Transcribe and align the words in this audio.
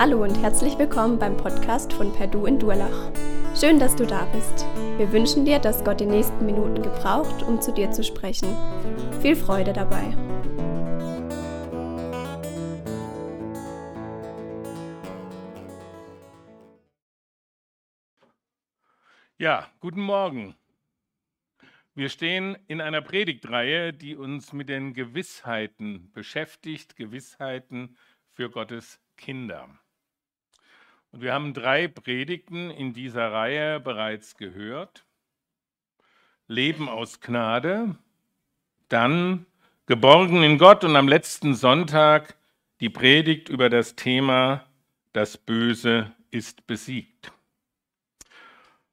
Hallo 0.00 0.22
und 0.22 0.34
herzlich 0.40 0.78
willkommen 0.78 1.18
beim 1.18 1.36
Podcast 1.36 1.92
von 1.92 2.10
Perdu 2.10 2.46
in 2.46 2.58
Durlach. 2.58 3.12
Schön, 3.54 3.78
dass 3.78 3.94
du 3.94 4.06
da 4.06 4.24
bist. 4.32 4.64
Wir 4.96 5.12
wünschen 5.12 5.44
dir, 5.44 5.58
dass 5.58 5.84
Gott 5.84 6.00
die 6.00 6.06
nächsten 6.06 6.46
Minuten 6.46 6.80
gebraucht, 6.80 7.42
um 7.42 7.60
zu 7.60 7.70
dir 7.70 7.90
zu 7.90 8.02
sprechen. 8.02 8.48
Viel 9.20 9.36
Freude 9.36 9.74
dabei. 9.74 10.16
Ja, 19.36 19.70
guten 19.80 20.00
Morgen. 20.00 20.54
Wir 21.94 22.08
stehen 22.08 22.56
in 22.68 22.80
einer 22.80 23.02
Predigtreihe, 23.02 23.92
die 23.92 24.16
uns 24.16 24.54
mit 24.54 24.70
den 24.70 24.94
Gewissheiten 24.94 26.10
beschäftigt, 26.12 26.96
Gewissheiten 26.96 27.98
für 28.30 28.48
Gottes 28.48 28.98
Kinder. 29.18 29.68
Und 31.12 31.22
wir 31.22 31.32
haben 31.32 31.54
drei 31.54 31.88
Predigten 31.88 32.70
in 32.70 32.92
dieser 32.92 33.32
Reihe 33.32 33.80
bereits 33.80 34.36
gehört. 34.36 35.04
Leben 36.46 36.88
aus 36.88 37.20
Gnade, 37.20 37.96
dann 38.88 39.46
Geborgen 39.86 40.42
in 40.42 40.58
Gott 40.58 40.84
und 40.84 40.94
am 40.94 41.08
letzten 41.08 41.54
Sonntag 41.54 42.36
die 42.80 42.88
Predigt 42.88 43.48
über 43.48 43.68
das 43.68 43.96
Thema 43.96 44.64
Das 45.12 45.36
Böse 45.36 46.14
ist 46.30 46.66
besiegt. 46.66 47.32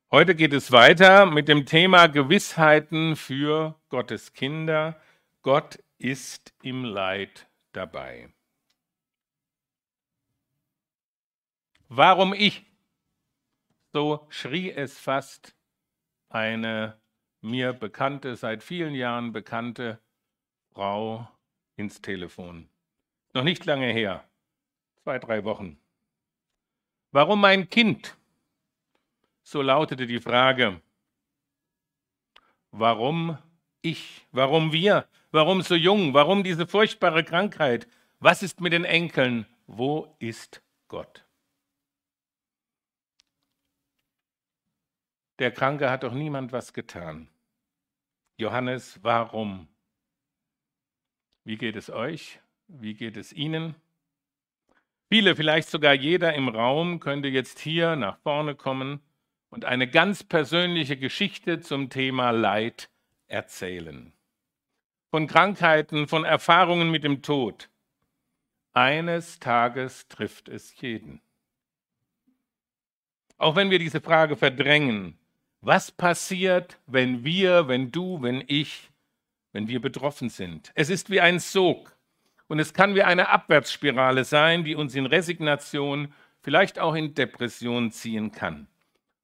Heute 0.10 0.34
geht 0.34 0.54
es 0.54 0.72
weiter 0.72 1.26
mit 1.26 1.48
dem 1.48 1.66
Thema 1.66 2.08
Gewissheiten 2.08 3.16
für 3.16 3.76
Gottes 3.90 4.34
Kinder. 4.34 5.00
Gott 5.44 5.78
ist 6.00 6.54
im 6.64 6.84
Leid 6.84 7.48
dabei. 7.74 8.30
Warum 11.90 12.34
ich? 12.34 12.66
So 13.94 14.28
schrie 14.30 14.72
es 14.72 15.00
fast 15.00 15.56
eine 16.30 17.00
mir 17.42 17.72
bekannte, 17.72 18.36
seit 18.36 18.62
vielen 18.62 18.94
Jahren 18.94 19.32
bekannte 19.32 20.00
Frau 20.74 21.28
ins 21.78 22.02
Telefon. 22.02 22.68
Noch 23.34 23.44
nicht 23.44 23.66
lange 23.66 23.88
her, 23.88 24.28
zwei, 25.04 25.18
drei 25.20 25.44
Wochen. 25.46 25.80
Warum 27.12 27.40
mein 27.40 27.70
Kind? 27.70 28.18
So 29.44 29.62
lautete 29.62 30.08
die 30.08 30.20
Frage. 30.20 30.82
Warum 32.72 33.38
ich? 33.82 34.28
Warum 34.32 34.74
wir? 34.74 35.08
Warum 35.32 35.62
so 35.62 35.76
jung? 35.76 36.14
Warum 36.14 36.44
diese 36.44 36.68
furchtbare 36.68 37.24
Krankheit? 37.24 37.88
Was 38.20 38.44
ist 38.44 38.60
mit 38.60 38.74
den 38.74 38.84
Enkeln? 38.84 39.46
Wo 39.68 40.16
ist 40.20 40.62
Gott? 40.90 41.27
Der 45.40 45.52
Kranke 45.52 45.92
hat 45.92 46.04
doch 46.04 46.14
niemand 46.14 46.52
was 46.52 46.74
getan. 46.74 47.30
Johannes, 48.38 49.00
warum? 49.04 49.68
Wie 51.44 51.58
geht 51.58 51.76
es 51.76 51.90
euch? 51.90 52.40
Wie 52.68 52.96
geht 52.96 53.18
es 53.18 53.34
Ihnen? 53.34 53.76
Viele, 55.10 55.36
vielleicht 55.36 55.70
sogar 55.70 55.94
jeder 55.94 56.34
im 56.34 56.50
Raum 56.50 57.00
könnte 57.00 57.30
jetzt 57.30 57.60
hier 57.60 57.96
nach 57.96 58.18
vorne 58.18 58.56
kommen 58.56 59.00
und 59.50 59.64
eine 59.64 59.88
ganz 59.88 60.24
persönliche 60.24 60.98
Geschichte 60.98 61.62
zum 61.62 61.90
Thema 61.90 62.32
Leid 62.32 62.90
erzählen. 63.28 64.12
Von 65.10 65.28
Krankheiten, 65.28 66.08
von 66.08 66.26
Erfahrungen 66.26 66.92
mit 66.92 67.04
dem 67.04 67.22
Tod. 67.22 67.70
Eines 68.74 69.40
Tages 69.40 70.08
trifft 70.09 70.50
es 70.50 70.80
jeden. 70.81 71.22
Auch 73.38 73.56
wenn 73.56 73.70
wir 73.70 73.80
diese 73.80 74.02
Frage 74.02 74.36
verdrängen, 74.36 75.18
was 75.67 75.91
passiert, 75.91 76.79
wenn 76.88 77.25
wir, 77.25 77.67
wenn 77.67 77.91
du, 77.91 78.22
wenn 78.22 78.41
ich, 78.47 78.89
wenn 79.51 79.67
wir 79.67 79.81
betroffen 79.81 80.29
sind? 80.29 80.72
Es 80.75 80.89
ist 80.89 81.09
wie 81.09 81.19
ein 81.19 81.39
Sog 81.39 81.94
und 82.47 82.59
es 82.59 82.73
kann 82.73 82.95
wie 82.95 83.03
eine 83.03 83.28
Abwärtsspirale 83.28 84.23
sein, 84.23 84.63
die 84.63 84.75
uns 84.75 84.95
in 84.95 85.05
Resignation, 85.05 86.13
vielleicht 86.41 86.79
auch 86.79 86.95
in 86.95 87.16
Depression 87.16 87.91
ziehen 87.91 88.31
kann. 88.31 88.67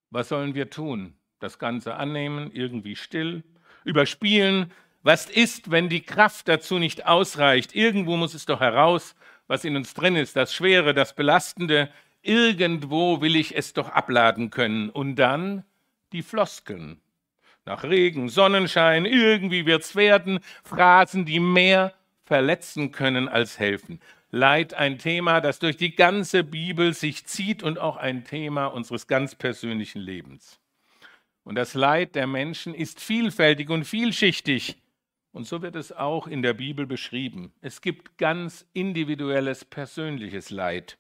Was 0.10 0.28
sollen 0.28 0.54
wir 0.54 0.70
tun? 0.70 1.14
Das 1.40 1.60
Ganze 1.60 1.96
annehmen, 1.96 2.52
irgendwie 2.52 2.98
still, 2.98 3.44
überspielen. 3.86 4.70
Was 5.02 5.30
ist, 5.30 5.72
wenn 5.72 5.88
die 5.88 6.02
Kraft 6.02 6.50
dazu 6.50 6.78
nicht 6.78 7.06
ausreicht? 7.08 7.74
Irgendwo 7.74 8.18
muss 8.18 8.34
es 8.34 8.46
doch 8.46 8.60
heraus, 8.60 9.16
was 9.48 9.64
in 9.64 9.78
uns 9.78 9.94
drin 9.94 10.18
ist, 10.18 10.36
das 10.36 10.54
Schwere, 10.54 10.94
das 10.94 11.16
Belastende. 11.16 11.90
Irgendwo 12.22 13.22
will 13.22 13.38
ich 13.38 13.56
es 13.56 13.72
doch 13.72 13.88
abladen 13.88 14.50
können. 14.50 14.90
Und 14.90 15.16
dann 15.16 15.64
die 16.14 16.24
Floskeln. 16.24 17.02
Nach 17.66 17.84
Regen, 17.84 18.30
Sonnenschein, 18.30 19.06
irgendwie 19.06 19.66
wird's 19.66 19.96
werden, 19.96 20.40
Phrasen, 20.64 21.26
die 21.26 21.40
mehr 21.40 21.94
verletzen 22.26 22.92
können 22.92 23.28
als 23.28 23.60
helfen. 23.60 24.00
Leid 24.32 24.74
ein 24.74 24.98
Thema, 24.98 25.42
das 25.42 25.60
durch 25.60 25.78
die 25.78 25.96
ganze 25.96 26.44
Bibel 26.44 26.94
sich 26.94 27.26
zieht 27.26 27.62
und 27.62 27.78
auch 27.80 27.98
ein 27.98 28.26
Thema 28.26 28.68
unseres 28.68 29.08
ganz 29.08 29.36
persönlichen 29.36 30.02
Lebens. 30.02 30.60
Und 31.44 31.56
das 31.56 31.74
Leid 31.74 32.16
der 32.16 32.28
Menschen 32.28 32.74
ist 32.74 33.00
vielfältig 33.00 33.70
und 33.70 33.86
vielschichtig. 33.86 34.78
Und 35.32 35.46
so 35.46 35.62
wird 35.62 35.76
es 35.76 35.92
auch 35.92 36.28
in 36.28 36.42
der 36.42 36.54
Bibel 36.54 36.86
beschrieben. 36.86 37.54
Es 37.62 37.82
gibt 37.82 38.18
ganz 38.18 38.66
individuelles, 38.74 39.66
persönliches 39.66 40.50
Leid. 40.50 40.98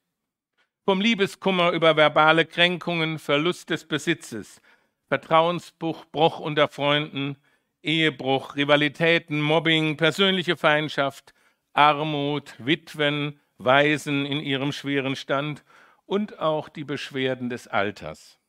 Vom 0.85 0.99
Liebeskummer 0.99 1.71
über 1.71 1.95
verbale 1.95 2.45
Kränkungen, 2.45 3.19
Verlust 3.19 3.69
des 3.69 3.85
Besitzes, 3.85 4.61
Vertrauensbruch 5.07 6.39
unter 6.39 6.67
Freunden, 6.67 7.37
Ehebruch, 7.81 8.55
Rivalitäten, 8.55 9.41
Mobbing, 9.41 9.97
persönliche 9.97 10.55
Feindschaft, 10.55 11.33
Armut, 11.73 12.55
Witwen, 12.59 13.39
Waisen 13.57 14.25
in 14.25 14.39
ihrem 14.39 14.71
schweren 14.71 15.15
Stand 15.15 15.63
und 16.05 16.39
auch 16.39 16.69
die 16.69 16.83
Beschwerden 16.83 17.49
des 17.49 17.67
Alters. 17.67 18.39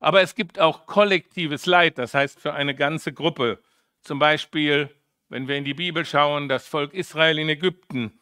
Aber 0.00 0.20
es 0.20 0.34
gibt 0.34 0.58
auch 0.58 0.86
kollektives 0.86 1.66
Leid, 1.66 1.98
das 1.98 2.14
heißt 2.14 2.40
für 2.40 2.52
eine 2.52 2.74
ganze 2.74 3.12
Gruppe. 3.12 3.62
Zum 4.02 4.18
Beispiel, 4.18 4.90
wenn 5.28 5.48
wir 5.48 5.56
in 5.56 5.64
die 5.64 5.74
Bibel 5.74 6.04
schauen, 6.04 6.48
das 6.48 6.68
Volk 6.68 6.92
Israel 6.92 7.38
in 7.38 7.48
Ägypten, 7.48 8.12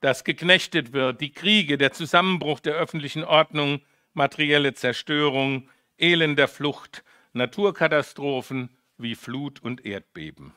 das 0.00 0.24
geknechtet 0.24 0.92
wird, 0.92 1.20
die 1.20 1.32
Kriege, 1.32 1.78
der 1.78 1.92
Zusammenbruch 1.92 2.60
der 2.60 2.74
öffentlichen 2.74 3.24
Ordnung, 3.24 3.80
materielle 4.14 4.74
Zerstörung, 4.74 5.68
Elend 5.96 6.38
der 6.38 6.48
Flucht, 6.48 7.04
Naturkatastrophen 7.38 8.68
wie 8.98 9.14
Flut 9.14 9.62
und 9.62 9.84
Erdbeben. 9.86 10.52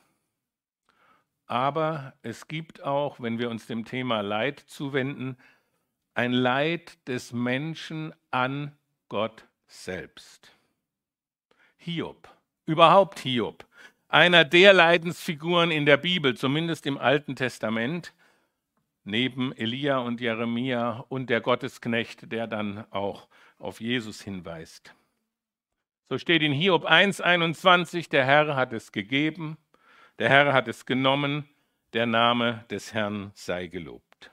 Aber 1.46 2.14
es 2.22 2.48
gibt 2.48 2.82
auch, 2.82 3.20
wenn 3.20 3.38
wir 3.38 3.50
uns 3.50 3.66
dem 3.66 3.84
Thema 3.84 4.20
Leid 4.20 4.60
zuwenden, 4.60 5.36
ein 6.14 6.32
Leid 6.32 6.98
des 7.08 7.32
Menschen 7.32 8.14
an 8.30 8.72
Gott 9.08 9.46
selbst. 9.66 10.52
Hiob, 11.76 12.28
überhaupt 12.66 13.18
Hiob, 13.20 13.64
einer 14.08 14.44
der 14.44 14.72
Leidensfiguren 14.72 15.70
in 15.70 15.86
der 15.86 15.96
Bibel, 15.96 16.36
zumindest 16.36 16.86
im 16.86 16.98
Alten 16.98 17.34
Testament, 17.34 18.12
neben 19.04 19.52
Elia 19.56 19.98
und 19.98 20.20
Jeremia 20.20 21.04
und 21.08 21.28
der 21.30 21.40
Gottesknecht, 21.40 22.30
der 22.30 22.46
dann 22.46 22.84
auch 22.90 23.26
auf 23.58 23.80
Jesus 23.80 24.22
hinweist. 24.22 24.94
So 26.12 26.18
steht 26.18 26.42
in 26.42 26.52
Hiob 26.52 26.84
1,21, 26.84 28.10
der 28.10 28.26
Herr 28.26 28.54
hat 28.54 28.74
es 28.74 28.92
gegeben, 28.92 29.56
der 30.18 30.28
Herr 30.28 30.52
hat 30.52 30.68
es 30.68 30.84
genommen, 30.84 31.48
der 31.94 32.04
Name 32.04 32.66
des 32.68 32.92
Herrn 32.92 33.30
sei 33.32 33.68
gelobt. 33.68 34.30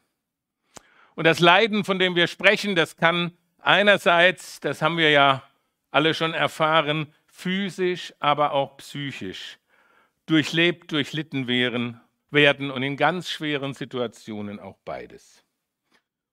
Und 1.16 1.24
das 1.24 1.40
Leiden, 1.40 1.86
von 1.86 1.98
dem 1.98 2.18
wir 2.18 2.28
sprechen, 2.28 2.76
das 2.76 2.98
kann 2.98 3.32
einerseits, 3.60 4.60
das 4.60 4.82
haben 4.82 4.98
wir 4.98 5.10
ja 5.12 5.42
alle 5.90 6.14
schon 6.14 6.34
erfahren, 6.34 7.14
physisch, 7.28 8.14
aber 8.20 8.52
auch 8.52 8.76
psychisch 8.76 9.58
durchlebt, 10.26 10.92
durchlitten 10.92 11.48
werden, 11.48 12.02
werden 12.30 12.72
und 12.72 12.84
in 12.84 12.98
ganz 12.98 13.30
schweren 13.30 13.74
Situationen 13.74 14.60
auch 14.60 14.80
beides. 14.84 15.46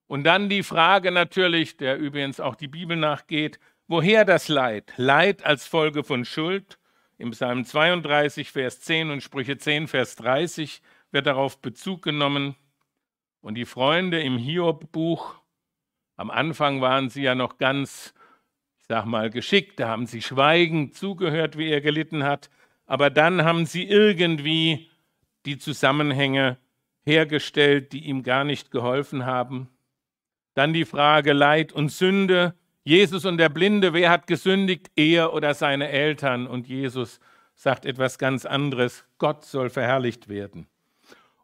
Und 0.08 0.24
dann 0.24 0.48
die 0.48 0.64
Frage 0.64 1.12
natürlich, 1.12 1.76
der 1.76 1.98
übrigens 1.98 2.40
auch 2.40 2.56
die 2.56 2.66
Bibel 2.66 2.96
nachgeht, 2.96 3.60
Woher 3.88 4.24
das 4.24 4.48
Leid? 4.48 4.92
Leid 4.96 5.46
als 5.46 5.64
Folge 5.64 6.02
von 6.02 6.24
Schuld. 6.24 6.80
Im 7.18 7.30
Psalm 7.30 7.64
32, 7.64 8.50
Vers 8.50 8.80
10 8.80 9.10
und 9.10 9.22
Sprüche 9.22 9.58
10, 9.58 9.86
Vers 9.86 10.16
30 10.16 10.82
wird 11.12 11.26
darauf 11.28 11.62
Bezug 11.62 12.02
genommen. 12.02 12.56
Und 13.40 13.54
die 13.54 13.64
Freunde 13.64 14.20
im 14.20 14.38
Hiob-Buch, 14.38 15.36
am 16.16 16.30
Anfang 16.32 16.80
waren 16.80 17.10
sie 17.10 17.22
ja 17.22 17.36
noch 17.36 17.58
ganz, 17.58 18.12
ich 18.80 18.86
sag 18.88 19.04
mal, 19.04 19.30
geschickt, 19.30 19.78
da 19.78 19.86
haben 19.86 20.06
sie 20.06 20.20
schweigend 20.20 20.96
zugehört, 20.96 21.56
wie 21.56 21.70
er 21.70 21.80
gelitten 21.80 22.24
hat, 22.24 22.50
aber 22.86 23.08
dann 23.08 23.44
haben 23.44 23.66
sie 23.66 23.84
irgendwie 23.84 24.90
die 25.44 25.58
Zusammenhänge 25.58 26.58
hergestellt, 27.04 27.92
die 27.92 28.06
ihm 28.06 28.24
gar 28.24 28.42
nicht 28.42 28.72
geholfen 28.72 29.26
haben. 29.26 29.68
Dann 30.54 30.72
die 30.72 30.84
Frage 30.84 31.32
Leid 31.32 31.72
und 31.72 31.90
Sünde. 31.90 32.54
Jesus 32.86 33.24
und 33.24 33.38
der 33.38 33.48
Blinde, 33.48 33.92
wer 33.94 34.10
hat 34.10 34.28
gesündigt, 34.28 34.92
er 34.94 35.32
oder 35.32 35.54
seine 35.54 35.88
Eltern? 35.88 36.46
Und 36.46 36.68
Jesus 36.68 37.18
sagt 37.56 37.84
etwas 37.84 38.16
ganz 38.16 38.46
anderes. 38.46 39.04
Gott 39.18 39.44
soll 39.44 39.70
verherrlicht 39.70 40.28
werden. 40.28 40.68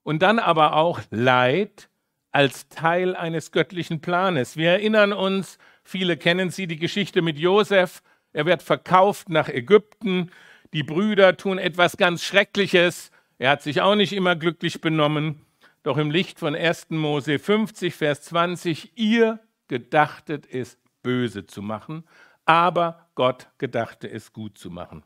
Und 0.04 0.22
dann 0.22 0.38
aber 0.38 0.76
auch 0.76 1.00
Leid 1.10 1.88
als 2.30 2.68
Teil 2.68 3.16
eines 3.16 3.50
göttlichen 3.50 4.00
Planes. 4.00 4.56
Wir 4.56 4.70
erinnern 4.70 5.12
uns, 5.12 5.58
viele 5.82 6.16
kennen 6.16 6.50
sie, 6.50 6.68
die 6.68 6.78
Geschichte 6.78 7.22
mit 7.22 7.40
Josef. 7.40 8.04
Er 8.32 8.46
wird 8.46 8.62
verkauft 8.62 9.28
nach 9.28 9.48
Ägypten. 9.48 10.30
Die 10.72 10.84
Brüder 10.84 11.36
tun 11.36 11.58
etwas 11.58 11.96
ganz 11.96 12.22
Schreckliches. 12.22 13.10
Er 13.38 13.50
hat 13.50 13.62
sich 13.62 13.80
auch 13.80 13.96
nicht 13.96 14.12
immer 14.12 14.36
glücklich 14.36 14.80
benommen. 14.80 15.44
Doch 15.82 15.96
im 15.96 16.12
Licht 16.12 16.38
von 16.38 16.54
1. 16.54 16.90
Mose 16.90 17.40
50, 17.40 17.96
Vers 17.96 18.22
20, 18.22 18.92
ihr 18.96 19.40
gedachtet 19.66 20.46
es 20.48 20.78
böse 21.02 21.46
zu 21.46 21.62
machen, 21.62 22.04
aber 22.44 23.08
Gott 23.14 23.48
gedachte 23.58 24.10
es 24.10 24.32
gut 24.32 24.58
zu 24.58 24.70
machen. 24.70 25.04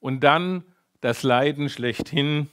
Und 0.00 0.20
dann 0.20 0.64
das 1.00 1.22
Leiden 1.22 1.68
schlechthin, 1.68 2.48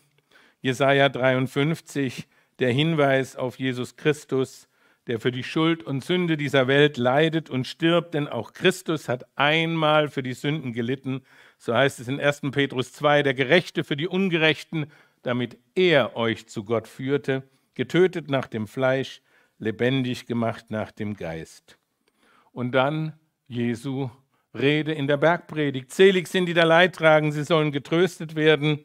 Jesaja 0.61 1.09
53, 1.09 2.27
der 2.59 2.71
Hinweis 2.71 3.35
auf 3.35 3.57
Jesus 3.57 3.95
Christus, 3.95 4.67
der 5.07 5.19
für 5.19 5.31
die 5.31 5.43
Schuld 5.43 5.81
und 5.81 6.03
Sünde 6.03 6.37
dieser 6.37 6.67
Welt 6.67 6.97
leidet 6.97 7.49
und 7.49 7.65
stirbt, 7.65 8.13
denn 8.13 8.27
auch 8.27 8.53
Christus 8.53 9.09
hat 9.09 9.25
einmal 9.35 10.09
für 10.09 10.21
die 10.21 10.33
Sünden 10.33 10.73
gelitten. 10.73 11.21
So 11.57 11.73
heißt 11.73 11.99
es 11.99 12.07
in 12.07 12.19
1. 12.19 12.41
Petrus 12.51 12.93
2, 12.93 13.23
der 13.23 13.33
Gerechte 13.33 13.83
für 13.83 13.97
die 13.97 14.07
Ungerechten, 14.07 14.91
damit 15.23 15.57
er 15.73 16.15
euch 16.15 16.47
zu 16.47 16.63
Gott 16.63 16.87
führte, 16.87 17.41
getötet 17.73 18.29
nach 18.29 18.47
dem 18.47 18.67
Fleisch, 18.67 19.23
lebendig 19.57 20.27
gemacht 20.27 20.65
nach 20.69 20.91
dem 20.91 21.15
Geist. 21.15 21.78
Und 22.51 22.71
dann 22.73 23.13
Jesu 23.47 24.09
Rede 24.53 24.93
in 24.93 25.07
der 25.07 25.17
Bergpredigt. 25.17 25.91
Selig 25.91 26.27
sind 26.27 26.47
die 26.47 26.53
da 26.53 26.63
Leid 26.63 26.95
tragen, 26.95 27.31
sie 27.31 27.43
sollen 27.43 27.71
getröstet 27.71 28.35
werden. 28.35 28.83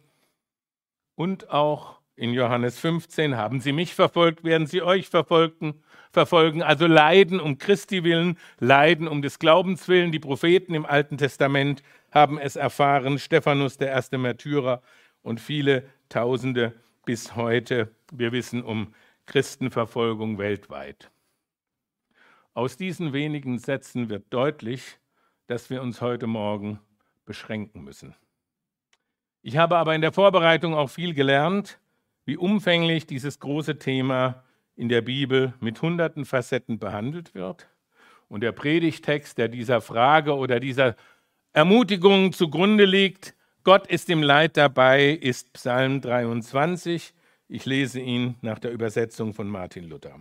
Und 1.15 1.51
auch 1.51 2.01
in 2.17 2.33
Johannes 2.33 2.79
15, 2.79 3.37
haben 3.37 3.61
sie 3.61 3.73
mich 3.73 3.95
verfolgt, 3.95 4.45
werden 4.45 4.67
sie 4.67 4.83
euch 4.83 5.09
verfolgen, 5.09 5.83
verfolgen. 6.13 6.63
Also 6.63 6.87
leiden 6.87 7.41
um 7.41 7.59
Christi 7.59 8.05
willen, 8.05 8.39
leiden 8.61 9.09
um 9.09 9.23
des 9.23 9.39
Glaubens 9.39 9.89
willen. 9.89 10.13
Die 10.13 10.21
Propheten 10.21 10.75
im 10.75 10.87
Alten 10.87 11.19
Testament 11.19 11.83
haben 12.11 12.39
es 12.39 12.57
erfahren. 12.57 13.19
Stephanus, 13.19 13.79
der 13.79 13.89
erste 13.89 14.19
Märtyrer 14.19 14.83
und 15.23 15.41
viele 15.41 15.85
Tausende 16.09 16.75
bis 17.05 17.35
heute. 17.35 17.91
Wir 18.13 18.31
wissen 18.31 18.63
um 18.63 18.95
Christenverfolgung 19.27 20.39
weltweit. 20.39 21.11
Aus 22.55 22.77
diesen 22.77 23.13
wenigen 23.13 23.59
Sätzen 23.59 24.09
wird 24.09 24.27
deutlich, 24.31 24.99
dass 25.49 25.71
wir 25.71 25.83
uns 25.83 26.01
heute 26.01 26.29
Morgen 26.29 26.79
beschränken 27.25 27.83
müssen. 27.83 28.15
Ich 29.43 29.57
habe 29.57 29.77
aber 29.77 29.95
in 29.95 30.01
der 30.01 30.13
Vorbereitung 30.13 30.75
auch 30.75 30.89
viel 30.89 31.15
gelernt 31.15 31.81
wie 32.25 32.37
umfänglich 32.37 33.07
dieses 33.07 33.41
große 33.41 33.79
Thema 33.79 34.45
in 34.77 34.89
der 34.89 35.03
Bibel 35.03 35.53
mit 35.61 35.83
hunderten 35.83 36.25
Facetten 36.25 36.79
behandelt 36.79 37.35
wird. 37.35 37.69
Und 38.29 38.43
der 38.43 38.53
Predigtext, 38.53 39.37
der 39.37 39.49
dieser 39.49 39.81
Frage 39.81 40.37
oder 40.37 40.61
dieser 40.61 40.95
Ermutigung 41.53 42.33
zugrunde 42.33 42.85
liegt, 42.85 43.35
Gott 43.65 43.89
ist 43.89 44.09
im 44.11 44.23
Leid 44.23 44.57
dabei, 44.57 45.11
ist 45.11 45.53
Psalm 45.55 46.01
23. 46.01 47.13
Ich 47.49 47.67
lese 47.67 48.01
ihn 48.01 48.37
nach 48.43 48.59
der 48.59 48.73
Übersetzung 48.73 49.35
von 49.35 49.49
Martin 49.49 49.89
Luther. 49.89 50.21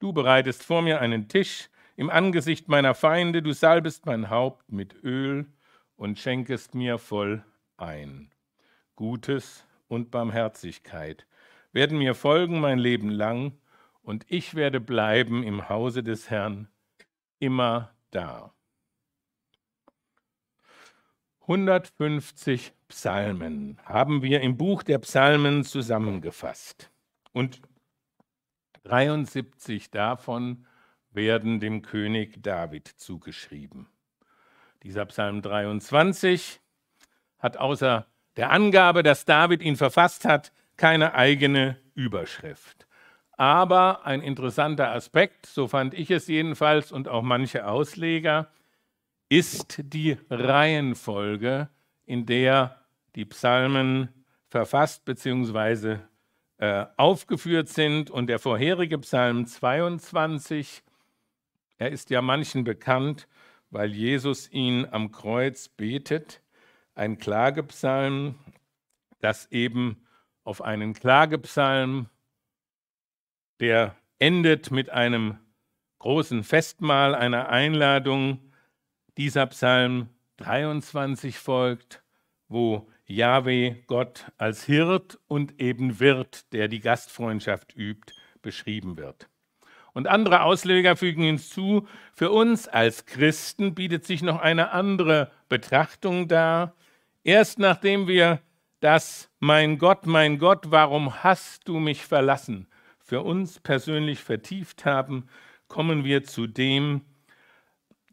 Du 0.00 0.14
bereitest 0.14 0.62
vor 0.62 0.80
mir 0.80 1.02
einen 1.02 1.28
Tisch 1.28 1.68
im 1.94 2.08
Angesicht 2.08 2.68
meiner 2.68 2.94
Feinde, 2.94 3.42
du 3.42 3.52
salbest 3.52 4.06
mein 4.06 4.30
Haupt 4.30 4.72
mit 4.72 4.94
Öl 5.04 5.46
und 5.94 6.18
schenkest 6.18 6.74
mir 6.74 6.96
voll 6.96 7.44
ein. 7.76 8.32
Gutes 8.96 9.66
und 9.88 10.10
Barmherzigkeit 10.10 11.26
werden 11.72 11.98
mir 11.98 12.14
folgen 12.14 12.60
mein 12.60 12.78
Leben 12.78 13.10
lang, 13.10 13.52
und 14.02 14.24
ich 14.28 14.54
werde 14.54 14.80
bleiben 14.80 15.42
im 15.42 15.68
Hause 15.68 16.02
des 16.02 16.30
Herrn 16.30 16.68
immer 17.38 17.94
da. 18.10 18.54
150 21.42 22.72
Psalmen 22.88 23.78
haben 23.84 24.22
wir 24.22 24.40
im 24.40 24.56
Buch 24.56 24.82
der 24.82 24.98
Psalmen 25.00 25.62
zusammengefasst. 25.62 26.90
Und 27.32 27.60
73 28.84 29.90
davon 29.90 30.66
werden 31.12 31.60
dem 31.60 31.82
König 31.82 32.42
David 32.42 32.88
zugeschrieben. 32.88 33.88
Dieser 34.82 35.06
Psalm 35.06 35.42
23 35.42 36.60
hat 37.38 37.56
außer 37.56 38.06
der 38.36 38.50
Angabe, 38.50 39.02
dass 39.02 39.24
David 39.24 39.62
ihn 39.62 39.76
verfasst 39.76 40.24
hat, 40.24 40.52
keine 40.76 41.14
eigene 41.14 41.76
Überschrift. 41.94 42.86
Aber 43.32 44.06
ein 44.06 44.22
interessanter 44.22 44.92
Aspekt, 44.92 45.46
so 45.46 45.66
fand 45.66 45.94
ich 45.94 46.10
es 46.10 46.26
jedenfalls 46.26 46.92
und 46.92 47.08
auch 47.08 47.22
manche 47.22 47.66
Ausleger, 47.66 48.50
ist 49.28 49.80
die 49.82 50.18
Reihenfolge, 50.28 51.68
in 52.04 52.26
der 52.26 52.80
die 53.14 53.24
Psalmen 53.24 54.08
verfasst 54.48 55.04
bzw. 55.04 55.98
Äh, 56.60 56.84
aufgeführt 56.98 57.70
sind. 57.70 58.10
Und 58.10 58.26
der 58.26 58.38
vorherige 58.38 58.98
Psalm 58.98 59.46
22, 59.46 60.82
er 61.78 61.90
ist 61.90 62.10
ja 62.10 62.20
manchen 62.20 62.64
bekannt, 62.64 63.28
weil 63.70 63.94
Jesus 63.94 64.52
ihn 64.52 64.86
am 64.90 65.10
Kreuz 65.10 65.70
betet, 65.70 66.42
ein 66.94 67.16
Klagepsalm, 67.16 68.34
das 69.20 69.50
eben 69.50 70.06
auf 70.44 70.60
einen 70.60 70.92
Klagepsalm, 70.92 72.10
der 73.58 73.96
endet 74.18 74.70
mit 74.70 74.90
einem 74.90 75.38
großen 75.98 76.44
Festmahl, 76.44 77.14
einer 77.14 77.48
Einladung. 77.48 78.52
Dieser 79.16 79.46
Psalm 79.46 80.10
23 80.36 81.38
folgt, 81.38 82.02
wo 82.48 82.86
Yahweh 83.10 83.74
Gott 83.86 84.26
als 84.38 84.64
Hirt 84.64 85.18
und 85.26 85.60
eben 85.60 86.00
Wirt, 86.00 86.52
der 86.52 86.68
die 86.68 86.80
Gastfreundschaft 86.80 87.76
übt, 87.76 88.14
beschrieben 88.40 88.96
wird. 88.96 89.28
Und 89.92 90.06
andere 90.06 90.42
Ausleger 90.42 90.96
fügen 90.96 91.22
hinzu, 91.22 91.88
für 92.14 92.30
uns 92.30 92.68
als 92.68 93.06
Christen 93.06 93.74
bietet 93.74 94.04
sich 94.04 94.22
noch 94.22 94.40
eine 94.40 94.70
andere 94.70 95.32
Betrachtung 95.48 96.28
dar. 96.28 96.74
Erst 97.24 97.58
nachdem 97.58 98.06
wir 98.06 98.40
das 98.78 99.28
Mein 99.40 99.78
Gott, 99.78 100.06
mein 100.06 100.38
Gott, 100.38 100.70
warum 100.70 101.22
hast 101.22 101.68
du 101.68 101.80
mich 101.80 102.06
verlassen 102.06 102.68
für 103.10 103.22
uns 103.22 103.58
persönlich 103.58 104.20
vertieft 104.20 104.84
haben, 104.84 105.28
kommen 105.66 106.04
wir 106.04 106.22
zu 106.22 106.46
dem, 106.46 107.00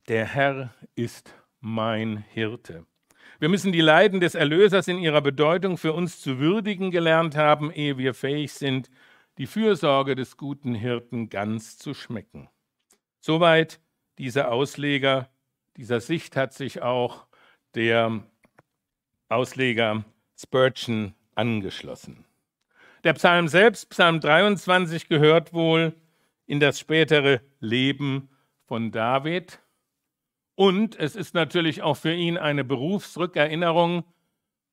der 0.08 0.26
Herr 0.26 0.74
ist 0.96 1.36
mein 1.60 2.18
Hirte. 2.18 2.88
Wir 3.40 3.50
müssen 3.50 3.72
die 3.72 3.82
Leiden 3.82 4.20
des 4.20 4.34
Erlösers 4.34 4.88
in 4.88 4.98
ihrer 4.98 5.22
Bedeutung 5.22 5.78
für 5.78 5.94
uns 5.94 6.20
zu 6.20 6.40
würdigen 6.40 6.90
gelernt 6.90 7.36
haben, 7.36 7.72
ehe 7.72 7.98
wir 7.98 8.14
fähig 8.14 8.54
sind, 8.54 8.90
die 9.38 9.46
Fürsorge 9.46 10.16
des 10.16 10.38
guten 10.38 10.74
Hirten 10.74 11.30
ganz 11.30 11.78
zu 11.78 11.94
schmecken. 11.94 12.50
Soweit 13.20 13.80
dieser 14.18 14.52
Ausleger. 14.52 15.30
Dieser 15.76 16.00
Sicht 16.00 16.36
hat 16.36 16.54
sich 16.54 16.82
auch 16.82 17.28
der 17.76 18.24
Ausleger 19.30 20.04
Spurgeon 20.36 21.14
angeschlossen. 21.36 22.26
Der 23.04 23.14
Psalm 23.14 23.48
selbst, 23.48 23.90
Psalm 23.92 24.20
23, 24.20 25.08
gehört 25.08 25.54
wohl 25.54 25.94
in 26.48 26.60
das 26.60 26.80
spätere 26.80 27.42
Leben 27.60 28.30
von 28.66 28.92
David. 28.92 29.60
Und 30.58 30.96
es 30.96 31.16
ist 31.16 31.36
natürlich 31.36 31.84
auch 31.84 31.98
für 31.98 32.12
ihn 32.12 32.36
eine 32.36 32.64
Berufsrückerinnerung. 32.64 34.04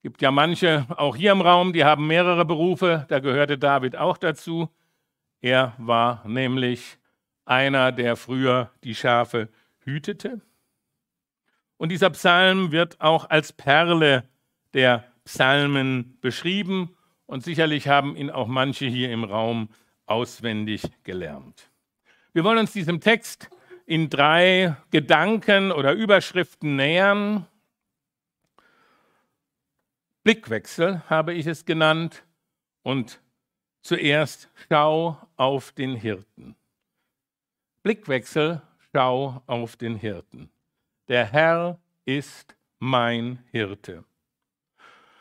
Gibt 0.03 0.23
ja 0.23 0.31
manche, 0.31 0.87
auch 0.97 1.15
hier 1.15 1.31
im 1.31 1.43
Raum, 1.43 1.75
die 1.75 1.85
haben 1.85 2.07
mehrere 2.07 2.47
Berufe, 2.47 3.05
da 3.11 3.19
gehörte 3.19 3.59
David 3.59 3.95
auch 3.95 4.17
dazu. 4.17 4.71
Er 5.43 5.75
war 5.77 6.27
nämlich 6.27 6.97
einer, 7.45 7.93
der 7.93 8.17
früher 8.17 8.71
die 8.83 8.95
Schafe 8.95 9.51
hütete. 9.81 10.41
Und 11.77 11.91
dieser 11.91 12.09
Psalm 12.09 12.73
wird 12.73 13.03
auch 13.03 13.29
als 13.29 13.53
Perle 13.53 14.25
der 14.73 15.05
Psalmen 15.27 16.17
beschrieben 16.23 16.97
und 17.27 17.45
sicherlich 17.45 17.89
haben 17.89 18.17
ihn 18.17 18.31
auch 18.31 18.47
manche 18.47 18.87
hier 18.87 19.13
im 19.13 19.23
Raum 19.23 19.69
auswendig 20.07 20.85
gelernt. 21.03 21.69
Wir 22.33 22.43
wollen 22.43 22.59
uns 22.59 22.73
diesem 22.73 23.01
Text 23.01 23.51
in 23.87 24.09
drei 24.09 24.77
Gedanken 24.91 25.73
oder 25.73 25.93
Überschriften 25.93 26.77
nähern. 26.77 27.47
Blickwechsel 30.23 31.03
habe 31.11 31.35
ich 31.35 31.47
es 31.47 31.65
genannt 31.65 32.25
und 32.83 33.21
zuerst 33.83 34.49
Schau 34.69 35.19
auf 35.37 35.73
den 35.73 35.97
Hirten. 35.97 36.57
Blickwechsel, 37.83 38.63
Schau 38.93 39.43
auf 39.47 39.77
den 39.77 39.97
Hirten. 39.97 40.49
Der 41.09 41.27
Herr 41.27 41.79
ist 42.07 42.57
mein 42.79 43.45
Hirte. 43.51 44.05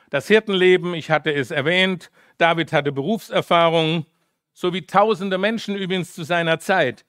Das 0.09 0.27
Hirtenleben, 0.27 0.93
ich 0.93 1.09
hatte 1.09 1.33
es 1.33 1.51
erwähnt, 1.51 2.11
David 2.37 2.71
hatte 2.71 2.91
Berufserfahrung, 2.91 4.05
so 4.53 4.71
wie 4.71 4.85
tausende 4.85 5.37
Menschen 5.37 5.75
übrigens 5.75 6.13
zu 6.13 6.23
seiner 6.23 6.59
Zeit. 6.59 7.03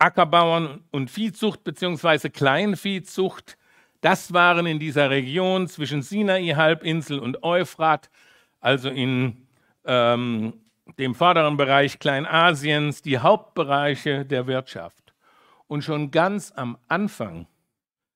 Ackerbauern 0.00 0.82
und 0.90 1.10
Viehzucht 1.10 1.62
bzw. 1.62 2.30
Kleinviehzucht, 2.30 3.56
das 4.00 4.32
waren 4.32 4.66
in 4.66 4.78
dieser 4.78 5.10
Region 5.10 5.68
zwischen 5.68 6.02
Sinai-Halbinsel 6.02 7.18
und 7.18 7.42
Euphrat, 7.42 8.10
also 8.60 8.88
in 8.88 9.46
ähm, 9.84 10.54
dem 10.98 11.14
vorderen 11.14 11.56
Bereich 11.56 11.98
Kleinasiens, 11.98 13.02
die 13.02 13.18
Hauptbereiche 13.18 14.24
der 14.24 14.46
Wirtschaft. 14.46 15.12
Und 15.66 15.84
schon 15.84 16.10
ganz 16.10 16.50
am 16.50 16.78
Anfang, 16.88 17.46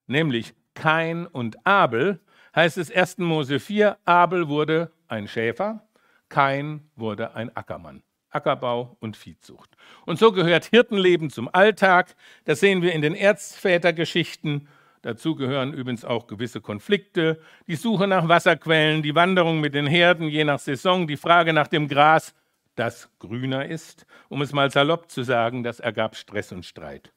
nämlich 0.06 0.54
Kain 0.72 1.26
und 1.26 1.66
Abel, 1.66 2.20
heißt 2.56 2.78
es 2.78 2.90
1. 2.90 3.18
Mose 3.18 3.60
4, 3.60 3.98
Abel 4.04 4.48
wurde 4.48 4.90
ein 5.06 5.28
Schäfer, 5.28 5.86
Kain 6.30 6.88
wurde 6.96 7.34
ein 7.34 7.54
Ackermann. 7.54 8.02
Ackerbau 8.34 8.96
und 9.00 9.16
Viehzucht. 9.16 9.76
Und 10.06 10.18
so 10.18 10.32
gehört 10.32 10.66
Hirtenleben 10.66 11.30
zum 11.30 11.48
Alltag. 11.52 12.14
Das 12.44 12.60
sehen 12.60 12.82
wir 12.82 12.92
in 12.92 13.02
den 13.02 13.14
Erzvätergeschichten. 13.14 14.68
Dazu 15.02 15.34
gehören 15.34 15.74
übrigens 15.74 16.04
auch 16.04 16.26
gewisse 16.26 16.60
Konflikte, 16.60 17.38
die 17.66 17.76
Suche 17.76 18.06
nach 18.06 18.26
Wasserquellen, 18.26 19.02
die 19.02 19.14
Wanderung 19.14 19.60
mit 19.60 19.74
den 19.74 19.86
Herden 19.86 20.28
je 20.28 20.44
nach 20.44 20.58
Saison, 20.58 21.06
die 21.06 21.18
Frage 21.18 21.52
nach 21.52 21.68
dem 21.68 21.88
Gras, 21.88 22.34
das 22.74 23.10
grüner 23.18 23.66
ist. 23.66 24.06
Um 24.28 24.40
es 24.40 24.52
mal 24.52 24.70
salopp 24.70 25.10
zu 25.10 25.22
sagen, 25.22 25.62
das 25.62 25.78
ergab 25.78 26.16
Stress 26.16 26.52
und 26.52 26.64
Streit. 26.64 27.12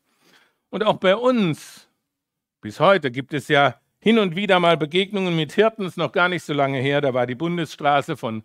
Und 0.70 0.84
auch 0.84 0.98
bei 0.98 1.16
uns, 1.16 1.90
bis 2.60 2.80
heute, 2.80 3.10
gibt 3.10 3.34
es 3.34 3.48
ja 3.48 3.80
hin 4.00 4.20
und 4.20 4.36
wieder 4.36 4.60
mal 4.60 4.78
Begegnungen 4.78 5.36
mit 5.36 5.54
Hirten, 5.54 5.86
ist 5.86 5.98
noch 5.98 6.12
gar 6.12 6.30
nicht 6.30 6.44
so 6.44 6.54
lange 6.54 6.80
her, 6.80 7.02
da 7.02 7.14
war 7.14 7.26
die 7.26 7.36
Bundesstraße 7.36 8.18
von 8.18 8.44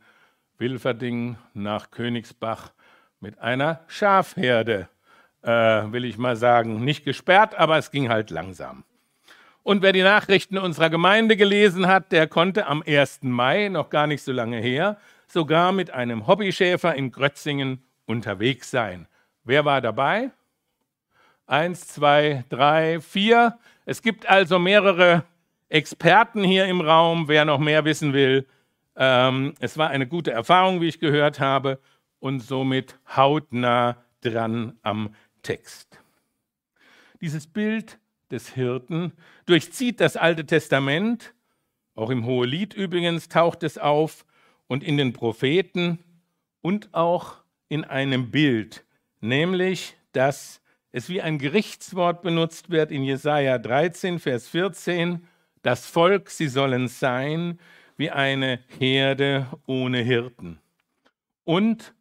Wilferding 0.63 1.37
nach 1.55 1.91
Königsbach 1.91 2.71
mit 3.19 3.41
einer 3.41 3.81
Schafherde, 3.89 4.89
äh, 5.43 5.49
will 5.49 6.05
ich 6.05 6.19
mal 6.19 6.37
sagen, 6.37 6.85
nicht 6.85 7.05
gesperrt, 7.05 7.57
aber 7.57 7.79
es 7.79 7.91
ging 7.91 8.09
halt 8.09 8.31
langsam. 8.31 8.85
Und 9.65 9.83
wer 9.83 9.93
die 9.93 10.03
Nachrichten 10.03 10.59
unserer 10.59 10.89
Gemeinde 10.89 11.37
gelesen 11.37 11.89
hat, 11.89 12.13
der 12.13 12.29
konnte 12.29 12.69
am 12.69 12.81
1. 12.87 13.21
Mai, 13.23 13.71
noch 13.71 13.91
gar 13.91 14.07
nicht 14.07 14.23
so 14.23 14.31
lange 14.31 14.59
her, 14.59 14.99
sogar 15.27 15.73
mit 15.73 15.91
einem 15.91 16.29
Hobbyschäfer 16.29 16.95
in 16.95 17.11
Grötzingen 17.11 17.83
unterwegs 18.07 18.71
sein. 18.71 19.09
Wer 19.43 19.65
war 19.65 19.81
dabei? 19.81 20.31
Eins, 21.45 21.89
zwei, 21.89 22.45
drei, 22.51 23.01
vier. 23.01 23.59
Es 23.85 24.01
gibt 24.01 24.31
also 24.31 24.61
mehrere 24.61 25.25
Experten 25.69 26.45
hier 26.45 26.67
im 26.67 26.81
Raum, 26.81 27.27
wer 27.27 27.45
noch 27.45 27.59
mehr 27.59 27.85
wissen 27.85 28.13
will. 28.13 28.47
Ähm, 28.97 29.55
es 29.61 29.79
war 29.79 29.91
eine 29.91 30.07
gute 30.07 30.33
Erfahrung, 30.33 30.81
wie 30.81 30.89
ich 30.89 31.01
gehört 31.01 31.41
habe, 31.41 31.81
und 32.19 32.41
somit 32.41 32.99
hautnah 33.17 33.97
dran 34.21 34.79
am 34.83 35.15
Text. 35.43 35.99
Dieses 37.21 37.47
Bild 37.47 37.99
des 38.31 38.49
Hirten 38.49 39.13
durchzieht 39.47 40.01
das 40.01 40.17
Alte 40.17 40.47
Testament, 40.47 41.35
auch 41.95 42.11
im 42.11 42.25
Hohelied 42.25 42.75
übrigens 42.75 43.29
taucht 43.29 43.63
es 43.63 43.77
auf 43.77 44.25
und 44.67 44.83
in 44.83 44.97
den 44.97 45.13
Propheten 45.13 45.99
und 46.63 46.95
auch 46.95 47.43
in 47.69 47.85
einem 47.85 48.31
Bild, 48.31 48.85
nämlich 49.21 49.95
dass 50.13 50.61
es 50.93 51.09
wie 51.09 51.23
ein 51.23 51.39
Gerichtswort 51.39 52.23
benutzt 52.23 52.71
wird 52.71 52.91
in 52.91 53.03
Jesaja 53.03 53.59
13, 53.59 54.19
Vers 54.19 54.49
14 54.49 55.27
das 55.63 55.87
Volk, 55.87 56.31
sie 56.31 56.49
sollen 56.49 56.89
sein 56.89 57.59
wie 57.97 58.11
eine 58.11 58.61
Herde 58.79 59.47
ohne 59.67 59.99
Hirten. 59.99 60.59
Und, 61.45 61.95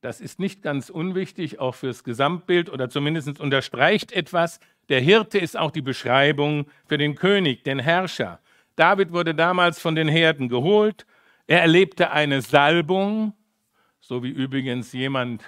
das 0.00 0.20
ist 0.20 0.38
nicht 0.38 0.62
ganz 0.62 0.88
unwichtig, 0.90 1.58
auch 1.58 1.74
fürs 1.74 2.04
Gesamtbild 2.04 2.70
oder 2.70 2.88
zumindest 2.88 3.40
unterstreicht 3.40 4.12
etwas, 4.12 4.60
der 4.88 5.00
Hirte 5.00 5.38
ist 5.38 5.56
auch 5.56 5.72
die 5.72 5.82
Beschreibung 5.82 6.66
für 6.86 6.96
den 6.96 7.16
König, 7.16 7.64
den 7.64 7.80
Herrscher. 7.80 8.38
David 8.76 9.12
wurde 9.12 9.34
damals 9.34 9.80
von 9.80 9.96
den 9.96 10.06
Herden 10.06 10.48
geholt. 10.48 11.06
Er 11.46 11.60
erlebte 11.60 12.12
eine 12.12 12.40
Salbung, 12.40 13.32
so 14.00 14.22
wie 14.22 14.30
übrigens 14.30 14.92
jemand 14.92 15.42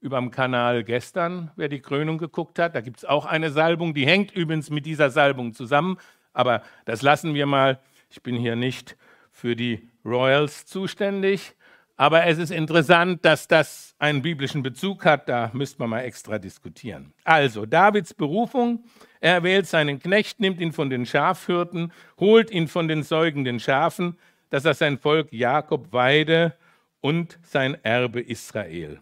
über 0.00 0.18
dem 0.18 0.30
Kanal 0.30 0.84
gestern, 0.84 1.50
wer 1.56 1.68
die 1.68 1.80
Krönung 1.80 2.18
geguckt 2.18 2.58
hat. 2.58 2.76
Da 2.76 2.80
gibt 2.80 2.98
es 2.98 3.04
auch 3.04 3.26
eine 3.26 3.50
Salbung, 3.50 3.94
die 3.94 4.06
hängt 4.06 4.30
übrigens 4.30 4.70
mit 4.70 4.86
dieser 4.86 5.10
Salbung 5.10 5.52
zusammen. 5.52 5.98
Aber 6.32 6.62
das 6.84 7.02
lassen 7.02 7.34
wir 7.34 7.46
mal. 7.46 7.80
Ich 8.16 8.22
bin 8.22 8.36
hier 8.36 8.56
nicht 8.56 8.96
für 9.30 9.54
die 9.54 9.90
Royals 10.02 10.64
zuständig. 10.64 11.54
Aber 11.98 12.24
es 12.24 12.38
ist 12.38 12.50
interessant, 12.50 13.22
dass 13.26 13.46
das 13.46 13.94
einen 13.98 14.22
biblischen 14.22 14.62
Bezug 14.62 15.04
hat. 15.04 15.28
Da 15.28 15.50
müsste 15.52 15.80
man 15.80 15.90
mal 15.90 16.00
extra 16.00 16.38
diskutieren. 16.38 17.12
Also, 17.24 17.66
Davids 17.66 18.14
Berufung. 18.14 18.84
Er 19.20 19.42
wählt 19.42 19.66
seinen 19.66 19.98
Knecht, 19.98 20.40
nimmt 20.40 20.62
ihn 20.62 20.72
von 20.72 20.88
den 20.88 21.04
Schafhürden, 21.04 21.92
holt 22.18 22.50
ihn 22.50 22.68
von 22.68 22.88
den 22.88 23.02
säugenden 23.02 23.60
Schafen, 23.60 24.16
dass 24.48 24.64
er 24.64 24.72
sein 24.72 24.96
Volk 24.96 25.30
Jakob 25.30 25.92
weide 25.92 26.54
und 27.02 27.38
sein 27.42 27.76
Erbe 27.84 28.22
Israel. 28.22 29.00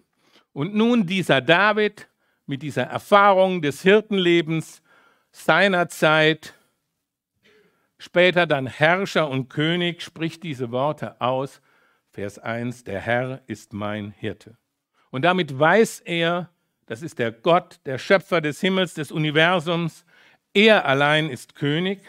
Und 0.53 0.75
nun 0.75 1.07
dieser 1.07 1.41
David 1.41 2.09
mit 2.47 2.63
dieser 2.63 2.85
Erfahrung 2.85 3.63
des 3.63 3.83
Hirtenlebens 3.83 4.83
seiner 5.31 5.89
Zeit 5.89 6.55
später 8.05 8.47
dann 8.47 8.67
Herrscher 8.67 9.29
und 9.29 9.49
König, 9.49 10.03
spricht 10.03 10.43
diese 10.43 10.71
Worte 10.71 11.21
aus. 11.21 11.63
Vers 12.11 12.39
1, 12.39 12.85
der 12.85 13.01
Herr 13.01 13.41
ist 13.47 13.73
mein 13.73 14.11
Hirte. 14.11 14.59
Und 15.11 15.23
damit 15.23 15.59
weiß 15.59 16.01
er, 16.01 16.51
das 16.87 17.01
ist 17.01 17.19
der 17.19 17.33
Gott, 17.33 17.81
der 17.87 17.97
Schöpfer 17.97 18.43
des 18.43 18.61
Himmels, 18.61 18.93
des 18.93 19.11
Universums. 19.11 20.05
Er 20.53 20.85
allein 20.85 21.31
ist 21.31 21.55
König. 21.55 22.01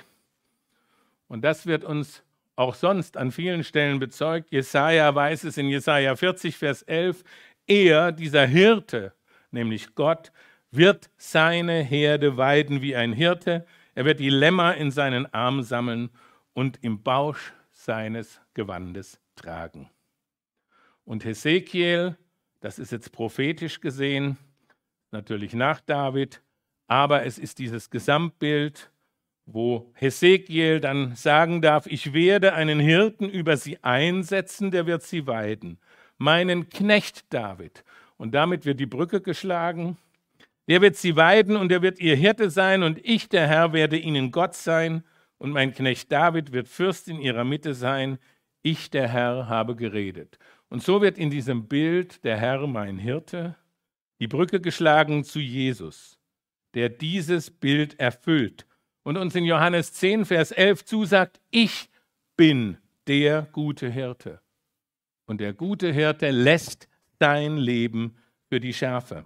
Und 1.27 1.43
das 1.43 1.65
wird 1.65 1.85
uns 1.85 2.23
auch 2.57 2.75
sonst 2.75 3.15
an 3.15 3.31
vielen 3.31 3.63
Stellen 3.63 3.99
bezeugt. 3.99 4.51
Jesaja 4.51 5.15
weiß 5.15 5.45
es 5.45 5.57
in 5.57 5.69
Jesaja 5.69 6.15
40, 6.15 6.57
Vers 6.57 6.81
11. 6.83 7.23
Er, 7.67 8.11
dieser 8.11 8.45
Hirte, 8.45 9.13
nämlich 9.49 9.95
Gott, 9.95 10.33
wird 10.71 11.09
seine 11.17 11.81
Herde 11.81 12.35
weiden 12.35 12.81
wie 12.81 12.97
ein 12.97 13.13
Hirte. 13.13 13.65
Er 13.95 14.03
wird 14.03 14.19
die 14.19 14.29
Lämmer 14.29 14.75
in 14.75 14.91
seinen 14.91 15.33
Arm 15.33 15.63
sammeln 15.63 16.09
und 16.53 16.83
im 16.83 17.01
Bausch 17.01 17.53
seines 17.71 18.41
Gewandes 18.53 19.21
tragen. 19.35 19.89
Und 21.05 21.23
Hesekiel, 21.23 22.17
das 22.59 22.77
ist 22.77 22.91
jetzt 22.91 23.13
prophetisch 23.13 23.79
gesehen, 23.79 24.37
natürlich 25.11 25.53
nach 25.53 25.79
David, 25.79 26.41
aber 26.87 27.25
es 27.25 27.39
ist 27.39 27.57
dieses 27.59 27.89
Gesamtbild, 27.89 28.91
wo 29.45 29.91
Hesekiel 29.93 30.81
dann 30.81 31.15
sagen 31.15 31.61
darf, 31.61 31.87
ich 31.87 32.11
werde 32.13 32.53
einen 32.53 32.79
Hirten 32.81 33.29
über 33.29 33.55
sie 33.55 33.81
einsetzen, 33.81 34.71
der 34.71 34.87
wird 34.87 35.03
sie 35.03 35.25
weiden, 35.25 35.79
meinen 36.17 36.69
Knecht 36.69 37.31
David. 37.33 37.85
Und 38.17 38.33
damit 38.33 38.65
wird 38.65 38.79
die 38.79 38.85
Brücke 38.85 39.21
geschlagen 39.21 39.97
der 40.67 40.81
wird 40.81 40.95
sie 40.95 41.15
weiden 41.15 41.55
und 41.55 41.71
er 41.71 41.81
wird 41.81 41.99
ihr 41.99 42.15
Hirte 42.15 42.49
sein 42.49 42.83
und 42.83 42.99
ich, 43.03 43.29
der 43.29 43.47
Herr, 43.47 43.73
werde 43.73 43.97
ihnen 43.97 44.31
Gott 44.31 44.55
sein 44.55 45.03
und 45.37 45.51
mein 45.51 45.73
Knecht 45.73 46.11
David 46.11 46.51
wird 46.51 46.67
Fürst 46.67 47.07
in 47.07 47.19
ihrer 47.19 47.43
Mitte 47.43 47.73
sein. 47.73 48.17
Ich, 48.61 48.89
der 48.89 49.07
Herr, 49.07 49.47
habe 49.47 49.75
geredet. 49.75 50.39
Und 50.69 50.81
so 50.81 51.01
wird 51.01 51.17
in 51.17 51.29
diesem 51.29 51.67
Bild 51.67 52.23
der 52.23 52.37
Herr, 52.37 52.65
mein 52.65 52.97
Hirte, 52.97 53.55
die 54.19 54.27
Brücke 54.27 54.59
geschlagen 54.59 55.23
zu 55.23 55.39
Jesus, 55.39 56.17
der 56.73 56.89
dieses 56.89 57.51
Bild 57.51 57.99
erfüllt 57.99 58.65
und 59.03 59.17
uns 59.17 59.35
in 59.35 59.45
Johannes 59.45 59.93
10, 59.93 60.25
Vers 60.25 60.51
11 60.51 60.85
zusagt, 60.85 61.39
ich 61.51 61.89
bin 62.35 62.77
der 63.07 63.43
gute 63.51 63.89
Hirte. 63.89 64.41
Und 65.27 65.41
der 65.41 65.53
gute 65.53 65.91
Hirte 65.91 66.31
lässt 66.31 66.87
dein 67.19 67.57
Leben 67.57 68.17
für 68.49 68.59
die 68.59 68.73
Schafe. 68.73 69.25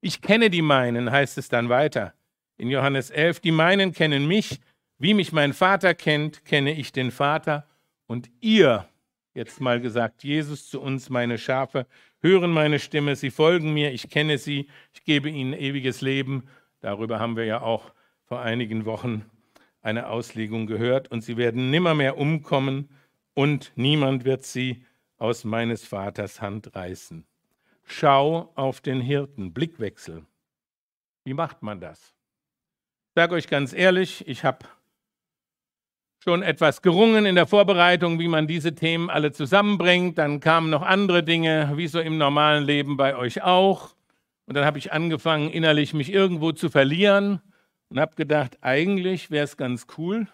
Ich 0.00 0.22
kenne 0.22 0.50
die 0.50 0.62
meinen, 0.62 1.10
heißt 1.10 1.36
es 1.38 1.48
dann 1.48 1.68
weiter 1.68 2.14
in 2.60 2.68
Johannes 2.68 3.10
11. 3.10 3.40
Die 3.40 3.52
meinen 3.52 3.92
kennen 3.92 4.26
mich, 4.26 4.60
wie 4.98 5.14
mich 5.14 5.32
mein 5.32 5.54
Vater 5.54 5.94
kennt, 5.94 6.44
kenne 6.44 6.74
ich 6.74 6.92
den 6.92 7.10
Vater. 7.10 7.66
Und 8.06 8.30
ihr, 8.40 8.86
jetzt 9.34 9.60
mal 9.60 9.80
gesagt, 9.80 10.24
Jesus 10.24 10.68
zu 10.68 10.80
uns, 10.80 11.08
meine 11.08 11.38
Schafe, 11.38 11.86
hören 12.20 12.50
meine 12.50 12.78
Stimme, 12.78 13.16
sie 13.16 13.30
folgen 13.30 13.72
mir, 13.72 13.92
ich 13.92 14.10
kenne 14.10 14.36
sie, 14.36 14.68
ich 14.92 15.04
gebe 15.04 15.30
ihnen 15.30 15.54
ewiges 15.54 16.02
Leben. 16.02 16.48
Darüber 16.80 17.18
haben 17.18 17.36
wir 17.36 17.46
ja 17.46 17.62
auch 17.62 17.92
vor 18.24 18.42
einigen 18.42 18.84
Wochen 18.84 19.24
eine 19.80 20.08
Auslegung 20.08 20.66
gehört. 20.66 21.10
Und 21.10 21.22
sie 21.22 21.38
werden 21.38 21.70
nimmermehr 21.70 22.18
umkommen 22.18 22.90
und 23.32 23.72
niemand 23.74 24.26
wird 24.26 24.44
sie 24.44 24.84
aus 25.16 25.44
meines 25.44 25.86
Vaters 25.86 26.42
Hand 26.42 26.74
reißen. 26.74 27.26
Schau 27.92 28.52
auf 28.54 28.80
den 28.80 29.00
Hirten, 29.00 29.52
Blickwechsel. 29.52 30.24
Wie 31.24 31.34
macht 31.34 31.60
man 31.62 31.80
das? 31.80 32.14
Ich 33.08 33.14
sage 33.16 33.34
euch 33.34 33.48
ganz 33.48 33.72
ehrlich, 33.72 34.26
ich 34.28 34.44
habe 34.44 34.64
schon 36.22 36.42
etwas 36.42 36.82
gerungen 36.82 37.26
in 37.26 37.34
der 37.34 37.48
Vorbereitung, 37.48 38.20
wie 38.20 38.28
man 38.28 38.46
diese 38.46 38.76
Themen 38.76 39.10
alle 39.10 39.32
zusammenbringt. 39.32 40.18
Dann 40.18 40.38
kamen 40.38 40.70
noch 40.70 40.82
andere 40.82 41.24
Dinge, 41.24 41.72
wie 41.74 41.88
so 41.88 41.98
im 41.98 42.16
normalen 42.16 42.64
Leben 42.64 42.96
bei 42.96 43.16
euch 43.16 43.42
auch. 43.42 43.96
Und 44.46 44.54
dann 44.54 44.64
habe 44.64 44.78
ich 44.78 44.92
angefangen, 44.92 45.50
innerlich 45.50 45.92
mich 45.92 46.12
irgendwo 46.12 46.52
zu 46.52 46.70
verlieren 46.70 47.40
und 47.88 47.98
habe 47.98 48.14
gedacht, 48.14 48.58
eigentlich 48.60 49.32
wäre 49.32 49.44
es 49.44 49.56
ganz 49.56 49.88
cool, 49.98 50.28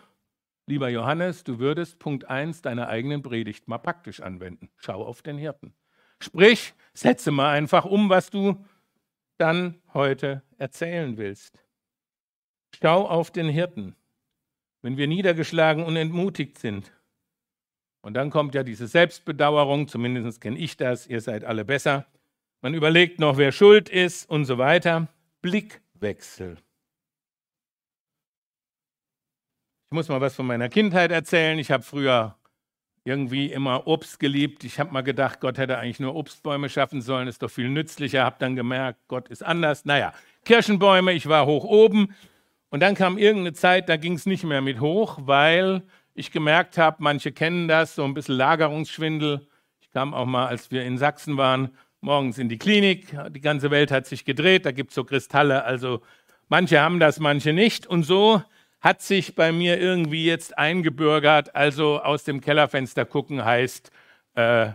lieber 0.67 0.91
Johannes, 0.91 1.43
du 1.43 1.59
würdest 1.59 1.99
Punkt 2.01 2.27
1 2.27 2.61
deiner 2.61 2.89
eigenen 2.89 3.23
Predigt 3.23 3.67
mal 3.67 3.79
praktisch 3.79 4.21
anwenden. 4.21 4.69
Schau 4.77 5.03
auf 5.03 5.23
den 5.23 5.39
Hirten. 5.39 5.75
Sprich, 6.21 6.75
setze 6.99 7.31
mal 7.31 7.53
einfach 7.53 7.85
um, 7.85 8.09
was 8.09 8.31
du 8.31 8.65
dann 9.39 9.81
heute 9.95 10.43
erzählen 10.59 11.17
willst. 11.17 11.63
Schau 12.81 13.07
auf 13.07 13.31
den 13.31 13.49
Hirten 13.49 13.97
wenn 14.87 14.97
wir 14.97 15.09
niedergeschlagen 15.09 15.83
und 15.83 15.97
entmutigt 15.97 16.59
sind. 16.59 16.93
Und 18.03 18.15
dann 18.15 18.31
kommt 18.31 18.55
ja 18.55 18.63
diese 18.63 18.87
Selbstbedauerung, 18.87 19.89
zumindest 19.89 20.41
kenne 20.41 20.57
ich 20.57 20.77
das, 20.77 21.09
ihr 21.09 21.21
seid 21.21 21.45
alle 21.45 21.65
besser. 21.65 22.07
Man 22.61 22.73
überlegt 22.73 23.19
noch, 23.19 23.37
wer 23.37 23.51
schuld 23.51 23.89
ist 23.89 24.31
und 24.31 24.45
so 24.45 24.59
weiter. 24.59 25.09
Blickwechsel. 25.43 26.59
Ich 29.87 29.91
muss 29.91 30.09
mal 30.09 30.21
was 30.21 30.37
von 30.37 30.47
meiner 30.47 30.69
Kindheit 30.69 31.11
erzählen. 31.11 31.59
Ich 31.59 31.73
habe 31.73 31.83
früher 31.83 32.37
irgendwie 33.07 33.47
immer 33.47 33.87
Obst 33.87 34.19
geliebt. 34.19 34.65
Ich 34.65 34.81
habe 34.81 34.93
mal 34.93 35.03
gedacht, 35.03 35.41
Gott 35.41 35.59
hätte 35.59 35.79
eigentlich 35.79 36.01
nur 36.01 36.17
Obstbäume 36.17 36.69
schaffen 36.69 37.01
sollen, 37.01 37.29
ist 37.29 37.41
doch 37.43 37.51
viel 37.51 37.69
nützlicher. 37.69 38.25
Habe 38.25 38.37
dann 38.41 38.57
gemerkt, 38.57 38.99
Gott 39.07 39.29
ist 39.29 39.45
anders. 39.45 39.85
Naja, 39.85 40.13
Kirschenbäume, 40.45 41.13
ich 41.13 41.29
war 41.29 41.47
hoch 41.47 41.65
oben 41.65 42.15
und 42.71 42.81
dann 42.81 42.97
kam 42.97 43.17
irgendeine 43.17 43.53
Zeit, 43.53 43.89
da 43.89 43.97
ging 43.97 44.15
es 44.15 44.27
nicht 44.27 44.43
mehr 44.43 44.61
mit 44.61 44.81
hoch, 44.81 45.19
weil 45.23 45.83
ich 46.15 46.33
gemerkt 46.33 46.79
habe, 46.79 46.97
manche 46.99 47.31
kennen 47.31 47.69
das, 47.69 47.95
so 47.95 48.05
ein 48.05 48.15
bisschen 48.15 48.35
Lagerungsschwindel. 48.37 49.47
Ich 49.81 49.91
kam 49.93 50.13
auch 50.13 50.27
mal, 50.27 50.47
als 50.49 50.73
wir 50.73 50.85
in 50.85 50.99
Sachsen 50.99 51.37
waren, 51.37 51.71
morgens 52.01 52.39
in 52.39 52.49
die 52.49 52.59
Klinik. 52.59 53.17
Die 53.31 53.41
ganze 53.41 53.71
Welt 53.71 53.93
hat 53.93 54.07
sich 54.07 54.25
gedreht, 54.25 54.67
da 54.67 54.73
gibt 54.73 54.91
es 54.91 54.97
so 54.97 55.05
Kristalle. 55.05 55.65
Also 55.65 56.01
manche 56.49 56.81
haben 56.81 56.99
das, 56.99 57.21
manche 57.21 57.53
nicht. 57.53 57.87
Und 57.87 58.03
so 58.03 58.43
hat 58.81 59.03
sich 59.03 59.35
bei 59.35 59.53
mir 59.53 59.81
irgendwie 59.81 60.25
jetzt 60.25 60.57
eingebürgert. 60.57 61.55
Also 61.55 62.01
aus 62.01 62.25
dem 62.25 62.41
Kellerfenster 62.41 63.05
gucken 63.05 63.45
heißt, 63.45 63.91
äh, 64.35 64.71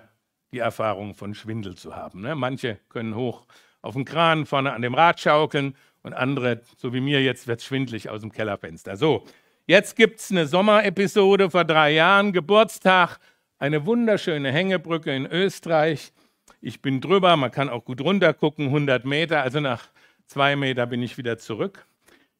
die 0.51 0.59
Erfahrung 0.59 1.15
von 1.15 1.33
Schwindel 1.33 1.75
zu 1.75 1.95
haben. 1.95 2.21
Ne? 2.21 2.35
Manche 2.35 2.79
können 2.89 3.15
hoch 3.15 3.45
auf 3.81 3.93
dem 3.93 4.05
Kran 4.05 4.45
vorne 4.45 4.73
an 4.73 4.81
dem 4.81 4.93
Rad 4.93 5.19
schaukeln 5.19 5.75
und 6.03 6.13
andere, 6.13 6.61
so 6.77 6.93
wie 6.93 7.01
mir 7.01 7.21
jetzt, 7.21 7.47
wird 7.47 7.61
schwindlig 7.61 8.09
aus 8.09 8.21
dem 8.21 8.31
Kellerfenster. 8.31 8.97
So, 8.97 9.23
jetzt 9.65 9.95
gibt 9.95 10.19
es 10.19 10.31
eine 10.31 10.47
Sommerepisode 10.47 11.49
vor 11.49 11.63
drei 11.63 11.91
Jahren, 11.93 12.33
Geburtstag, 12.33 13.19
eine 13.59 13.85
wunderschöne 13.85 14.51
Hängebrücke 14.51 15.15
in 15.15 15.25
Österreich. 15.25 16.11
Ich 16.59 16.81
bin 16.81 17.01
drüber, 17.01 17.35
man 17.37 17.51
kann 17.51 17.69
auch 17.69 17.85
gut 17.85 18.01
runter 18.01 18.33
gucken, 18.33 18.67
100 18.67 19.05
Meter, 19.05 19.41
also 19.41 19.59
nach 19.59 19.89
zwei 20.25 20.55
Meter 20.55 20.85
bin 20.85 21.01
ich 21.01 21.17
wieder 21.17 21.37
zurück. 21.37 21.85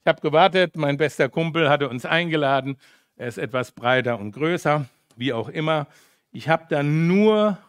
Ich 0.04 0.08
habe 0.08 0.22
gewartet, 0.22 0.78
mein 0.78 0.98
bester 0.98 1.30
Kumpel 1.30 1.70
hatte 1.70 1.88
uns 1.88 2.06
eingeladen. 2.06 2.78
Er 3.18 3.28
ist 3.28 3.38
etwas 3.38 3.72
breiter 3.72 4.20
und 4.20 4.32
größer, 4.32 4.86
wie 5.16 5.32
auch 5.32 5.48
immer. 5.48 5.86
Ich 6.32 6.50
habe 6.50 6.66
dann 6.70 7.08
nur 7.08 7.60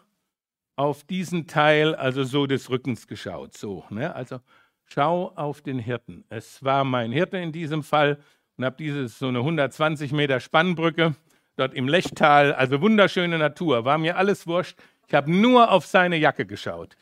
auf 0.76 1.04
diesen 1.04 1.46
Teil, 1.46 1.94
also 1.94 2.24
so 2.24 2.46
des 2.46 2.70
Rückens 2.70 3.06
geschaut. 3.06 3.54
So, 3.54 3.84
ne? 3.90 4.14
Also 4.14 4.40
schau 4.86 5.32
auf 5.34 5.60
den 5.60 5.78
Hirten. 5.78 6.24
Es 6.30 6.64
war 6.64 6.84
mein 6.84 7.12
Hirte 7.12 7.36
in 7.36 7.52
diesem 7.52 7.82
Fall 7.82 8.18
und 8.56 8.64
habe 8.64 8.76
diese 8.78 9.08
so 9.08 9.28
eine 9.28 9.40
120 9.40 10.12
Meter 10.12 10.40
Spannbrücke 10.40 11.14
dort 11.56 11.74
im 11.74 11.86
Lechtal, 11.86 12.54
also 12.54 12.80
wunderschöne 12.80 13.36
Natur, 13.36 13.84
war 13.84 13.98
mir 13.98 14.16
alles 14.16 14.46
wurscht. 14.46 14.78
Ich 15.06 15.12
habe 15.12 15.30
nur 15.30 15.70
auf 15.70 15.84
seine 15.84 16.16
Jacke 16.16 16.46
geschaut. 16.46 16.96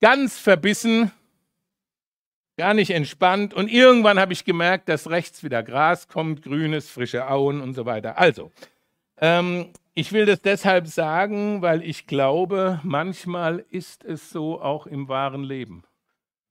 Ganz 0.00 0.38
verbissen, 0.38 1.12
gar 2.60 2.74
nicht 2.74 2.90
entspannt 2.90 3.54
und 3.54 3.68
irgendwann 3.68 4.20
habe 4.20 4.32
ich 4.32 4.44
gemerkt, 4.44 4.88
dass 4.88 5.10
rechts 5.10 5.42
wieder 5.42 5.62
Gras 5.62 6.08
kommt, 6.08 6.42
grünes, 6.42 6.88
frische 6.88 7.28
Auen 7.28 7.60
und 7.60 7.74
so 7.74 7.86
weiter. 7.86 8.18
Also, 8.18 8.52
ähm, 9.18 9.72
ich 9.94 10.12
will 10.12 10.26
das 10.26 10.40
deshalb 10.40 10.86
sagen, 10.86 11.62
weil 11.62 11.82
ich 11.82 12.06
glaube, 12.06 12.80
manchmal 12.82 13.64
ist 13.70 14.04
es 14.04 14.30
so 14.30 14.60
auch 14.60 14.86
im 14.86 15.08
wahren 15.08 15.42
Leben 15.42 15.84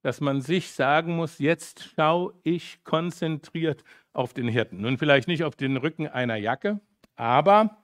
dass 0.02 0.22
man 0.22 0.42
sich 0.42 0.72
sagen 0.72 1.16
muss, 1.16 1.40
jetzt 1.40 1.92
schaue 1.96 2.34
ich 2.44 2.84
konzentriert 2.84 3.84
auf 4.14 4.34
den 4.34 4.48
Hirten. 4.48 4.82
Nun 4.82 4.98
vielleicht 4.98 5.28
nicht 5.28 5.44
auf 5.44 5.56
den 5.56 5.78
Rücken 5.78 6.08
einer 6.08 6.38
Jacke, 6.38 6.80
aber 7.16 7.78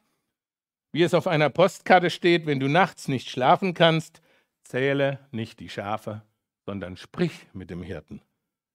wie 0.92 1.04
es 1.04 1.14
auf 1.14 1.28
einer 1.28 1.50
Postkarte 1.50 2.10
steht, 2.10 2.46
wenn 2.46 2.60
du 2.60 2.70
nachts 2.70 3.08
nicht 3.10 3.30
schlafen 3.30 3.74
kannst, 3.74 4.22
zähle 4.64 5.20
nicht 5.32 5.60
die 5.60 5.70
Schafe, 5.70 6.22
sondern 6.66 6.98
sprich 6.98 7.48
mit 7.54 7.70
dem 7.70 7.84
Hirten. 7.84 8.22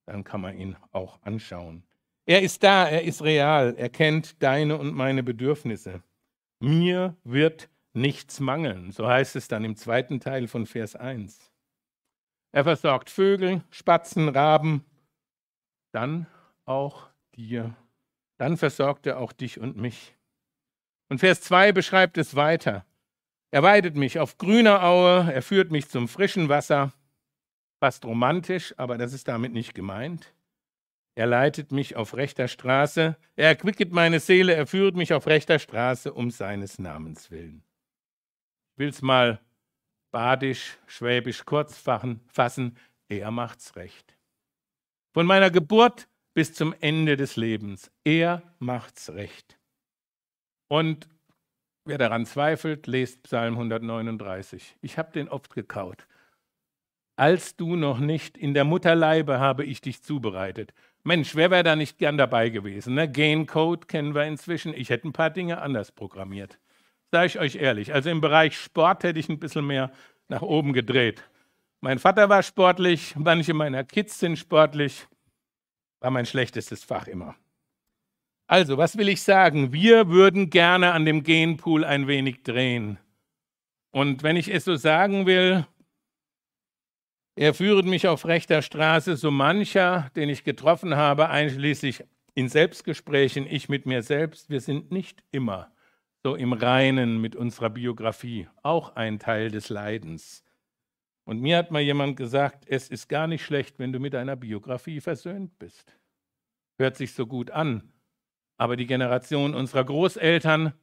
Dann 0.06 0.24
kann 0.24 0.40
man 0.40 0.56
ihn 0.56 0.76
auch 0.92 1.20
anschauen. 1.22 1.82
Er 2.26 2.42
ist 2.42 2.62
da, 2.62 2.88
er 2.88 3.02
ist 3.02 3.22
real, 3.22 3.74
er 3.76 3.88
kennt 3.88 4.42
deine 4.42 4.78
und 4.78 4.94
meine 4.94 5.22
Bedürfnisse. 5.22 6.02
Mir 6.60 7.16
wird 7.24 7.68
nichts 7.92 8.40
mangeln, 8.40 8.92
so 8.92 9.08
heißt 9.08 9.36
es 9.36 9.48
dann 9.48 9.64
im 9.64 9.76
zweiten 9.76 10.20
Teil 10.20 10.46
von 10.46 10.66
Vers 10.66 10.94
1. 10.94 11.50
Er 12.52 12.64
versorgt 12.64 13.10
Vögel, 13.10 13.62
Spatzen, 13.70 14.28
Raben, 14.28 14.84
dann 15.92 16.26
auch 16.64 17.08
dir. 17.34 17.74
Dann 18.38 18.56
versorgt 18.56 19.06
er 19.06 19.18
auch 19.18 19.32
dich 19.32 19.60
und 19.60 19.76
mich. 19.76 20.16
Und 21.08 21.18
Vers 21.18 21.40
2 21.42 21.72
beschreibt 21.72 22.18
es 22.18 22.36
weiter. 22.36 22.84
Er 23.50 23.62
weidet 23.62 23.96
mich 23.96 24.18
auf 24.18 24.38
grüner 24.38 24.84
Aue, 24.84 25.32
er 25.32 25.42
führt 25.42 25.70
mich 25.72 25.88
zum 25.88 26.06
frischen 26.06 26.48
Wasser. 26.48 26.92
Fast 27.80 28.04
romantisch, 28.04 28.74
aber 28.76 28.98
das 28.98 29.14
ist 29.14 29.26
damit 29.26 29.52
nicht 29.52 29.74
gemeint. 29.74 30.34
Er 31.14 31.26
leitet 31.26 31.72
mich 31.72 31.96
auf 31.96 32.14
rechter 32.14 32.46
Straße, 32.46 33.16
er 33.36 33.48
erquicket 33.48 33.90
meine 33.90 34.20
Seele, 34.20 34.54
er 34.54 34.66
führt 34.66 34.96
mich 34.96 35.12
auf 35.14 35.26
rechter 35.26 35.58
Straße 35.58 36.12
um 36.12 36.30
seines 36.30 36.78
Namens 36.78 37.30
willen. 37.30 37.64
Ich 38.72 38.78
will 38.78 38.88
es 38.90 39.02
mal 39.02 39.40
badisch, 40.10 40.78
schwäbisch 40.86 41.44
kurz 41.44 41.78
fassen, 41.78 42.76
er 43.08 43.30
macht's 43.30 43.76
recht. 43.76 44.16
Von 45.12 45.26
meiner 45.26 45.50
Geburt 45.50 46.06
bis 46.34 46.54
zum 46.54 46.74
Ende 46.80 47.16
des 47.16 47.36
Lebens, 47.36 47.90
er 48.04 48.42
macht's 48.58 49.10
recht. 49.10 49.58
Und 50.68 51.08
wer 51.84 51.98
daran 51.98 52.26
zweifelt, 52.26 52.86
lest 52.86 53.22
Psalm 53.24 53.54
139. 53.54 54.76
Ich 54.80 54.98
habe 54.98 55.12
den 55.12 55.28
oft 55.28 55.54
gekaut. 55.54 56.06
Als 57.20 57.54
du 57.54 57.76
noch 57.76 57.98
nicht 57.98 58.38
in 58.38 58.54
der 58.54 58.64
Mutterleibe 58.64 59.40
habe 59.40 59.62
ich 59.62 59.82
dich 59.82 60.02
zubereitet. 60.02 60.72
Mensch, 61.04 61.36
wer 61.36 61.50
wäre 61.50 61.62
da 61.62 61.76
nicht 61.76 61.98
gern 61.98 62.16
dabei 62.16 62.48
gewesen? 62.48 62.94
Ne? 62.94 63.12
Gain-Code 63.12 63.86
kennen 63.86 64.14
wir 64.14 64.24
inzwischen. 64.24 64.72
Ich 64.72 64.88
hätte 64.88 65.06
ein 65.06 65.12
paar 65.12 65.28
Dinge 65.28 65.60
anders 65.60 65.92
programmiert. 65.92 66.58
Sage 67.10 67.26
ich 67.26 67.38
euch 67.38 67.56
ehrlich. 67.56 67.92
Also 67.92 68.08
im 68.08 68.22
Bereich 68.22 68.56
Sport 68.56 69.04
hätte 69.04 69.20
ich 69.20 69.28
ein 69.28 69.38
bisschen 69.38 69.66
mehr 69.66 69.92
nach 70.28 70.40
oben 70.40 70.72
gedreht. 70.72 71.22
Mein 71.82 71.98
Vater 71.98 72.30
war 72.30 72.42
sportlich, 72.42 73.14
manche 73.16 73.52
meiner 73.52 73.84
Kids 73.84 74.18
sind 74.18 74.38
sportlich. 74.38 75.06
War 76.00 76.10
mein 76.10 76.24
schlechtestes 76.24 76.84
Fach 76.84 77.06
immer. 77.06 77.34
Also, 78.46 78.78
was 78.78 78.96
will 78.96 79.10
ich 79.10 79.20
sagen? 79.20 79.74
Wir 79.74 80.08
würden 80.08 80.48
gerne 80.48 80.92
an 80.92 81.04
dem 81.04 81.22
Genpool 81.22 81.84
ein 81.84 82.06
wenig 82.06 82.44
drehen. 82.44 82.98
Und 83.90 84.22
wenn 84.22 84.36
ich 84.36 84.48
es 84.48 84.64
so 84.64 84.76
sagen 84.76 85.26
will, 85.26 85.66
er 87.36 87.54
führt 87.54 87.86
mich 87.86 88.08
auf 88.08 88.26
rechter 88.26 88.62
Straße, 88.62 89.16
so 89.16 89.30
mancher, 89.30 90.10
den 90.16 90.28
ich 90.28 90.44
getroffen 90.44 90.96
habe, 90.96 91.30
einschließlich 91.30 92.04
in 92.34 92.48
Selbstgesprächen, 92.48 93.46
ich 93.46 93.68
mit 93.68 93.86
mir 93.86 94.02
selbst, 94.02 94.50
wir 94.50 94.60
sind 94.60 94.90
nicht 94.90 95.22
immer 95.30 95.72
so 96.22 96.34
im 96.34 96.52
Reinen 96.52 97.20
mit 97.20 97.34
unserer 97.34 97.70
Biografie, 97.70 98.48
auch 98.62 98.94
ein 98.96 99.18
Teil 99.18 99.50
des 99.50 99.68
Leidens. 99.68 100.44
Und 101.24 101.40
mir 101.40 101.56
hat 101.56 101.70
mal 101.70 101.80
jemand 101.80 102.16
gesagt, 102.16 102.64
es 102.66 102.88
ist 102.88 103.08
gar 103.08 103.26
nicht 103.26 103.44
schlecht, 103.44 103.78
wenn 103.78 103.92
du 103.92 104.00
mit 104.00 104.14
deiner 104.14 104.36
Biografie 104.36 105.00
versöhnt 105.00 105.58
bist. 105.58 105.96
Hört 106.78 106.96
sich 106.96 107.14
so 107.14 107.26
gut 107.26 107.50
an. 107.50 107.92
Aber 108.58 108.76
die 108.76 108.86
Generation 108.86 109.54
unserer 109.54 109.84
Großeltern, 109.84 110.74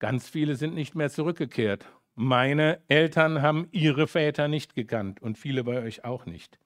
ganz 0.00 0.28
viele 0.28 0.56
sind 0.56 0.74
nicht 0.74 0.94
mehr 0.94 1.10
zurückgekehrt. 1.10 1.86
Meine 2.14 2.80
Eltern 2.88 3.42
haben 3.42 3.68
ihre 3.72 4.06
Väter 4.06 4.46
nicht 4.46 4.74
gekannt 4.74 5.20
und 5.20 5.36
viele 5.36 5.64
bei 5.64 5.82
euch 5.82 6.04
auch 6.04 6.26
nicht. 6.26 6.58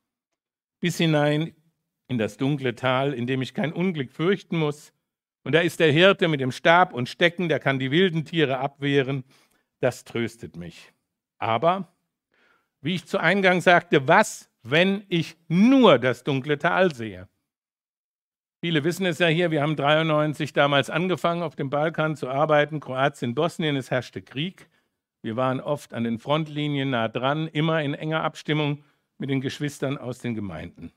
Bis 0.80 0.98
hinein 0.98 1.54
in 2.06 2.18
das 2.18 2.36
dunkle 2.36 2.74
Tal, 2.74 3.14
in 3.14 3.26
dem 3.26 3.42
ich 3.42 3.54
kein 3.54 3.72
Unglück 3.72 4.12
fürchten 4.12 4.58
muss. 4.58 4.92
Und 5.44 5.54
da 5.54 5.60
ist 5.60 5.80
der 5.80 5.92
Hirte 5.92 6.28
mit 6.28 6.40
dem 6.40 6.52
Stab 6.52 6.92
und 6.92 7.08
Stecken, 7.08 7.48
der 7.48 7.60
kann 7.60 7.78
die 7.78 7.90
wilden 7.90 8.24
Tiere 8.24 8.58
abwehren. 8.58 9.24
Das 9.80 10.04
tröstet 10.04 10.56
mich. 10.56 10.92
Aber, 11.38 11.94
wie 12.80 12.96
ich 12.96 13.06
zu 13.06 13.18
Eingang 13.18 13.60
sagte, 13.60 14.06
was, 14.08 14.50
wenn 14.62 15.04
ich 15.08 15.36
nur 15.48 15.98
das 15.98 16.24
dunkle 16.24 16.58
Tal 16.58 16.94
sehe? 16.94 17.28
Viele 18.60 18.82
wissen 18.82 19.06
es 19.06 19.20
ja 19.20 19.28
hier, 19.28 19.50
wir 19.50 19.62
haben 19.62 19.76
93 19.76 20.52
damals 20.52 20.90
angefangen, 20.90 21.42
auf 21.42 21.54
dem 21.54 21.70
Balkan 21.70 22.16
zu 22.16 22.28
arbeiten, 22.28 22.80
Kroatien, 22.80 23.34
Bosnien, 23.34 23.76
es 23.76 23.90
herrschte 23.90 24.20
Krieg. 24.20 24.68
Wir 25.22 25.36
waren 25.36 25.60
oft 25.60 25.94
an 25.94 26.04
den 26.04 26.18
Frontlinien 26.18 26.90
nah 26.90 27.08
dran, 27.08 27.48
immer 27.48 27.82
in 27.82 27.94
enger 27.94 28.22
Abstimmung 28.22 28.84
mit 29.18 29.30
den 29.30 29.40
Geschwistern 29.40 29.98
aus 29.98 30.20
den 30.20 30.34
Gemeinden. 30.34 30.92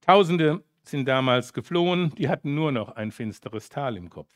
Tausende 0.00 0.64
sind 0.82 1.06
damals 1.06 1.52
geflohen, 1.52 2.14
die 2.16 2.28
hatten 2.28 2.54
nur 2.54 2.72
noch 2.72 2.96
ein 2.96 3.12
finsteres 3.12 3.68
Tal 3.68 3.96
im 3.96 4.08
Kopf. 4.08 4.32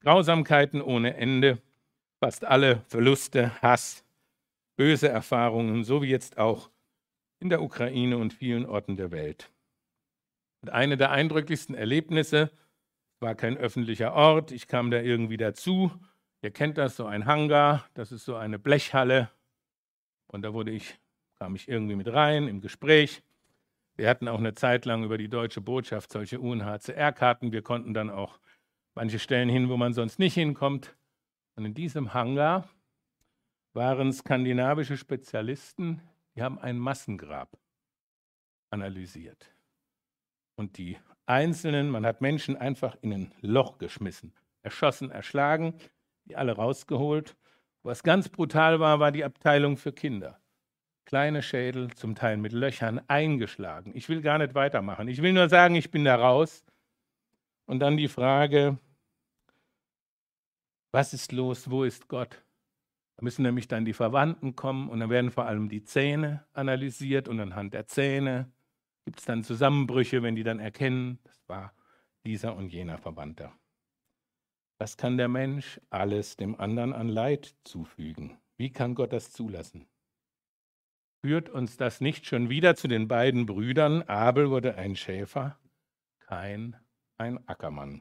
Grausamkeiten 0.00 0.80
ohne 0.80 1.16
Ende, 1.16 1.58
fast 2.20 2.44
alle 2.44 2.82
Verluste, 2.86 3.60
Hass, 3.60 4.04
böse 4.76 5.08
Erfahrungen, 5.08 5.84
so 5.84 6.00
wie 6.00 6.08
jetzt 6.08 6.38
auch 6.38 6.70
in 7.40 7.48
der 7.48 7.62
Ukraine 7.62 8.18
und 8.18 8.32
vielen 8.32 8.66
Orten 8.66 8.96
der 8.96 9.10
Welt. 9.10 9.50
Und 10.62 10.70
eine 10.70 10.96
der 10.96 11.10
eindrücklichsten 11.10 11.74
Erlebnisse 11.74 12.50
war 13.18 13.34
kein 13.34 13.56
öffentlicher 13.56 14.14
Ort, 14.14 14.52
ich 14.52 14.68
kam 14.68 14.90
da 14.90 15.00
irgendwie 15.00 15.36
dazu 15.36 15.90
Ihr 16.42 16.50
kennt 16.50 16.78
das, 16.78 16.96
so 16.96 17.04
ein 17.04 17.26
Hangar, 17.26 17.86
das 17.94 18.12
ist 18.12 18.24
so 18.24 18.34
eine 18.34 18.58
Blechhalle. 18.58 19.30
Und 20.26 20.42
da 20.42 20.54
wurde 20.54 20.70
ich, 20.70 20.98
kam 21.38 21.54
ich 21.54 21.68
irgendwie 21.68 21.96
mit 21.96 22.08
rein 22.08 22.48
im 22.48 22.60
Gespräch. 22.60 23.22
Wir 23.96 24.08
hatten 24.08 24.26
auch 24.26 24.38
eine 24.38 24.54
Zeit 24.54 24.86
lang 24.86 25.04
über 25.04 25.18
die 25.18 25.28
deutsche 25.28 25.60
Botschaft 25.60 26.10
solche 26.10 26.40
UNHCR-Karten. 26.40 27.52
Wir 27.52 27.60
konnten 27.60 27.92
dann 27.92 28.08
auch 28.08 28.40
manche 28.94 29.18
Stellen 29.18 29.50
hin, 29.50 29.68
wo 29.68 29.76
man 29.76 29.92
sonst 29.92 30.18
nicht 30.18 30.32
hinkommt. 30.32 30.96
Und 31.56 31.66
in 31.66 31.74
diesem 31.74 32.14
Hangar 32.14 32.66
waren 33.74 34.10
skandinavische 34.12 34.96
Spezialisten, 34.96 36.00
die 36.34 36.42
haben 36.42 36.58
ein 36.58 36.78
Massengrab 36.78 37.58
analysiert. 38.70 39.52
Und 40.56 40.78
die 40.78 40.96
Einzelnen, 41.26 41.90
man 41.90 42.06
hat 42.06 42.22
Menschen 42.22 42.56
einfach 42.56 42.96
in 43.02 43.12
ein 43.12 43.34
Loch 43.42 43.76
geschmissen, 43.76 44.32
erschossen, 44.62 45.10
erschlagen 45.10 45.74
die 46.24 46.36
alle 46.36 46.52
rausgeholt. 46.52 47.36
Was 47.82 48.02
ganz 48.02 48.28
brutal 48.28 48.80
war, 48.80 49.00
war 49.00 49.12
die 49.12 49.24
Abteilung 49.24 49.76
für 49.76 49.92
Kinder. 49.92 50.38
Kleine 51.04 51.42
Schädel, 51.42 51.92
zum 51.94 52.14
Teil 52.14 52.36
mit 52.36 52.52
Löchern, 52.52 53.00
eingeschlagen. 53.08 53.92
Ich 53.94 54.08
will 54.08 54.20
gar 54.20 54.38
nicht 54.38 54.54
weitermachen. 54.54 55.08
Ich 55.08 55.22
will 55.22 55.32
nur 55.32 55.48
sagen, 55.48 55.74
ich 55.74 55.90
bin 55.90 56.04
da 56.04 56.14
raus. 56.14 56.64
Und 57.66 57.80
dann 57.80 57.96
die 57.96 58.08
Frage, 58.08 58.78
was 60.92 61.14
ist 61.14 61.32
los, 61.32 61.70
wo 61.70 61.84
ist 61.84 62.08
Gott? 62.08 62.42
Da 63.16 63.24
müssen 63.24 63.42
nämlich 63.42 63.68
dann 63.68 63.84
die 63.84 63.92
Verwandten 63.92 64.56
kommen 64.56 64.88
und 64.88 65.00
dann 65.00 65.10
werden 65.10 65.30
vor 65.30 65.46
allem 65.46 65.68
die 65.68 65.84
Zähne 65.84 66.44
analysiert 66.52 67.28
und 67.28 67.38
anhand 67.38 67.74
der 67.74 67.86
Zähne 67.86 68.50
gibt 69.04 69.20
es 69.20 69.24
dann 69.24 69.44
Zusammenbrüche, 69.44 70.22
wenn 70.22 70.36
die 70.36 70.42
dann 70.42 70.58
erkennen, 70.58 71.18
das 71.24 71.42
war 71.48 71.72
dieser 72.24 72.56
und 72.56 72.72
jener 72.72 72.98
Verwandter. 72.98 73.52
Was 74.80 74.96
kann 74.96 75.18
der 75.18 75.28
Mensch 75.28 75.78
alles 75.90 76.38
dem 76.38 76.58
anderen 76.58 76.94
an 76.94 77.10
Leid 77.10 77.54
zufügen? 77.64 78.38
Wie 78.56 78.72
kann 78.72 78.94
Gott 78.94 79.12
das 79.12 79.30
zulassen? 79.30 79.86
Führt 81.22 81.50
uns 81.50 81.76
das 81.76 82.00
nicht 82.00 82.24
schon 82.24 82.48
wieder 82.48 82.76
zu 82.76 82.88
den 82.88 83.06
beiden 83.06 83.44
Brüdern? 83.44 84.00
Abel 84.04 84.48
wurde 84.48 84.76
ein 84.76 84.96
Schäfer, 84.96 85.58
kein 86.20 86.76
ein 87.18 87.46
Ackermann. 87.46 88.00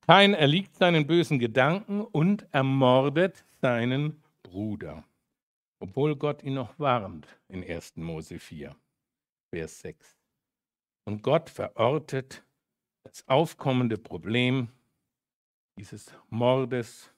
Kein 0.00 0.34
erliegt 0.34 0.74
seinen 0.74 1.06
bösen 1.06 1.38
Gedanken 1.38 2.00
und 2.00 2.48
ermordet 2.50 3.44
seinen 3.60 4.20
Bruder, 4.42 5.04
obwohl 5.78 6.16
Gott 6.16 6.42
ihn 6.42 6.54
noch 6.54 6.76
warnt 6.80 7.28
in 7.46 7.62
1. 7.62 7.98
Mose 7.98 8.40
4, 8.40 8.74
Vers 9.54 9.78
6. 9.78 10.18
Und 11.04 11.22
Gott 11.22 11.50
verortet 11.50 12.44
das 13.04 13.28
aufkommende 13.28 13.96
Problem 13.96 14.70
dieses 15.76 16.12
Mordes, 16.30 17.10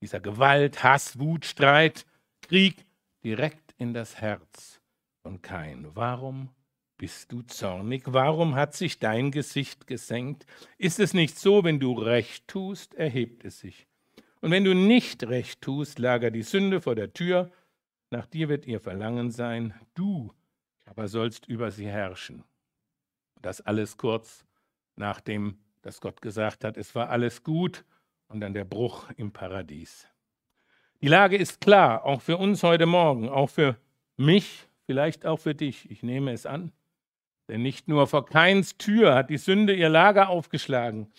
dieser 0.00 0.20
Gewalt, 0.20 0.82
Hass, 0.82 1.18
Wut, 1.18 1.44
Streit, 1.44 2.06
Krieg 2.42 2.84
direkt 3.22 3.74
in 3.78 3.94
das 3.94 4.20
Herz 4.20 4.80
von 5.22 5.42
Kain. 5.42 5.88
Warum 5.94 6.50
bist 6.96 7.32
du 7.32 7.42
zornig? 7.42 8.04
Warum 8.06 8.54
hat 8.54 8.74
sich 8.74 8.98
dein 8.98 9.30
Gesicht 9.30 9.86
gesenkt? 9.86 10.46
Ist 10.78 11.00
es 11.00 11.14
nicht 11.14 11.38
so, 11.38 11.64
wenn 11.64 11.80
du 11.80 11.92
recht 11.94 12.46
tust, 12.46 12.94
erhebt 12.94 13.44
es 13.44 13.60
sich. 13.60 13.86
Und 14.40 14.50
wenn 14.50 14.64
du 14.64 14.74
nicht 14.74 15.24
recht 15.24 15.60
tust, 15.62 15.98
lagert 15.98 16.34
die 16.34 16.42
Sünde 16.42 16.80
vor 16.80 16.94
der 16.94 17.12
Tür, 17.12 17.50
nach 18.10 18.26
dir 18.26 18.48
wird 18.48 18.66
ihr 18.66 18.80
Verlangen 18.80 19.30
sein, 19.30 19.74
du 19.94 20.32
aber 20.84 21.08
sollst 21.08 21.46
über 21.46 21.70
sie 21.70 21.86
herrschen. 21.86 22.44
Das 23.40 23.60
alles 23.60 23.96
kurz 23.96 24.44
nachdem, 24.96 25.58
dass 25.82 26.00
Gott 26.00 26.22
gesagt 26.22 26.62
hat, 26.62 26.76
es 26.76 26.94
war 26.94 27.10
alles 27.10 27.42
gut 27.42 27.84
und 28.28 28.40
dann 28.40 28.54
der 28.54 28.64
Bruch 28.64 29.10
im 29.16 29.32
Paradies. 29.32 30.06
Die 31.00 31.08
Lage 31.08 31.36
ist 31.36 31.60
klar, 31.60 32.04
auch 32.04 32.22
für 32.22 32.36
uns 32.36 32.62
heute 32.62 32.86
Morgen, 32.86 33.28
auch 33.28 33.50
für 33.50 33.76
mich, 34.16 34.66
vielleicht 34.86 35.26
auch 35.26 35.38
für 35.38 35.54
dich. 35.54 35.90
Ich 35.90 36.02
nehme 36.02 36.32
es 36.32 36.46
an. 36.46 36.72
Denn 37.48 37.62
nicht 37.62 37.88
nur 37.88 38.06
vor 38.06 38.24
Keins 38.24 38.78
Tür 38.78 39.14
hat 39.14 39.28
die 39.28 39.36
Sünde 39.36 39.74
ihr 39.74 39.88
Lager 39.88 40.28
aufgeschlagen, 40.28 41.12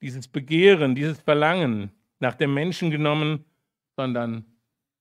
dieses 0.00 0.28
Begehren, 0.28 0.94
dieses 0.94 1.20
Verlangen 1.20 1.90
nach 2.20 2.34
dem 2.34 2.54
Menschen 2.54 2.90
genommen, 2.90 3.44
sondern, 3.96 4.44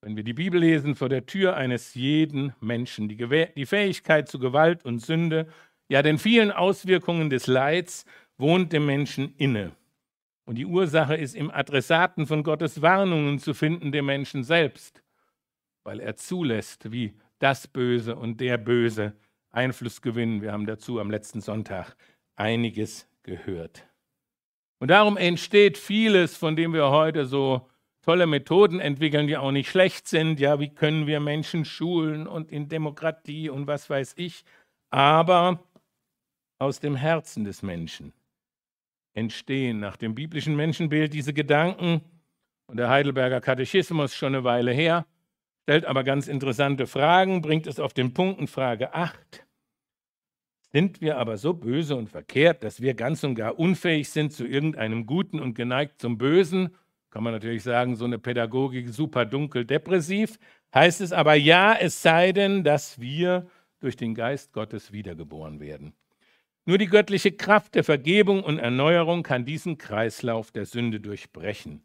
wenn 0.01 0.15
wir 0.15 0.23
die 0.23 0.34
Bibel 0.34 0.60
lesen, 0.60 0.95
vor 0.95 1.10
der 1.10 1.25
Tür 1.25 1.55
eines 1.55 1.93
jeden 1.93 2.53
Menschen. 2.60 3.08
Die, 3.10 3.17
die 3.55 3.65
Fähigkeit 3.65 4.27
zu 4.27 4.39
Gewalt 4.39 4.86
und 4.86 4.99
Sünde, 4.99 5.47
ja 5.88 6.01
den 6.01 6.17
vielen 6.17 6.51
Auswirkungen 6.51 7.29
des 7.29 7.47
Leids, 7.47 8.05
wohnt 8.38 8.73
dem 8.73 8.86
Menschen 8.86 9.36
inne. 9.38 9.71
Und 10.45 10.55
die 10.55 10.65
Ursache 10.65 11.15
ist 11.15 11.36
im 11.36 11.49
Adressaten 11.49 12.27
von 12.27 12.43
Gottes 12.43 12.81
Warnungen 12.81 13.39
zu 13.39 13.53
finden, 13.53 13.91
dem 13.91 14.05
Menschen 14.05 14.43
selbst, 14.43 15.03
weil 15.84 15.99
er 15.99 16.15
zulässt, 16.15 16.91
wie 16.91 17.15
das 17.39 17.67
Böse 17.67 18.15
und 18.15 18.39
der 18.39 18.58
Böse 18.58 19.13
Einfluss 19.49 20.01
gewinnen. 20.01 20.41
Wir 20.41 20.51
haben 20.51 20.67
dazu 20.67 20.99
am 20.99 21.10
letzten 21.10 21.41
Sonntag 21.41 21.95
einiges 22.36 23.08
gehört. 23.23 23.88
Und 24.79 24.89
darum 24.89 25.17
entsteht 25.17 25.77
vieles, 25.77 26.38
von 26.38 26.55
dem 26.55 26.73
wir 26.73 26.89
heute 26.89 27.25
so 27.25 27.67
tolle 28.01 28.27
Methoden 28.27 28.79
entwickeln, 28.79 29.25
die 29.25 29.38
auch 29.38 29.51
nicht 29.51 29.69
schlecht 29.69 30.08
sind. 30.08 30.39
Ja, 30.39 30.60
wie 30.60 30.69
können 30.69 31.08
wir 31.08 31.19
Menschen 31.19 31.65
schulen 31.65 32.27
und 32.27 32.51
in 32.51 32.69
Demokratie 32.69 33.49
und 33.49 33.65
was 33.65 33.89
weiß 33.89 34.13
ich. 34.17 34.43
Aber 34.91 35.63
aus 36.60 36.79
dem 36.79 36.95
Herzen 36.95 37.45
des 37.45 37.63
Menschen 37.63 38.13
entstehen 39.15 39.80
nach 39.80 39.97
dem 39.97 40.13
biblischen 40.13 40.56
Menschenbild 40.56 41.13
diese 41.13 41.34
Gedanken. 41.34 42.01
Und 42.67 42.78
der 42.78 42.89
Heidelberger 42.89 43.41
Katechismus 43.41 44.13
schon 44.13 44.36
eine 44.36 44.43
Weile 44.43 44.71
her, 44.71 45.06
stellt 45.63 45.86
aber 45.86 46.04
ganz 46.04 46.28
interessante 46.28 46.86
Fragen, 46.86 47.41
bringt 47.41 47.65
es 47.67 47.80
auf 47.80 47.93
den 47.93 48.13
Punkt 48.13 48.39
in 48.39 48.47
Frage 48.47 48.93
8. 48.93 49.45
Sind 50.71 50.99
wir 50.99 51.17
aber 51.17 51.38
so 51.38 51.54
böse 51.54 51.95
und 51.95 52.10
verkehrt, 52.10 52.63
dass 52.63 52.82
wir 52.82 52.95
ganz 52.95 53.23
und 53.23 53.36
gar 53.36 53.58
unfähig 53.58 54.10
sind 54.10 54.34
zu 54.34 54.45
irgendeinem 54.45 55.06
Guten 55.06 55.39
und 55.39 55.54
geneigt 55.54 56.01
zum 56.01 56.17
Bösen? 56.17 56.75
Kann 57.12 57.23
man 57.23 57.32
natürlich 57.32 57.63
sagen, 57.63 57.95
so 57.95 58.04
eine 58.04 58.19
Pädagogik 58.19 58.89
super 58.89 59.25
dunkel 59.25 59.63
depressiv. 59.63 60.38
Heißt 60.73 60.99
es 60.99 61.13
aber 61.13 61.36
ja, 61.36 61.73
es 61.73 62.01
sei 62.01 62.34
denn, 62.34 62.65
dass 62.65 62.99
wir 62.99 63.47
durch 63.80 63.95
den 63.95 64.15
Geist 64.15 64.51
Gottes 64.51 64.91
wiedergeboren 64.91 65.62
werden. 65.62 65.93
Nur 66.65 66.78
die 66.80 66.88
göttliche 66.88 67.32
Kraft 67.32 67.75
der 67.75 67.84
Vergebung 67.84 68.43
und 68.43 68.58
Erneuerung 68.58 69.21
kann 69.21 69.45
diesen 69.45 69.78
Kreislauf 69.78 70.51
der 70.51 70.65
Sünde 70.65 70.99
durchbrechen. 70.99 71.84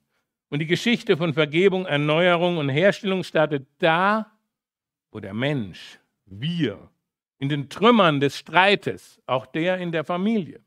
Und 0.49 0.61
die 0.61 0.67
Geschichte 0.67 1.17
von 1.17 1.35
Vergebung, 1.35 1.87
Erneuerung 1.87 2.57
und 2.57 2.71
Herstellung 2.71 3.23
startet 3.23 3.69
da, 3.79 4.33
wo 5.13 5.21
der 5.21 5.35
Mensch, 5.35 5.99
wir, 6.25 6.91
in 7.39 7.49
den 7.49 7.69
Trümmern 7.69 8.21
des 8.21 8.39
Streites, 8.39 9.21
auch 9.27 9.47
der 9.47 9.79
in 9.79 9.93
der 9.93 10.05
Familie, 10.05 10.61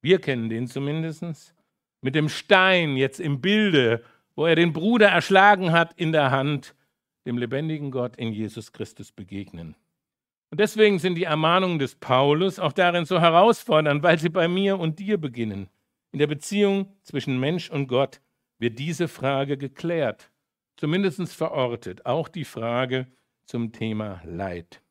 wir 0.00 0.20
kennen 0.20 0.48
den 0.48 0.66
zumindest, 0.66 1.54
mit 2.00 2.14
dem 2.14 2.28
Stein 2.28 2.96
jetzt 2.96 3.20
im 3.20 3.40
Bilde, 3.40 4.04
wo 4.34 4.46
er 4.46 4.54
den 4.54 4.72
Bruder 4.72 5.08
erschlagen 5.08 5.72
hat 5.72 5.92
in 5.98 6.12
der 6.12 6.30
Hand, 6.30 6.74
dem 7.26 7.38
lebendigen 7.38 7.90
Gott 7.90 8.16
in 8.16 8.32
Jesus 8.32 8.72
Christus 8.72 9.10
begegnen. 9.10 9.74
Und 10.50 10.60
deswegen 10.60 10.98
sind 10.98 11.16
die 11.16 11.24
Ermahnungen 11.24 11.78
des 11.78 11.96
Paulus 11.96 12.58
auch 12.58 12.72
darin 12.72 13.04
so 13.04 13.20
herausfordernd, 13.20 14.02
weil 14.02 14.18
sie 14.18 14.28
bei 14.28 14.48
mir 14.48 14.78
und 14.78 14.98
dir 14.98 15.18
beginnen. 15.18 15.68
In 16.12 16.18
der 16.18 16.28
Beziehung 16.28 16.92
zwischen 17.02 17.38
Mensch 17.40 17.68
und 17.70 17.88
Gott 17.88 18.20
wird 18.58 18.78
diese 18.78 19.08
Frage 19.08 19.58
geklärt, 19.58 20.30
zumindest 20.76 21.32
verortet, 21.34 22.06
auch 22.06 22.28
die 22.28 22.44
Frage 22.44 23.06
zum 23.44 23.72
Thema 23.72 24.22
Leid. 24.24 24.82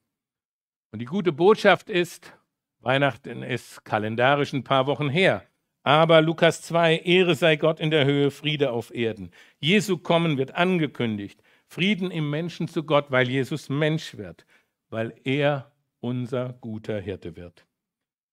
Und 0.92 1.00
die 1.00 1.06
gute 1.06 1.32
Botschaft 1.32 1.90
ist, 1.90 2.34
Weihnachten 2.80 3.42
ist 3.42 3.84
kalendarisch 3.86 4.54
ein 4.54 4.64
paar 4.64 4.88
Wochen 4.88 5.10
her, 5.10 5.44
aber 5.84 6.22
Lukas 6.22 6.62
2, 6.64 6.98
Ehre 6.98 7.36
sei 7.36 7.58
Gott 7.58 7.80
in 7.80 7.92
der 7.92 8.06
Höhe, 8.06 8.32
Friede 8.32 8.72
auf 8.72 8.94
Erden. 8.94 9.32
Jesu 9.60 9.98
kommen 9.98 10.38
wird 10.38 10.56
angekündigt. 10.56 11.42
Frieden 11.68 12.12
im 12.12 12.30
Menschen 12.30 12.68
zu 12.68 12.84
Gott, 12.84 13.12
weil 13.12 13.30
Jesus 13.30 13.70
Mensch 13.70 14.18
wird, 14.18 14.46
weil 14.90 15.14
er 15.24 15.72
unser 16.00 16.54
guter 16.54 17.00
Hirte 17.00 17.36
wird. 17.36 17.66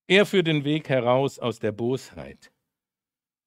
Er 0.07 0.27
führt 0.27 0.47
den 0.47 0.65
Weg 0.65 0.89
heraus 0.89 1.39
aus 1.39 1.59
der 1.59 1.73
Bosheit. 1.73 2.53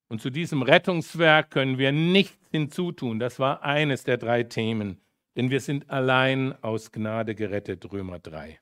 Und 0.08 0.20
zu 0.20 0.30
diesem 0.30 0.62
Rettungswerk 0.62 1.50
können 1.50 1.78
wir 1.78 1.92
nichts 1.92 2.48
hinzutun. 2.50 3.18
Das 3.18 3.38
war 3.38 3.62
eines 3.62 4.04
der 4.04 4.16
drei 4.16 4.44
Themen, 4.44 5.00
denn 5.36 5.50
wir 5.50 5.60
sind 5.60 5.90
allein 5.90 6.54
aus 6.62 6.92
Gnade 6.92 7.34
gerettet, 7.34 7.90
Römer 7.92 8.18
3. 8.18 8.58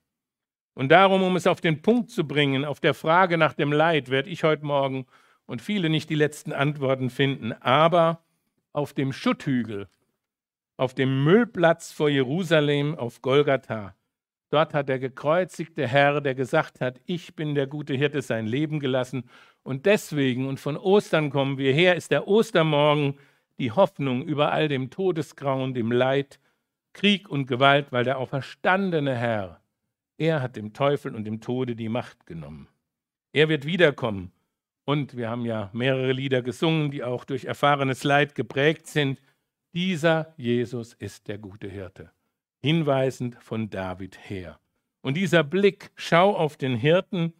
Und 0.74 0.88
darum, 0.90 1.22
um 1.22 1.36
es 1.36 1.46
auf 1.46 1.60
den 1.60 1.82
Punkt 1.82 2.10
zu 2.10 2.26
bringen, 2.26 2.64
auf 2.64 2.80
der 2.80 2.94
Frage 2.94 3.38
nach 3.38 3.54
dem 3.54 3.72
Leid, 3.72 4.10
werde 4.10 4.30
ich 4.30 4.42
heute 4.42 4.64
Morgen 4.64 5.06
und 5.46 5.62
viele 5.62 5.88
nicht 5.88 6.10
die 6.10 6.14
letzten 6.14 6.52
Antworten 6.52 7.10
finden, 7.10 7.52
aber 7.52 8.24
auf 8.72 8.92
dem 8.92 9.12
Schutthügel, 9.12 9.88
auf 10.76 10.94
dem 10.94 11.22
Müllplatz 11.22 11.92
vor 11.92 12.08
Jerusalem, 12.08 12.96
auf 12.96 13.22
Golgatha, 13.22 13.94
dort 14.54 14.72
hat 14.72 14.88
der 14.88 14.98
gekreuzigte 14.98 15.86
Herr, 15.88 16.20
der 16.20 16.34
gesagt 16.34 16.80
hat, 16.80 17.00
ich 17.06 17.34
bin 17.34 17.54
der 17.54 17.66
gute 17.66 17.94
Hirte, 17.94 18.22
sein 18.22 18.46
Leben 18.46 18.78
gelassen. 18.78 19.24
Und 19.64 19.84
deswegen, 19.84 20.46
und 20.46 20.60
von 20.60 20.76
Ostern 20.76 21.30
kommen 21.30 21.58
wir 21.58 21.72
her, 21.72 21.96
ist 21.96 22.12
der 22.12 22.28
Ostermorgen 22.28 23.18
die 23.58 23.72
Hoffnung 23.72 24.22
über 24.22 24.52
all 24.52 24.68
dem 24.68 24.90
Todesgrauen, 24.90 25.74
dem 25.74 25.90
Leid, 25.90 26.38
Krieg 26.92 27.28
und 27.28 27.46
Gewalt, 27.46 27.90
weil 27.90 28.04
der 28.04 28.18
auferstandene 28.18 29.16
Herr, 29.16 29.60
er 30.16 30.40
hat 30.40 30.54
dem 30.54 30.72
Teufel 30.72 31.14
und 31.14 31.24
dem 31.24 31.40
Tode 31.40 31.74
die 31.74 31.88
Macht 31.88 32.24
genommen. 32.24 32.68
Er 33.32 33.48
wird 33.48 33.66
wiederkommen 33.66 34.30
und 34.84 35.16
wir 35.16 35.28
haben 35.28 35.44
ja 35.44 35.70
mehrere 35.72 36.12
Lieder 36.12 36.42
gesungen, 36.42 36.92
die 36.92 37.02
auch 37.02 37.24
durch 37.24 37.44
erfahrenes 37.44 38.04
Leid 38.04 38.36
geprägt 38.36 38.86
sind. 38.86 39.20
Dieser 39.72 40.32
Jesus 40.36 40.94
ist 40.94 41.26
der 41.26 41.38
gute 41.38 41.68
Hirte, 41.68 42.12
hinweisend 42.64 43.36
von 43.42 43.68
David 43.68 44.18
her. 44.30 44.58
Und 45.02 45.18
dieser 45.18 45.44
Blick, 45.44 45.90
schau 45.96 46.34
auf 46.34 46.56
den 46.56 46.76
Hirten, 46.76 47.34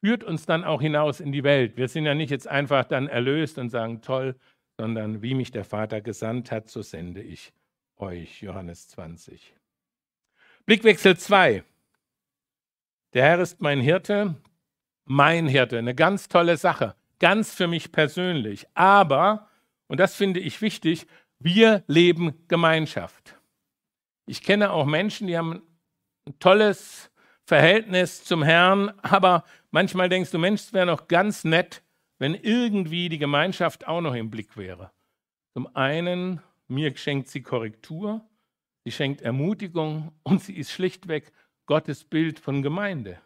führt 0.00 0.24
uns 0.24 0.46
dann 0.46 0.64
auch 0.64 0.80
hinaus 0.80 1.20
in 1.20 1.32
die 1.32 1.44
Welt. 1.44 1.76
Wir 1.76 1.86
sind 1.86 2.06
ja 2.06 2.14
nicht 2.14 2.30
jetzt 2.30 2.48
einfach 2.48 2.86
dann 2.86 3.06
erlöst 3.06 3.58
und 3.58 3.68
sagen, 3.68 4.00
toll, 4.00 4.36
sondern 4.78 5.20
wie 5.20 5.34
mich 5.34 5.50
der 5.50 5.66
Vater 5.66 6.00
gesandt 6.00 6.50
hat, 6.50 6.70
so 6.70 6.80
sende 6.80 7.20
ich 7.20 7.52
euch. 7.98 8.40
Johannes 8.40 8.88
20. 8.88 9.54
Blickwechsel 10.64 11.18
2. 11.18 11.62
Der 13.12 13.22
Herr 13.22 13.40
ist 13.40 13.60
mein 13.60 13.82
Hirte, 13.82 14.34
mein 15.04 15.46
Hirte. 15.46 15.76
Eine 15.76 15.94
ganz 15.94 16.30
tolle 16.30 16.56
Sache, 16.56 16.94
ganz 17.18 17.52
für 17.52 17.66
mich 17.68 17.92
persönlich. 17.92 18.66
Aber, 18.72 19.50
und 19.88 20.00
das 20.00 20.14
finde 20.14 20.40
ich 20.40 20.62
wichtig, 20.62 21.06
wir 21.38 21.84
leben 21.86 22.32
Gemeinschaft. 22.48 23.36
Ich 24.26 24.42
kenne 24.42 24.72
auch 24.72 24.86
Menschen, 24.86 25.26
die 25.26 25.36
haben 25.36 25.62
ein 26.26 26.38
tolles 26.38 27.10
Verhältnis 27.46 28.24
zum 28.24 28.42
Herrn, 28.42 28.92
aber 29.02 29.44
manchmal 29.70 30.08
denkst 30.08 30.30
du, 30.30 30.38
Mensch, 30.38 30.62
es 30.62 30.72
wäre 30.72 30.86
noch 30.86 31.08
ganz 31.08 31.44
nett, 31.44 31.82
wenn 32.18 32.34
irgendwie 32.34 33.08
die 33.08 33.18
Gemeinschaft 33.18 33.86
auch 33.86 34.00
noch 34.00 34.14
im 34.14 34.30
Blick 34.30 34.56
wäre. 34.56 34.92
Zum 35.52 35.74
einen, 35.76 36.40
mir 36.68 36.96
schenkt 36.96 37.28
sie 37.28 37.42
Korrektur, 37.42 38.26
sie 38.84 38.92
schenkt 38.92 39.20
Ermutigung 39.20 40.12
und 40.22 40.42
sie 40.42 40.56
ist 40.56 40.72
schlichtweg 40.72 41.32
Gottes 41.66 42.04
Bild 42.04 42.38
von 42.38 42.62
Gemeinde. 42.62 43.20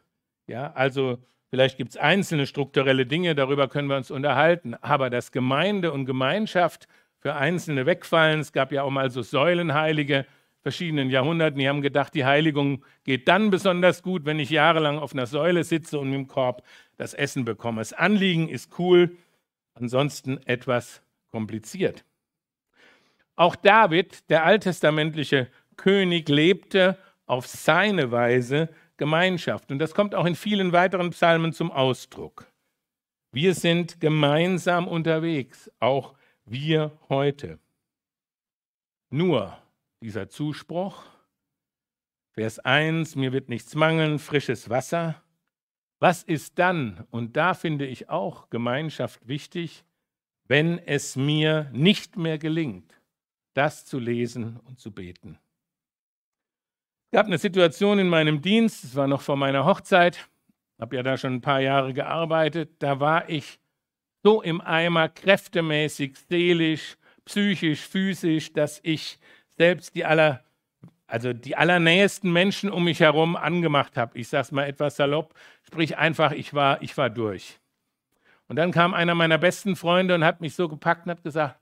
Ja, 0.47 0.73
also 0.73 1.19
Vielleicht 1.51 1.79
gibt 1.79 1.91
es 1.91 1.97
einzelne 1.97 2.47
strukturelle 2.47 3.07
Dinge, 3.07 3.35
darüber 3.35 3.69
können 3.69 3.89
wir 3.89 3.97
uns 3.97 4.11
unterhalten. 4.11 4.75
Aber 4.75 5.09
dass 5.09 5.33
Gemeinde 5.33 5.93
und 5.93 6.05
Gemeinschaft 6.05 6.89
für 7.21 7.35
Einzelne 7.37 7.87
wegfallen, 7.87 8.41
es 8.41 8.53
gab 8.53 8.71
ja 8.71 8.83
auch 8.83 8.91
mal 8.91 9.11
so 9.11 9.23
Säulenheilige 9.23 10.27
verschiedenen 10.63 11.11
Jahrhunderten, 11.11 11.59
die 11.59 11.69
haben 11.69 11.83
gedacht, 11.83 12.15
die 12.15 12.25
Heiligung 12.25 12.85
geht 13.05 13.29
dann 13.29 13.51
besonders 13.51 14.03
gut, 14.03 14.25
wenn 14.25 14.39
ich 14.39 14.51
jahrelang 14.51 14.99
auf 14.99 15.13
einer 15.13 15.27
Säule 15.27 15.65
sitze 15.65 15.99
und 15.99 16.13
dem 16.13 16.27
Korb 16.27 16.63
das 16.97 17.15
Essen 17.15 17.45
bekomme. 17.45 17.81
Das 17.81 17.93
Anliegen 17.93 18.49
ist 18.49 18.79
cool, 18.79 19.17
ansonsten 19.75 20.39
etwas 20.47 21.03
kompliziert. 21.31 22.05
Auch 23.37 23.55
David, 23.55 24.29
der 24.31 24.45
alttestamentliche 24.45 25.49
König, 25.77 26.29
lebte 26.29 26.99
auf 27.27 27.47
seine 27.47 28.11
Weise 28.11 28.69
Gemeinschaft. 28.97 29.71
Und 29.71 29.79
das 29.79 29.95
kommt 29.95 30.15
auch 30.15 30.27
in 30.27 30.35
vielen 30.35 30.73
weiteren 30.73 31.11
Psalmen 31.11 31.53
zum 31.53 31.71
Ausdruck. 31.71 32.47
Wir 33.31 33.55
sind 33.55 34.01
gemeinsam 34.01 34.89
unterwegs, 34.89 35.71
auch 35.79 36.15
wir 36.45 36.99
heute. 37.09 37.59
Nur 39.11 39.57
dieser 40.01 40.29
Zuspruch, 40.29 41.03
Vers 42.33 42.61
1, 42.61 43.17
mir 43.17 43.33
wird 43.33 43.49
nichts 43.49 43.75
mangeln, 43.75 44.19
frisches 44.19 44.71
Wasser. 44.71 45.23
Was 45.99 46.23
ist 46.23 46.59
dann, 46.59 47.05
und 47.11 47.37
da 47.37 47.55
finde 47.55 47.87
ich 47.87 48.09
auch 48.09 48.49
Gemeinschaft 48.51 49.27
wichtig, 49.27 49.85
wenn 50.45 50.79
es 50.79 51.17
mir 51.17 51.69
nicht 51.73 52.17
mehr 52.17 52.39
gelingt, 52.39 53.01
das 53.55 53.85
zu 53.85 53.99
lesen 53.99 54.61
und 54.61 54.79
zu 54.79 54.93
beten? 54.93 55.39
Es 57.07 57.17
gab 57.17 57.27
eine 57.27 57.39
Situation 57.39 57.99
in 57.99 58.09
meinem 58.09 58.41
Dienst, 58.41 58.85
es 58.85 58.95
war 58.95 59.09
noch 59.09 59.23
vor 59.23 59.37
meiner 59.37 59.65
Hochzeit, 59.65 60.29
habe 60.79 60.95
ja 60.95 61.03
da 61.03 61.17
schon 61.17 61.35
ein 61.35 61.41
paar 61.41 61.61
Jahre 61.61 61.93
gearbeitet, 61.93 62.77
da 62.79 63.01
war 63.01 63.29
ich 63.29 63.59
so 64.23 64.43
im 64.43 64.61
Eimer, 64.61 65.09
kräftemäßig, 65.09 66.17
seelisch, 66.29 66.97
psychisch, 67.25 67.81
physisch, 67.81 68.53
dass 68.53 68.81
ich 68.85 69.19
selbst 69.59 69.95
die 69.95 70.05
aller, 70.05 70.43
also 71.07 71.33
die 71.33 71.57
allernähesten 71.57 72.33
Menschen 72.33 72.71
um 72.71 72.85
mich 72.85 73.01
herum 73.01 73.37
angemacht 73.37 73.97
habe. 73.97 74.19
Ich 74.19 74.29
sage 74.29 74.43
es 74.43 74.53
mal 74.53 74.65
etwas 74.67 74.97
salopp, 74.97 75.35
sprich 75.67 75.99
einfach, 75.99 76.33
ich 76.33 76.55
war, 76.55 76.81
ich 76.83 76.97
war 76.97 77.11
durch. 77.11 77.59
Und 78.47 78.57
dann 78.57 78.73
kam 78.73 78.95
einer 78.95 79.15
meiner 79.15 79.37
besten 79.37 79.77
Freunde 79.77 80.15
und 80.15 80.25
hat 80.25 80.41
mich 80.41 80.55
so 80.55 80.69
gepackt 80.69 81.05
und 81.05 81.11
hat 81.11 81.23
gesagt, 81.23 81.61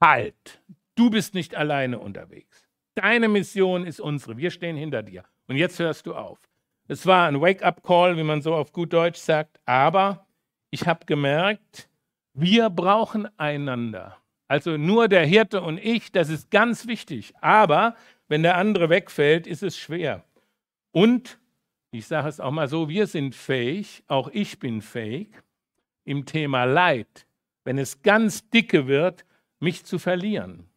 halt, 0.00 0.62
du 0.94 1.10
bist 1.10 1.34
nicht 1.34 1.56
alleine 1.56 1.98
unterwegs. 1.98 2.68
Deine 2.94 3.28
Mission 3.28 3.84
ist 3.84 4.00
unsere. 4.00 4.36
Wir 4.36 4.50
stehen 4.50 4.76
hinter 4.76 5.02
dir. 5.02 5.24
Und 5.48 5.56
jetzt 5.56 5.78
hörst 5.78 6.06
du 6.06 6.14
auf. 6.14 6.38
Es 6.88 7.04
war 7.06 7.26
ein 7.26 7.40
Wake-up-Call, 7.40 8.16
wie 8.16 8.22
man 8.22 8.40
so 8.40 8.54
auf 8.54 8.72
gut 8.72 8.92
Deutsch 8.92 9.18
sagt. 9.18 9.60
Aber 9.66 10.26
ich 10.70 10.86
habe 10.86 11.04
gemerkt, 11.04 11.88
wir 12.32 12.70
brauchen 12.70 13.28
einander. 13.38 14.16
Also 14.48 14.76
nur 14.76 15.08
der 15.08 15.26
Hirte 15.26 15.60
und 15.62 15.78
ich, 15.78 16.12
das 16.12 16.28
ist 16.28 16.50
ganz 16.50 16.86
wichtig. 16.86 17.34
Aber 17.40 17.96
wenn 18.28 18.42
der 18.42 18.56
andere 18.56 18.88
wegfällt, 18.88 19.46
ist 19.46 19.62
es 19.62 19.76
schwer. 19.76 20.24
Und 20.92 21.38
ich 21.90 22.06
sage 22.06 22.28
es 22.28 22.40
auch 22.40 22.50
mal 22.50 22.68
so, 22.68 22.88
wir 22.88 23.06
sind 23.06 23.34
fähig, 23.34 24.04
auch 24.06 24.28
ich 24.28 24.58
bin 24.58 24.82
fähig, 24.82 25.28
im 26.04 26.26
Thema 26.26 26.64
Leid, 26.64 27.26
wenn 27.64 27.78
es 27.78 28.02
ganz 28.02 28.48
dicke 28.50 28.86
wird, 28.86 29.24
mich 29.58 29.84
zu 29.84 29.98
verlieren. 29.98 30.68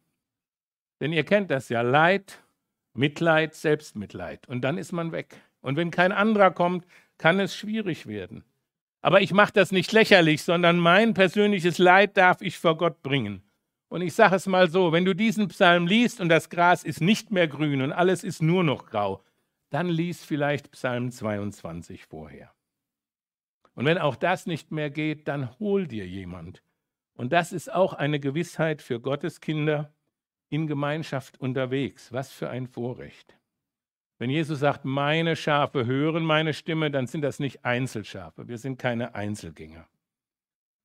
Denn 1.00 1.12
ihr 1.12 1.24
kennt 1.24 1.50
das 1.50 1.68
ja, 1.68 1.82
Leid, 1.82 2.40
Mitleid, 2.94 3.54
Selbstmitleid. 3.54 4.48
Und 4.48 4.62
dann 4.62 4.78
ist 4.78 4.92
man 4.92 5.12
weg. 5.12 5.36
Und 5.60 5.76
wenn 5.76 5.90
kein 5.90 6.12
anderer 6.12 6.50
kommt, 6.50 6.86
kann 7.18 7.38
es 7.38 7.54
schwierig 7.54 8.06
werden. 8.06 8.44
Aber 9.02 9.20
ich 9.20 9.32
mache 9.32 9.52
das 9.52 9.72
nicht 9.72 9.92
lächerlich, 9.92 10.42
sondern 10.42 10.78
mein 10.78 11.14
persönliches 11.14 11.78
Leid 11.78 12.16
darf 12.16 12.42
ich 12.42 12.58
vor 12.58 12.76
Gott 12.76 13.02
bringen. 13.02 13.42
Und 13.90 14.02
ich 14.02 14.14
sage 14.14 14.36
es 14.36 14.46
mal 14.46 14.70
so, 14.70 14.92
wenn 14.92 15.04
du 15.04 15.14
diesen 15.14 15.48
Psalm 15.48 15.88
liest 15.88 16.20
und 16.20 16.28
das 16.28 16.48
Gras 16.48 16.84
ist 16.84 17.00
nicht 17.00 17.32
mehr 17.32 17.48
grün 17.48 17.82
und 17.82 17.90
alles 17.92 18.22
ist 18.22 18.40
nur 18.40 18.62
noch 18.62 18.86
grau, 18.86 19.24
dann 19.70 19.88
lies 19.88 20.24
vielleicht 20.24 20.70
Psalm 20.70 21.10
22 21.10 22.06
vorher. 22.06 22.54
Und 23.74 23.86
wenn 23.86 23.98
auch 23.98 24.14
das 24.14 24.46
nicht 24.46 24.70
mehr 24.70 24.90
geht, 24.90 25.26
dann 25.26 25.58
hol 25.58 25.88
dir 25.88 26.06
jemand. 26.06 26.62
Und 27.14 27.32
das 27.32 27.52
ist 27.52 27.72
auch 27.72 27.92
eine 27.92 28.20
Gewissheit 28.20 28.80
für 28.80 29.00
Gottes 29.00 29.40
Kinder, 29.40 29.92
in 30.50 30.68
Gemeinschaft 30.68 31.40
unterwegs. 31.40 32.12
Was 32.12 32.30
für 32.30 32.48
ein 32.48 32.68
Vorrecht. 32.68 33.36
Wenn 34.18 34.30
Jesus 34.30 34.60
sagt, 34.60 34.84
meine 34.84 35.34
Schafe 35.34 35.86
hören 35.86 36.24
meine 36.24 36.54
Stimme, 36.54 36.92
dann 36.92 37.08
sind 37.08 37.22
das 37.22 37.40
nicht 37.40 37.64
Einzelschafe. 37.64 38.46
Wir 38.46 38.58
sind 38.58 38.78
keine 38.78 39.16
Einzelgänger. 39.16 39.88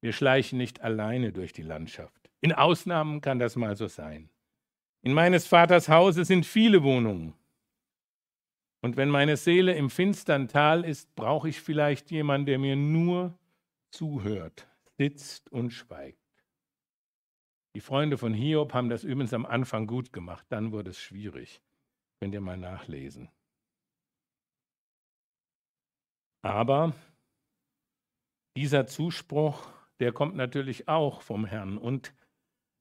Wir 0.02 0.12
schleichen 0.12 0.58
nicht 0.58 0.82
alleine 0.82 1.32
durch 1.32 1.54
die 1.54 1.62
Landschaft. 1.62 2.25
In 2.42 2.54
Ausnahmen 2.54 3.22
kann 3.22 3.40
das 3.40 3.56
mal 3.56 3.76
so 3.76 3.88
sein. 3.88 4.30
In 5.02 5.14
meines 5.14 5.48
Vaters 5.48 5.90
Hause 5.90 6.26
sind 6.26 6.46
viele 6.46 6.84
Wohnungen. 6.84 7.34
Und 8.82 8.98
wenn 8.98 9.10
meine 9.10 9.38
Seele 9.38 9.74
im 9.74 9.90
finstern 9.90 10.48
Tal 10.48 10.86
ist, 10.86 11.16
brauche 11.16 11.50
ich 11.50 11.62
vielleicht 11.62 12.12
jemanden, 12.12 12.46
der 12.46 12.60
mir 12.60 12.76
nur 12.76 13.38
zuhört, 13.92 14.68
sitzt 14.98 15.52
und 15.52 15.72
schweigt. 15.72 16.20
Die 17.76 17.82
Freunde 17.82 18.18
von 18.18 18.34
Hiob 18.34 18.74
haben 18.74 18.90
das 18.90 19.04
übrigens 19.04 19.34
am 19.34 19.46
Anfang 19.46 19.88
gut 19.88 20.14
gemacht, 20.14 20.46
dann 20.50 20.72
wurde 20.72 20.92
es 20.92 21.00
schwierig. 21.00 21.62
Könnt 22.20 22.34
ihr 22.34 22.42
mal 22.42 22.58
nachlesen. 22.58 23.30
Aber 26.42 26.94
dieser 28.56 28.88
Zuspruch, 28.88 29.68
der 30.00 30.12
kommt 30.12 30.36
natürlich 30.36 30.88
auch 30.88 31.22
vom 31.22 31.46
Herrn. 31.46 31.78
Und 31.78 32.14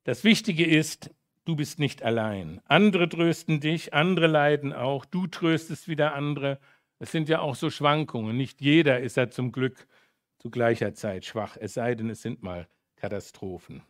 das 0.04 0.24
Wichtige 0.24 0.64
ist, 0.64 1.10
du 1.44 1.56
bist 1.56 1.78
nicht 1.78 2.02
allein. 2.02 2.60
Andere 2.66 3.08
trösten 3.08 3.60
dich, 3.60 3.92
andere 3.92 4.26
leiden 4.26 4.72
auch, 4.72 5.04
du 5.04 5.26
tröstest 5.26 5.88
wieder 5.88 6.14
andere. 6.14 6.58
Es 6.98 7.10
sind 7.10 7.28
ja 7.28 7.40
auch 7.40 7.54
so 7.54 7.70
Schwankungen. 7.70 8.36
Nicht 8.36 8.60
jeder 8.60 9.00
ist 9.00 9.16
ja 9.16 9.28
zum 9.28 9.52
Glück 9.52 9.86
zu 10.38 10.50
gleicher 10.50 10.94
Zeit 10.94 11.24
schwach, 11.24 11.56
es 11.58 11.74
sei 11.74 11.94
denn, 11.94 12.10
es 12.10 12.22
sind 12.22 12.42
mal 12.42 12.68
Katastrophen. 12.96 13.82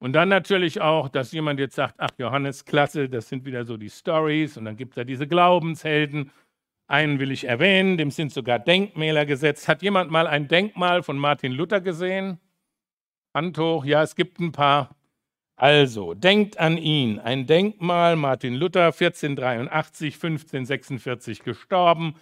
Und 0.00 0.14
dann 0.14 0.28
natürlich 0.28 0.80
auch, 0.80 1.08
dass 1.08 1.30
jemand 1.30 1.60
jetzt 1.60 1.76
sagt, 1.76 1.96
ach 1.98 2.10
Johannes, 2.18 2.64
klasse, 2.64 3.08
das 3.08 3.28
sind 3.28 3.44
wieder 3.44 3.64
so 3.64 3.76
die 3.76 3.90
Stories 3.90 4.56
und 4.56 4.64
dann 4.64 4.76
gibt 4.76 4.92
es 4.92 4.96
ja 4.96 5.04
diese 5.04 5.28
Glaubenshelden. 5.28 6.30
Einen 6.86 7.20
will 7.20 7.30
ich 7.30 7.44
erwähnen, 7.44 7.98
dem 7.98 8.10
sind 8.10 8.32
sogar 8.32 8.58
Denkmäler 8.58 9.26
gesetzt. 9.26 9.68
Hat 9.68 9.82
jemand 9.82 10.10
mal 10.10 10.26
ein 10.26 10.48
Denkmal 10.48 11.02
von 11.02 11.18
Martin 11.18 11.52
Luther 11.52 11.80
gesehen? 11.80 12.40
Hand 13.34 13.58
hoch, 13.58 13.84
ja, 13.84 14.02
es 14.02 14.16
gibt 14.16 14.40
ein 14.40 14.52
paar. 14.52 14.96
Also, 15.60 16.14
denkt 16.14 16.58
an 16.58 16.78
ihn. 16.78 17.18
Ein 17.18 17.46
Denkmal, 17.46 18.16
Martin 18.16 18.54
Luther, 18.54 18.86
1483, 18.86 20.14
1546 20.14 21.42
gestorben. 21.42 22.14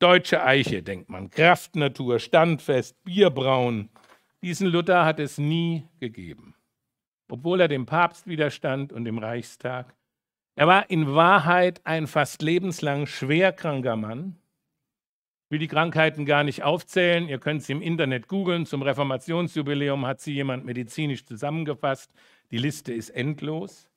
Deutsche 0.00 0.44
Eiche, 0.44 0.82
denkt 0.82 1.08
man. 1.08 1.30
Kraft, 1.30 1.76
Natur, 1.76 2.18
standfest, 2.18 3.02
bierbraun. 3.02 3.88
Diesen 4.42 4.66
Luther 4.66 5.06
hat 5.06 5.18
es 5.18 5.38
nie 5.38 5.88
gegeben. 5.98 6.56
Obwohl 7.30 7.62
er 7.62 7.68
dem 7.68 7.86
Papst 7.86 8.26
widerstand 8.26 8.92
und 8.92 9.06
dem 9.06 9.16
Reichstag. 9.16 9.94
Er 10.54 10.66
war 10.66 10.90
in 10.90 11.14
Wahrheit 11.14 11.80
ein 11.84 12.06
fast 12.06 12.42
lebenslang 12.42 13.06
schwerkranker 13.06 13.96
Mann. 13.96 14.36
Ich 15.46 15.52
will 15.52 15.58
die 15.58 15.68
Krankheiten 15.68 16.26
gar 16.26 16.44
nicht 16.44 16.62
aufzählen. 16.64 17.30
Ihr 17.30 17.38
könnt 17.38 17.62
sie 17.62 17.72
im 17.72 17.80
Internet 17.80 18.28
googeln. 18.28 18.66
Zum 18.66 18.82
Reformationsjubiläum 18.82 20.04
hat 20.04 20.20
sie 20.20 20.34
jemand 20.34 20.66
medizinisch 20.66 21.24
zusammengefasst. 21.24 22.12
Die 22.50 22.58
Liste 22.58 22.92
ist 22.92 23.10
endlos. 23.10 23.88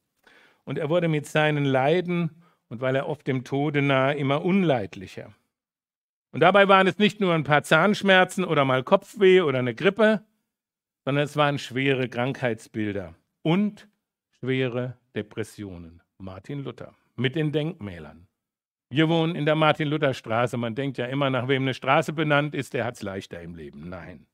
Und 0.65 0.77
er 0.77 0.89
wurde 0.89 1.07
mit 1.07 1.25
seinen 1.25 1.65
Leiden 1.65 2.31
und 2.69 2.81
weil 2.81 2.95
er 2.95 3.07
oft 3.07 3.27
dem 3.27 3.43
Tode 3.43 3.81
nahe 3.81 4.15
immer 4.15 4.43
unleidlicher. 4.43 5.33
Und 6.31 6.41
dabei 6.41 6.67
waren 6.67 6.87
es 6.87 6.97
nicht 6.97 7.21
nur 7.21 7.33
ein 7.33 7.43
paar 7.43 7.63
Zahnschmerzen 7.63 8.43
oder 8.43 8.65
mal 8.65 8.83
Kopfweh 8.83 9.41
oder 9.41 9.59
eine 9.59 9.73
Grippe, 9.73 10.23
sondern 11.05 11.23
es 11.23 11.37
waren 11.37 11.57
schwere 11.57 12.09
Krankheitsbilder 12.09 13.15
und 13.43 13.87
schwere 14.39 14.97
Depressionen. 15.15 16.01
Martin 16.17 16.63
Luther 16.63 16.93
mit 17.15 17.35
den 17.35 17.51
Denkmälern. 17.51 18.27
Wir 18.89 19.09
wohnen 19.09 19.35
in 19.35 19.45
der 19.45 19.55
Martin-Luther-Straße. 19.55 20.55
Man 20.55 20.75
denkt 20.75 20.97
ja 20.97 21.07
immer, 21.07 21.29
nach 21.29 21.47
wem 21.47 21.63
eine 21.63 21.73
Straße 21.73 22.13
benannt 22.13 22.55
ist, 22.55 22.73
der 22.73 22.85
hat 22.85 22.95
es 22.95 23.01
leichter 23.01 23.41
im 23.41 23.55
Leben. 23.55 23.89
Nein. 23.89 24.27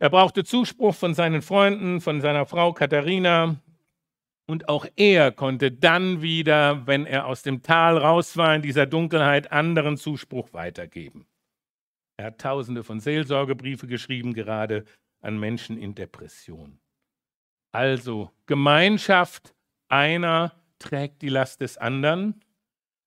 Er 0.00 0.10
brauchte 0.10 0.44
Zuspruch 0.44 0.94
von 0.94 1.14
seinen 1.14 1.42
Freunden, 1.42 2.00
von 2.00 2.20
seiner 2.20 2.46
Frau 2.46 2.72
Katharina. 2.72 3.56
Und 4.46 4.68
auch 4.68 4.86
er 4.96 5.32
konnte 5.32 5.72
dann 5.72 6.22
wieder, 6.22 6.86
wenn 6.86 7.04
er 7.04 7.26
aus 7.26 7.42
dem 7.42 7.62
Tal 7.62 7.98
raus 7.98 8.36
war, 8.36 8.54
in 8.54 8.62
dieser 8.62 8.86
Dunkelheit, 8.86 9.52
anderen 9.52 9.96
Zuspruch 9.96 10.52
weitergeben. 10.52 11.26
Er 12.16 12.26
hat 12.26 12.40
tausende 12.40 12.82
von 12.82 13.00
Seelsorgebriefe 13.00 13.86
geschrieben, 13.86 14.34
gerade 14.34 14.84
an 15.20 15.38
Menschen 15.38 15.76
in 15.76 15.94
Depression. 15.94 16.78
Also 17.72 18.30
Gemeinschaft, 18.46 19.54
einer 19.88 20.52
trägt 20.78 21.22
die 21.22 21.28
Last 21.28 21.60
des 21.60 21.76
anderen. 21.76 22.42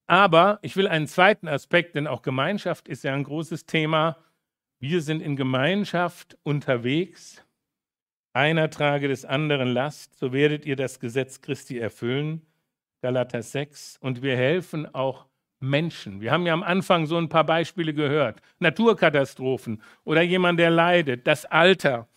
Aber 0.07 0.59
ich 0.61 0.75
will 0.75 0.87
einen 0.87 1.07
zweiten 1.07 1.47
Aspekt, 1.47 1.95
denn 1.95 2.05
auch 2.05 2.21
Gemeinschaft 2.21 2.87
ist 2.87 3.03
ja 3.03 3.13
ein 3.13 3.23
großes 3.23 3.65
Thema. 3.65 4.17
Wir 4.83 5.03
sind 5.03 5.21
in 5.21 5.35
Gemeinschaft 5.35 6.39
unterwegs. 6.41 7.45
Einer 8.33 8.67
trage 8.71 9.07
des 9.07 9.25
anderen 9.25 9.71
Last, 9.71 10.17
so 10.17 10.33
werdet 10.33 10.65
ihr 10.65 10.75
das 10.75 10.99
Gesetz 10.99 11.41
Christi 11.41 11.77
erfüllen. 11.77 12.41
Galater 13.03 13.43
6. 13.43 13.97
Und 14.01 14.23
wir 14.23 14.35
helfen 14.35 14.91
auch 14.95 15.27
Menschen. 15.59 16.19
Wir 16.19 16.31
haben 16.31 16.47
ja 16.47 16.53
am 16.53 16.63
Anfang 16.63 17.05
so 17.05 17.17
ein 17.17 17.29
paar 17.29 17.43
Beispiele 17.43 17.93
gehört. 17.93 18.41
Naturkatastrophen 18.57 19.83
oder 20.03 20.23
jemand, 20.23 20.59
der 20.59 20.71
leidet, 20.71 21.27
das 21.27 21.45
Alter. 21.45 22.07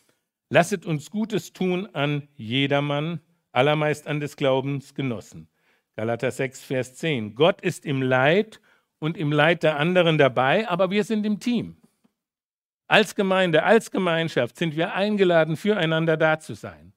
Lasset 0.49 0.87
uns 0.87 1.11
Gutes 1.11 1.53
tun 1.53 1.87
an 1.93 2.29
jedermann, 2.35 3.21
allermeist 3.53 4.07
an 4.07 4.21
des 4.21 4.37
Glaubens 4.39 4.95
genossen. 4.95 5.49
Galater 5.97 6.31
6, 6.31 6.65
Vers 6.65 6.95
10. 6.95 7.35
Gott 7.35 7.61
ist 7.61 7.85
im 7.85 8.01
Leid 8.01 8.63
und 9.01 9.19
im 9.19 9.33
Leid 9.33 9.63
der 9.63 9.79
anderen 9.79 10.17
dabei, 10.17 10.67
aber 10.67 10.91
wir 10.91 11.05
sind 11.05 11.27
im 11.27 11.41
Team. 11.41 11.77
Als 12.87 13.15
Gemeinde, 13.15 13.63
als 13.63 13.91
Gemeinschaft 13.91 14.57
sind 14.57 14.77
wir 14.77 14.95
eingeladen, 14.95 15.57
füreinander 15.57 16.17
da 16.17 16.39
zu 16.39 16.55
sein. 16.55 16.93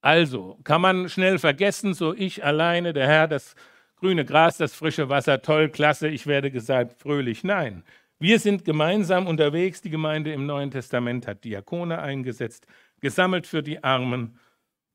Also 0.00 0.58
kann 0.64 0.80
man 0.80 1.08
schnell 1.08 1.38
vergessen, 1.38 1.92
so 1.92 2.14
ich 2.14 2.44
alleine, 2.44 2.92
der 2.92 3.06
Herr, 3.06 3.28
das 3.28 3.54
grüne 3.96 4.24
Gras, 4.24 4.56
das 4.56 4.74
frische 4.74 5.08
Wasser, 5.08 5.42
toll, 5.42 5.68
klasse, 5.68 6.08
ich 6.08 6.26
werde 6.26 6.50
gesagt, 6.50 6.94
fröhlich. 6.94 7.44
Nein, 7.44 7.84
wir 8.20 8.38
sind 8.38 8.64
gemeinsam 8.64 9.26
unterwegs. 9.26 9.80
Die 9.80 9.90
Gemeinde 9.90 10.32
im 10.32 10.46
Neuen 10.46 10.70
Testament 10.70 11.26
hat 11.26 11.44
Diakone 11.44 12.00
eingesetzt, 12.00 12.66
gesammelt 13.00 13.46
für 13.46 13.62
die 13.62 13.84
Armen. 13.84 14.38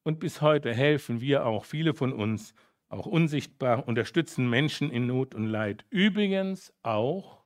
Und 0.04 0.20
bis 0.20 0.42
heute 0.42 0.74
helfen 0.74 1.22
wir 1.22 1.46
auch, 1.46 1.66
viele 1.66 1.94
von 1.94 2.12
uns, 2.12 2.54
auch 2.90 3.06
unsichtbar, 3.06 3.88
unterstützen 3.88 4.50
Menschen 4.50 4.90
in 4.90 5.08
Not 5.08 5.36
und 5.36 5.46
Leid. 5.46 5.86
Übrigens 5.90 6.74
auch 6.84 7.43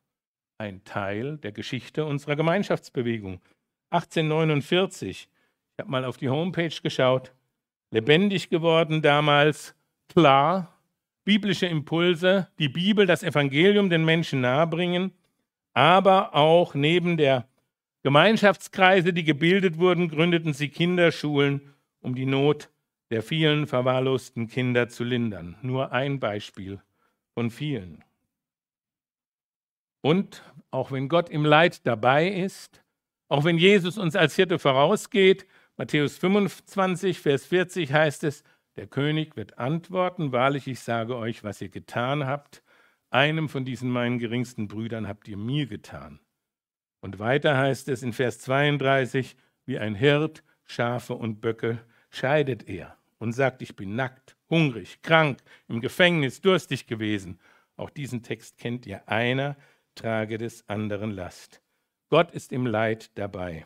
ein 0.58 0.84
Teil 0.84 1.38
der 1.38 1.52
Geschichte 1.52 2.06
unserer 2.06 2.36
Gemeinschaftsbewegung. 2.36 3.40
1849, 3.92 5.30
ich 5.30 5.80
habe 5.80 5.92
mal 5.92 6.04
auf 6.04 6.18
die 6.18 6.30
Homepage 6.30 6.74
geschaut, 6.82 7.32
lebendig 7.92 8.50
geworden 8.50 9.02
damals, 9.02 9.76
klar, 10.10 10.74
biblische 11.24 11.68
Impulse, 11.68 12.48
die 12.58 12.70
Bibel, 12.70 13.06
das 13.06 13.24
Evangelium 13.24 13.90
den 13.90 14.04
Menschen 14.04 14.42
nahebringen, 14.42 15.12
aber 15.74 16.34
auch 16.34 16.74
neben 16.74 17.18
der 17.18 17.48
Gemeinschaftskreise, 18.04 19.14
die 19.14 19.24
gebildet 19.24 19.78
wurden, 19.78 20.10
gründeten 20.10 20.54
sie 20.54 20.70
Kinderschulen, 20.70 21.74
um 22.02 22.16
die 22.16 22.26
Not 22.26 22.70
der 23.12 23.22
vielen 23.22 23.68
verwahrlosten 23.68 24.48
Kinder 24.48 24.90
zu 24.90 25.04
lindern. 25.04 25.56
Nur 25.62 25.92
ein 25.92 26.20
Beispiel 26.20 26.82
von 27.34 27.52
vielen. 27.52 28.04
Und 30.08 30.42
auch 30.72 30.94
wenn 30.94 31.10
Gott 31.10 31.30
im 31.30 31.44
Leid 31.44 31.86
dabei 31.86 32.30
ist, 32.30 32.82
auch 33.28 33.44
wenn 33.44 33.58
Jesus 33.58 33.98
uns 33.98 34.16
als 34.16 34.38
Hirte 34.38 34.58
vorausgeht, 34.58 35.46
Matthäus 35.76 36.18
25, 36.18 37.20
Vers 37.20 37.46
40 37.48 37.92
heißt 37.92 38.24
es, 38.24 38.46
der 38.78 38.88
König 38.88 39.36
wird 39.36 39.58
antworten, 39.58 40.32
wahrlich, 40.32 40.66
ich 40.68 40.80
sage 40.80 41.18
euch, 41.18 41.44
was 41.44 41.60
ihr 41.60 41.68
getan 41.68 42.26
habt, 42.26 42.64
einem 43.10 43.50
von 43.50 43.66
diesen 43.66 43.92
meinen 43.92 44.18
geringsten 44.18 44.70
Brüdern 44.70 45.10
habt 45.10 45.28
ihr 45.28 45.36
mir 45.36 45.68
getan. 45.68 46.22
Und 47.02 47.20
weiter 47.20 47.58
heißt 47.58 47.90
es 47.90 48.02
in 48.02 48.14
Vers 48.14 48.40
32, 48.40 49.36
wie 49.66 49.78
ein 49.78 49.94
Hirt 49.94 50.42
Schafe 50.64 51.16
und 51.16 51.42
Böcke 51.42 51.80
scheidet 52.10 52.70
er 52.70 52.96
und 53.18 53.34
sagt, 53.34 53.62
ich 53.62 53.76
bin 53.76 53.98
nackt, 53.98 54.38
hungrig, 54.50 55.02
krank, 55.02 55.40
im 55.68 55.82
Gefängnis, 55.82 56.40
durstig 56.40 56.88
gewesen. 56.88 57.42
Auch 57.76 57.90
diesen 57.90 58.24
Text 58.24 58.58
kennt 58.58 58.86
ihr. 58.86 59.06
Einer 59.10 59.58
trage 59.98 60.38
des 60.38 60.68
anderen 60.70 61.12
Last. 61.12 61.62
Gott 62.10 62.32
ist 62.32 62.54
im 62.54 62.66
Leid 62.66 63.12
dabei. 63.18 63.66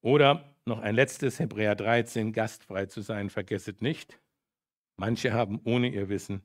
Oder 0.00 0.54
noch 0.64 0.80
ein 0.80 0.94
letztes, 0.94 1.38
Hebräer 1.38 1.74
13, 1.74 2.32
gastfrei 2.32 2.86
zu 2.86 3.02
sein, 3.02 3.28
vergesset 3.28 3.82
nicht. 3.82 4.18
Manche 4.96 5.32
haben 5.32 5.60
ohne 5.64 5.88
ihr 5.88 6.08
Wissen 6.08 6.42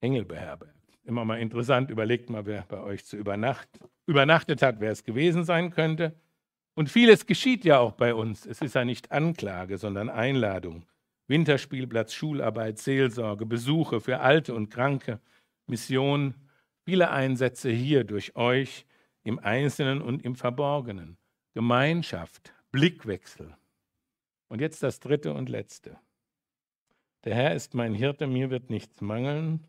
Engel 0.00 0.24
beherbergt. 0.24 0.74
Immer 1.04 1.24
mal 1.24 1.40
interessant, 1.40 1.90
überlegt 1.90 2.30
mal, 2.30 2.46
wer 2.46 2.62
bei 2.62 2.80
euch 2.80 3.04
zu 3.04 3.16
Übernacht, 3.16 3.68
übernachtet 4.06 4.62
hat, 4.62 4.80
wer 4.80 4.92
es 4.92 5.04
gewesen 5.04 5.44
sein 5.44 5.70
könnte. 5.70 6.14
Und 6.74 6.88
vieles 6.88 7.26
geschieht 7.26 7.64
ja 7.64 7.78
auch 7.78 7.92
bei 7.92 8.14
uns. 8.14 8.46
Es 8.46 8.60
ist 8.60 8.74
ja 8.74 8.84
nicht 8.84 9.12
Anklage, 9.12 9.78
sondern 9.78 10.08
Einladung. 10.08 10.84
Winterspielplatz, 11.26 12.12
Schularbeit, 12.12 12.78
Seelsorge, 12.78 13.46
Besuche 13.46 14.00
für 14.00 14.20
Alte 14.20 14.54
und 14.54 14.70
Kranke, 14.70 15.20
Mission, 15.66 16.34
viele 16.84 17.10
Einsätze 17.10 17.70
hier 17.70 18.04
durch 18.04 18.36
euch 18.36 18.86
im 19.22 19.38
Einzelnen 19.38 20.02
und 20.02 20.24
im 20.24 20.36
Verborgenen. 20.36 21.16
Gemeinschaft, 21.54 22.54
Blickwechsel. 22.72 23.56
Und 24.48 24.60
jetzt 24.60 24.82
das 24.82 25.00
dritte 25.00 25.32
und 25.32 25.48
letzte. 25.48 25.98
Der 27.24 27.34
Herr 27.34 27.54
ist 27.54 27.74
mein 27.74 27.94
Hirte, 27.94 28.26
mir 28.26 28.50
wird 28.50 28.70
nichts 28.70 29.00
mangeln. 29.00 29.66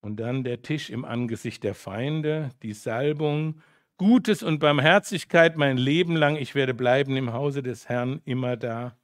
Und 0.00 0.16
dann 0.16 0.44
der 0.44 0.62
Tisch 0.62 0.88
im 0.88 1.04
Angesicht 1.04 1.64
der 1.64 1.74
Feinde, 1.74 2.50
die 2.62 2.72
Salbung, 2.72 3.60
Gutes 3.98 4.42
und 4.42 4.60
Barmherzigkeit 4.60 5.58
mein 5.58 5.76
Leben 5.76 6.16
lang. 6.16 6.36
Ich 6.36 6.54
werde 6.54 6.72
bleiben 6.72 7.16
im 7.16 7.34
Hause 7.34 7.62
des 7.62 7.88
Herrn 7.88 8.22
immer 8.24 8.56
da. 8.56 8.96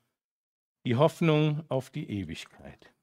Die 0.87 0.97
Hoffnung 0.97 1.65
auf 1.69 1.91
die 1.91 2.09
Ewigkeit. 2.09 2.95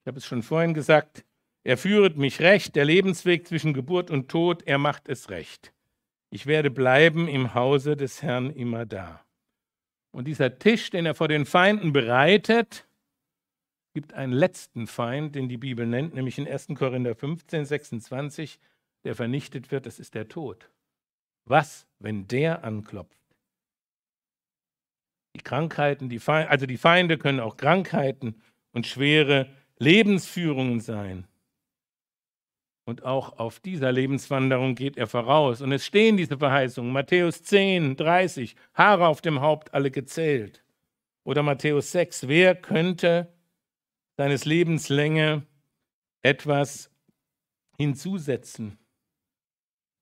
Ich 0.00 0.06
habe 0.06 0.18
es 0.18 0.26
schon 0.26 0.42
vorhin 0.42 0.74
gesagt, 0.74 1.24
er 1.62 1.76
führet 1.76 2.16
mich 2.16 2.40
recht, 2.40 2.74
der 2.76 2.84
Lebensweg 2.84 3.46
zwischen 3.46 3.74
Geburt 3.74 4.10
und 4.10 4.28
Tod, 4.28 4.62
er 4.66 4.78
macht 4.78 5.08
es 5.08 5.30
recht. 5.30 5.72
Ich 6.30 6.46
werde 6.46 6.70
bleiben 6.70 7.28
im 7.28 7.54
Hause 7.54 7.96
des 7.96 8.22
Herrn 8.22 8.50
immer 8.50 8.86
da. 8.86 9.24
Und 10.12 10.26
dieser 10.26 10.58
Tisch, 10.58 10.90
den 10.90 11.06
er 11.06 11.14
vor 11.14 11.28
den 11.28 11.44
Feinden 11.44 11.92
bereitet, 11.92 12.88
gibt 13.94 14.14
einen 14.14 14.32
letzten 14.32 14.86
Feind, 14.86 15.34
den 15.34 15.48
die 15.48 15.56
Bibel 15.56 15.86
nennt, 15.86 16.14
nämlich 16.14 16.38
in 16.38 16.48
1. 16.48 16.68
Korinther 16.76 17.14
15, 17.14 17.64
26, 17.64 18.60
der 19.04 19.14
vernichtet 19.14 19.70
wird, 19.70 19.86
das 19.86 19.98
ist 19.98 20.14
der 20.14 20.28
Tod. 20.28 20.70
Was, 21.44 21.86
wenn 21.98 22.28
der 22.28 22.64
anklopft? 22.64 23.20
Die 25.36 25.42
Krankheiten, 25.42 26.08
die 26.08 26.18
Feinde, 26.18 26.50
also 26.50 26.66
die 26.66 26.76
Feinde 26.76 27.18
können 27.18 27.40
auch 27.40 27.56
Krankheiten 27.56 28.40
und 28.72 28.86
schwere 28.86 29.48
Lebensführungen 29.78 30.80
sein. 30.80 31.26
Und 32.90 33.04
auch 33.04 33.38
auf 33.38 33.60
dieser 33.60 33.92
Lebenswanderung 33.92 34.74
geht 34.74 34.96
er 34.96 35.06
voraus. 35.06 35.60
Und 35.60 35.70
es 35.70 35.86
stehen 35.86 36.16
diese 36.16 36.38
Verheißungen. 36.38 36.90
Matthäus 36.90 37.40
10, 37.44 37.94
30, 37.94 38.56
Haare 38.74 39.06
auf 39.06 39.20
dem 39.20 39.40
Haupt 39.40 39.72
alle 39.72 39.92
gezählt. 39.92 40.64
Oder 41.22 41.44
Matthäus 41.44 41.92
6, 41.92 42.26
wer 42.26 42.56
könnte 42.56 43.32
seines 44.16 44.44
Lebens 44.44 44.88
Länge 44.88 45.46
etwas 46.22 46.90
hinzusetzen? 47.76 48.76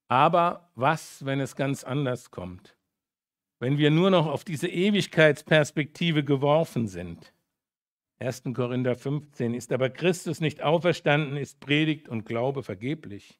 Aber 0.08 0.70
was, 0.74 1.26
wenn 1.26 1.40
es 1.40 1.56
ganz 1.56 1.84
anders 1.84 2.30
kommt? 2.30 2.74
Wenn 3.60 3.76
wir 3.76 3.90
nur 3.90 4.08
noch 4.08 4.24
auf 4.24 4.44
diese 4.44 4.68
Ewigkeitsperspektive 4.68 6.24
geworfen 6.24 6.88
sind? 6.88 7.34
1. 8.20 8.42
Korinther 8.52 8.96
15. 8.96 9.54
Ist 9.54 9.72
aber 9.72 9.90
Christus 9.90 10.40
nicht 10.40 10.62
auferstanden, 10.62 11.36
ist 11.36 11.60
Predigt 11.60 12.08
und 12.08 12.24
Glaube 12.24 12.62
vergeblich. 12.62 13.38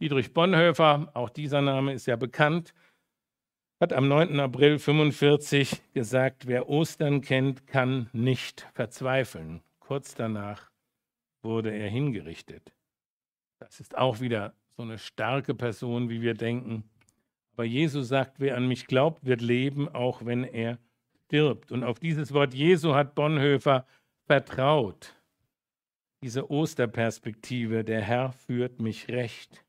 Dietrich 0.00 0.32
Bonhoeffer, 0.32 1.10
auch 1.14 1.30
dieser 1.30 1.62
Name 1.62 1.92
ist 1.92 2.06
ja 2.06 2.16
bekannt, 2.16 2.74
hat 3.80 3.92
am 3.92 4.06
9. 4.06 4.38
April 4.38 4.78
45 4.78 5.92
gesagt, 5.92 6.46
wer 6.46 6.68
Ostern 6.68 7.20
kennt, 7.20 7.66
kann 7.66 8.08
nicht 8.12 8.68
verzweifeln. 8.74 9.62
Kurz 9.80 10.14
danach 10.14 10.70
wurde 11.42 11.72
er 11.72 11.88
hingerichtet. 11.88 12.72
Das 13.58 13.80
ist 13.80 13.98
auch 13.98 14.20
wieder 14.20 14.54
so 14.76 14.82
eine 14.82 14.98
starke 14.98 15.54
Person, 15.54 16.08
wie 16.08 16.22
wir 16.22 16.34
denken. 16.34 16.84
Aber 17.54 17.64
Jesus 17.64 18.08
sagt, 18.08 18.38
wer 18.38 18.56
an 18.56 18.68
mich 18.68 18.86
glaubt, 18.86 19.24
wird 19.24 19.40
leben, 19.40 19.88
auch 19.88 20.24
wenn 20.24 20.44
er 20.44 20.78
stirbt. 21.32 21.72
Und 21.72 21.82
auf 21.82 21.98
dieses 21.98 22.34
Wort 22.34 22.52
Jesu 22.52 22.94
hat 22.94 23.14
Bonhoeffer 23.14 23.86
vertraut. 24.26 25.16
Diese 26.22 26.50
Osterperspektive, 26.50 27.84
der 27.84 28.02
Herr 28.02 28.32
führt 28.32 28.80
mich 28.80 29.08
recht. 29.08 29.64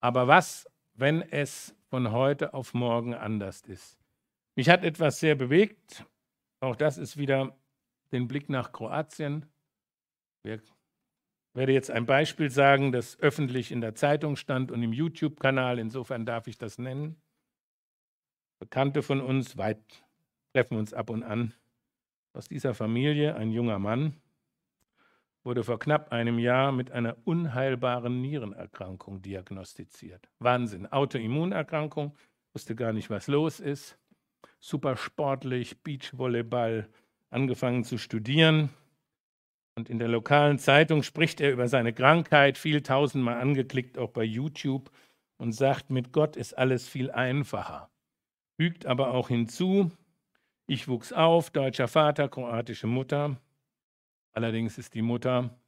Aber 0.00 0.26
was, 0.26 0.68
wenn 0.94 1.22
es 1.22 1.76
von 1.88 2.10
heute 2.10 2.52
auf 2.52 2.74
morgen 2.74 3.14
anders 3.14 3.62
ist? 3.62 3.96
Mich 4.56 4.68
hat 4.68 4.82
etwas 4.82 5.20
sehr 5.20 5.36
bewegt. 5.36 6.04
Auch 6.60 6.74
das 6.74 6.98
ist 6.98 7.16
wieder 7.16 7.56
den 8.10 8.26
Blick 8.26 8.50
nach 8.50 8.72
Kroatien. 8.72 9.46
Ich 10.42 10.60
werde 11.54 11.72
jetzt 11.72 11.92
ein 11.92 12.06
Beispiel 12.06 12.50
sagen, 12.50 12.90
das 12.90 13.18
öffentlich 13.20 13.70
in 13.70 13.80
der 13.80 13.94
Zeitung 13.94 14.34
stand 14.34 14.72
und 14.72 14.82
im 14.82 14.92
YouTube-Kanal. 14.92 15.78
Insofern 15.78 16.26
darf 16.26 16.48
ich 16.48 16.58
das 16.58 16.78
nennen. 16.78 17.22
Bekannte 18.62 19.02
von 19.02 19.20
uns, 19.20 19.58
weit 19.58 20.04
treffen 20.52 20.76
uns 20.76 20.94
ab 20.94 21.10
und 21.10 21.24
an. 21.24 21.52
Aus 22.32 22.46
dieser 22.46 22.74
Familie, 22.74 23.34
ein 23.34 23.50
junger 23.50 23.80
Mann, 23.80 24.14
wurde 25.42 25.64
vor 25.64 25.80
knapp 25.80 26.12
einem 26.12 26.38
Jahr 26.38 26.70
mit 26.70 26.92
einer 26.92 27.16
unheilbaren 27.24 28.20
Nierenerkrankung 28.20 29.20
diagnostiziert. 29.20 30.28
Wahnsinn. 30.38 30.86
Autoimmunerkrankung, 30.86 32.16
wusste 32.52 32.76
gar 32.76 32.92
nicht, 32.92 33.10
was 33.10 33.26
los 33.26 33.58
ist. 33.58 33.98
Super 34.60 34.96
sportlich, 34.96 35.82
Beachvolleyball, 35.82 36.88
angefangen 37.30 37.82
zu 37.82 37.98
studieren. 37.98 38.70
Und 39.74 39.90
in 39.90 39.98
der 39.98 40.06
lokalen 40.06 40.60
Zeitung 40.60 41.02
spricht 41.02 41.40
er 41.40 41.50
über 41.50 41.66
seine 41.66 41.92
Krankheit, 41.92 42.58
viel 42.58 42.80
tausendmal 42.80 43.40
angeklickt, 43.40 43.98
auch 43.98 44.10
bei 44.10 44.22
YouTube, 44.22 44.92
und 45.36 45.50
sagt, 45.50 45.90
mit 45.90 46.12
Gott 46.12 46.36
ist 46.36 46.56
alles 46.56 46.88
viel 46.88 47.10
einfacher 47.10 47.91
fügt 48.62 48.86
aber 48.86 49.12
auch 49.12 49.26
hinzu, 49.26 49.90
ich 50.68 50.86
wuchs 50.86 51.12
auf, 51.12 51.50
deutscher 51.50 51.88
Vater, 51.88 52.28
kroatische 52.28 52.86
Mutter. 52.86 53.40
Allerdings 54.30 54.78
ist 54.78 54.94
die 54.94 55.02
Mutter 55.02 55.58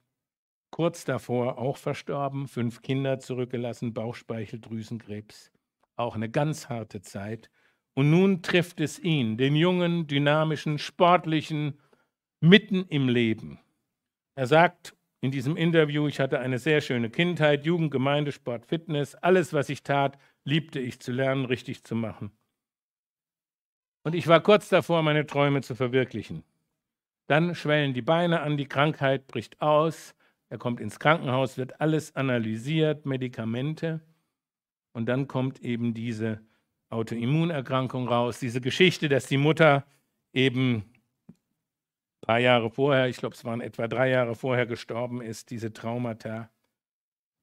kurz 0.70 1.04
davor 1.04 1.58
auch 1.58 1.76
verstorben, 1.76 2.46
fünf 2.46 2.82
Kinder 2.82 3.18
zurückgelassen, 3.18 3.94
Bauchspeicheldrüsenkrebs. 3.94 5.50
Auch 5.96 6.14
eine 6.14 6.30
ganz 6.30 6.68
harte 6.68 7.02
Zeit. 7.02 7.50
Und 7.94 8.10
nun 8.10 8.42
trifft 8.42 8.78
es 8.78 9.00
ihn, 9.00 9.38
den 9.38 9.56
jungen, 9.56 10.06
dynamischen, 10.06 10.78
sportlichen, 10.78 11.80
mitten 12.38 12.86
im 12.86 13.08
Leben. 13.08 13.58
Er 14.36 14.46
sagt 14.46 14.94
in 15.20 15.32
diesem 15.32 15.56
Interview, 15.56 16.06
ich 16.06 16.20
hatte 16.20 16.38
eine 16.38 16.60
sehr 16.60 16.80
schöne 16.80 17.10
Kindheit, 17.10 17.66
Jugend, 17.66 17.90
Gemeinde, 17.90 18.30
Sport, 18.30 18.66
Fitness, 18.66 19.16
alles, 19.16 19.52
was 19.52 19.68
ich 19.68 19.82
tat, 19.82 20.16
liebte 20.44 20.78
ich 20.78 21.00
zu 21.00 21.10
lernen, 21.10 21.44
richtig 21.44 21.82
zu 21.82 21.96
machen. 21.96 22.30
Und 24.04 24.14
ich 24.14 24.28
war 24.28 24.40
kurz 24.40 24.68
davor, 24.68 25.02
meine 25.02 25.26
Träume 25.26 25.62
zu 25.62 25.74
verwirklichen. 25.74 26.44
Dann 27.26 27.54
schwellen 27.54 27.94
die 27.94 28.02
Beine 28.02 28.42
an, 28.42 28.56
die 28.56 28.66
Krankheit 28.66 29.26
bricht 29.26 29.60
aus, 29.60 30.14
er 30.50 30.58
kommt 30.58 30.78
ins 30.78 31.00
Krankenhaus, 31.00 31.56
wird 31.56 31.80
alles 31.80 32.14
analysiert, 32.14 33.06
Medikamente. 33.06 34.00
Und 34.92 35.06
dann 35.06 35.26
kommt 35.26 35.58
eben 35.60 35.94
diese 35.94 36.40
Autoimmunerkrankung 36.90 38.06
raus, 38.06 38.38
diese 38.38 38.60
Geschichte, 38.60 39.08
dass 39.08 39.26
die 39.26 39.38
Mutter 39.38 39.84
eben 40.32 40.76
ein 40.76 42.20
paar 42.20 42.38
Jahre 42.38 42.70
vorher, 42.70 43.08
ich 43.08 43.16
glaube 43.16 43.34
es 43.34 43.44
waren 43.44 43.60
etwa 43.60 43.88
drei 43.88 44.10
Jahre 44.10 44.34
vorher 44.34 44.66
gestorben 44.66 45.22
ist, 45.22 45.50
diese 45.50 45.72
Traumata. 45.72 46.50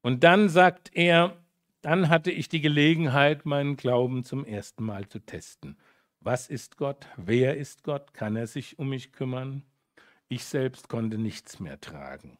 Und 0.01 0.23
dann 0.23 0.47
sagt 0.47 0.91
er, 0.93 1.35
dann 1.81 2.09
hatte 2.09 2.31
ich 2.31 2.47
die 2.47 2.61
Gelegenheit, 2.61 3.45
meinen 3.45 3.75
Glauben 3.75 4.23
zum 4.23 4.45
ersten 4.45 4.83
Mal 4.83 5.07
zu 5.09 5.19
testen. 5.19 5.75
Was 6.23 6.49
ist 6.49 6.77
Gott? 6.77 7.07
Wer 7.17 7.57
ist 7.57 7.81
Gott? 7.83 8.13
Kann 8.13 8.35
er 8.35 8.45
sich 8.45 8.77
um 8.77 8.89
mich 8.89 9.11
kümmern? 9.11 9.63
Ich 10.27 10.45
selbst 10.45 10.87
konnte 10.87 11.17
nichts 11.17 11.59
mehr 11.59 11.81
tragen. 11.81 12.37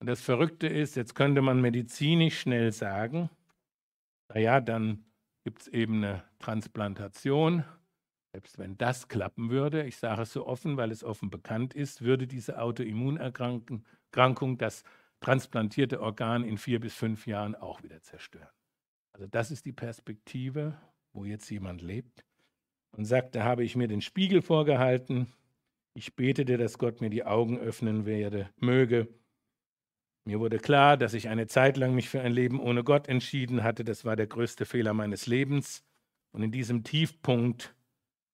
Und 0.00 0.06
das 0.06 0.22
Verrückte 0.22 0.68
ist, 0.68 0.96
jetzt 0.96 1.14
könnte 1.14 1.42
man 1.42 1.60
medizinisch 1.60 2.40
schnell 2.40 2.72
sagen, 2.72 3.28
naja, 4.32 4.62
dann 4.62 5.04
gibt 5.44 5.62
es 5.62 5.68
eben 5.68 6.02
eine 6.02 6.24
Transplantation. 6.38 7.62
Selbst 8.32 8.58
wenn 8.58 8.78
das 8.78 9.08
klappen 9.08 9.50
würde, 9.50 9.84
ich 9.84 9.98
sage 9.98 10.22
es 10.22 10.32
so 10.32 10.46
offen, 10.46 10.78
weil 10.78 10.90
es 10.90 11.04
offen 11.04 11.28
bekannt 11.28 11.74
ist, 11.74 12.00
würde 12.00 12.26
diese 12.26 12.58
Autoimmunerkrankung 12.58 14.56
das 14.56 14.82
transplantierte 15.20 16.00
Organ 16.00 16.42
in 16.42 16.56
vier 16.56 16.80
bis 16.80 16.94
fünf 16.94 17.26
Jahren 17.26 17.54
auch 17.54 17.82
wieder 17.82 18.00
zerstören. 18.00 18.48
Also 19.12 19.26
das 19.26 19.50
ist 19.50 19.66
die 19.66 19.72
Perspektive, 19.72 20.80
wo 21.12 21.26
jetzt 21.26 21.50
jemand 21.50 21.82
lebt 21.82 22.24
und 22.98 23.04
sagt, 23.04 23.36
da 23.36 23.44
habe 23.44 23.62
ich 23.62 23.76
mir 23.76 23.86
den 23.86 24.02
Spiegel 24.02 24.42
vorgehalten. 24.42 25.28
Ich 25.94 26.16
betete, 26.16 26.58
dass 26.58 26.78
Gott 26.78 27.00
mir 27.00 27.10
die 27.10 27.24
Augen 27.24 27.56
öffnen 27.56 28.06
werde, 28.06 28.50
möge. 28.56 29.06
Mir 30.24 30.40
wurde 30.40 30.58
klar, 30.58 30.96
dass 30.96 31.14
ich 31.14 31.28
eine 31.28 31.46
Zeit 31.46 31.76
lang 31.76 31.94
mich 31.94 32.08
für 32.08 32.20
ein 32.20 32.32
Leben 32.32 32.60
ohne 32.60 32.82
Gott 32.82 33.06
entschieden 33.06 33.62
hatte. 33.62 33.84
Das 33.84 34.04
war 34.04 34.16
der 34.16 34.26
größte 34.26 34.66
Fehler 34.66 34.94
meines 34.94 35.26
Lebens. 35.26 35.84
Und 36.32 36.42
in 36.42 36.50
diesem 36.50 36.82
Tiefpunkt, 36.82 37.72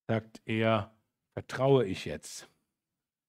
sagt 0.08 0.40
er, 0.46 0.96
vertraue 1.34 1.84
ich 1.84 2.06
jetzt, 2.06 2.48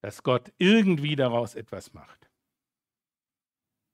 dass 0.01 0.23
Gott 0.23 0.53
irgendwie 0.57 1.17
daraus 1.17 1.53
etwas 1.53 1.93
macht. 1.93 2.29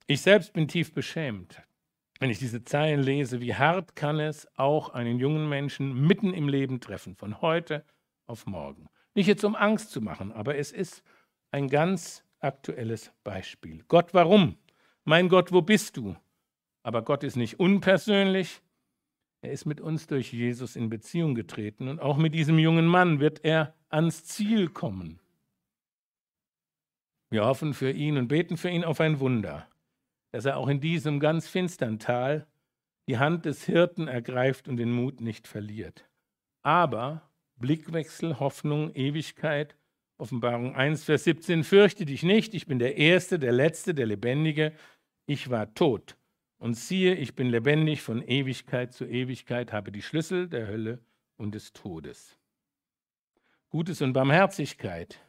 Ich 0.06 0.22
selbst 0.22 0.54
bin 0.54 0.68
tief 0.68 0.94
beschämt, 0.94 1.60
wenn 2.22 2.30
ich 2.30 2.38
diese 2.38 2.64
Zeilen 2.64 3.02
lese, 3.02 3.42
wie 3.42 3.56
hart 3.56 3.96
kann 3.96 4.20
es 4.20 4.48
auch 4.56 4.90
einen 4.90 5.18
jungen 5.18 5.50
Menschen 5.50 6.06
mitten 6.06 6.36
im 6.36 6.48
Leben 6.48 6.80
treffen, 6.80 7.16
von 7.16 7.42
heute 7.42 7.84
auf 8.28 8.46
morgen. 8.46 8.90
Nicht 9.16 9.26
jetzt 9.26 9.44
um 9.44 9.56
Angst 9.56 9.90
zu 9.90 10.02
machen, 10.02 10.32
aber 10.32 10.56
es 10.56 10.72
ist 10.72 11.02
ein 11.50 11.68
ganz 11.68 12.24
aktuelles 12.40 13.12
Beispiel. 13.24 13.84
Gott, 13.88 14.14
warum? 14.14 14.56
Mein 15.04 15.30
Gott, 15.30 15.52
wo 15.52 15.64
bist 15.64 15.98
du? 15.98 16.16
Aber 16.84 17.02
Gott 17.02 17.24
ist 17.24 17.38
nicht 17.38 17.60
unpersönlich. 17.60 18.62
Er 19.42 19.52
ist 19.52 19.66
mit 19.66 19.82
uns 19.82 20.06
durch 20.06 20.32
Jesus 20.32 20.76
in 20.76 20.90
Beziehung 20.90 21.34
getreten 21.34 21.88
und 21.88 22.00
auch 22.00 22.18
mit 22.18 22.36
diesem 22.36 22.60
jungen 22.60 22.86
Mann 22.86 23.20
wird 23.20 23.44
er 23.44 23.74
ans 23.90 24.26
Ziel 24.26 24.70
kommen. 24.70 25.20
Wir 27.32 27.46
hoffen 27.46 27.74
für 27.74 27.90
ihn 27.90 28.18
und 28.18 28.28
beten 28.28 28.58
für 28.58 28.70
ihn 28.70 28.84
auf 28.84 29.02
ein 29.02 29.20
Wunder, 29.20 29.68
dass 30.32 30.46
er 30.46 30.58
auch 30.58 30.68
in 30.68 30.80
diesem 30.80 31.20
ganz 31.20 31.48
finstern 31.48 32.00
Tal 32.00 32.48
die 33.08 33.18
Hand 33.18 33.46
des 33.46 33.66
Hirten 33.66 34.08
ergreift 34.08 34.68
und 34.68 34.78
den 34.78 34.92
Mut 34.92 35.22
nicht 35.22 35.48
verliert. 35.48 36.08
Aber 36.62 37.30
Blickwechsel, 37.58 38.40
Hoffnung, 38.40 38.94
Ewigkeit, 38.94 39.76
Offenbarung 40.18 40.76
1, 40.76 41.04
Vers 41.04 41.24
17, 41.24 41.64
fürchte 41.64 42.06
dich 42.06 42.24
nicht, 42.24 42.54
ich 42.54 42.68
bin 42.68 42.80
der 42.80 42.98
Erste, 42.98 43.40
der 43.40 43.52
Letzte, 43.52 43.94
der 43.94 44.06
Lebendige, 44.06 44.74
ich 45.26 45.50
war 45.50 45.74
tot. 45.74 46.16
Und 46.60 46.76
siehe, 46.76 47.16
ich 47.16 47.36
bin 47.36 47.50
lebendig 47.50 48.04
von 48.04 48.22
Ewigkeit 48.22 48.94
zu 48.94 49.06
Ewigkeit, 49.06 49.74
habe 49.74 49.92
die 49.92 50.04
Schlüssel 50.04 50.48
der 50.48 50.68
Hölle 50.68 51.00
und 51.38 51.56
des 51.56 51.74
Todes. 51.74 52.38
Gutes 53.70 54.02
und 54.02 54.14
Barmherzigkeit 54.14 55.20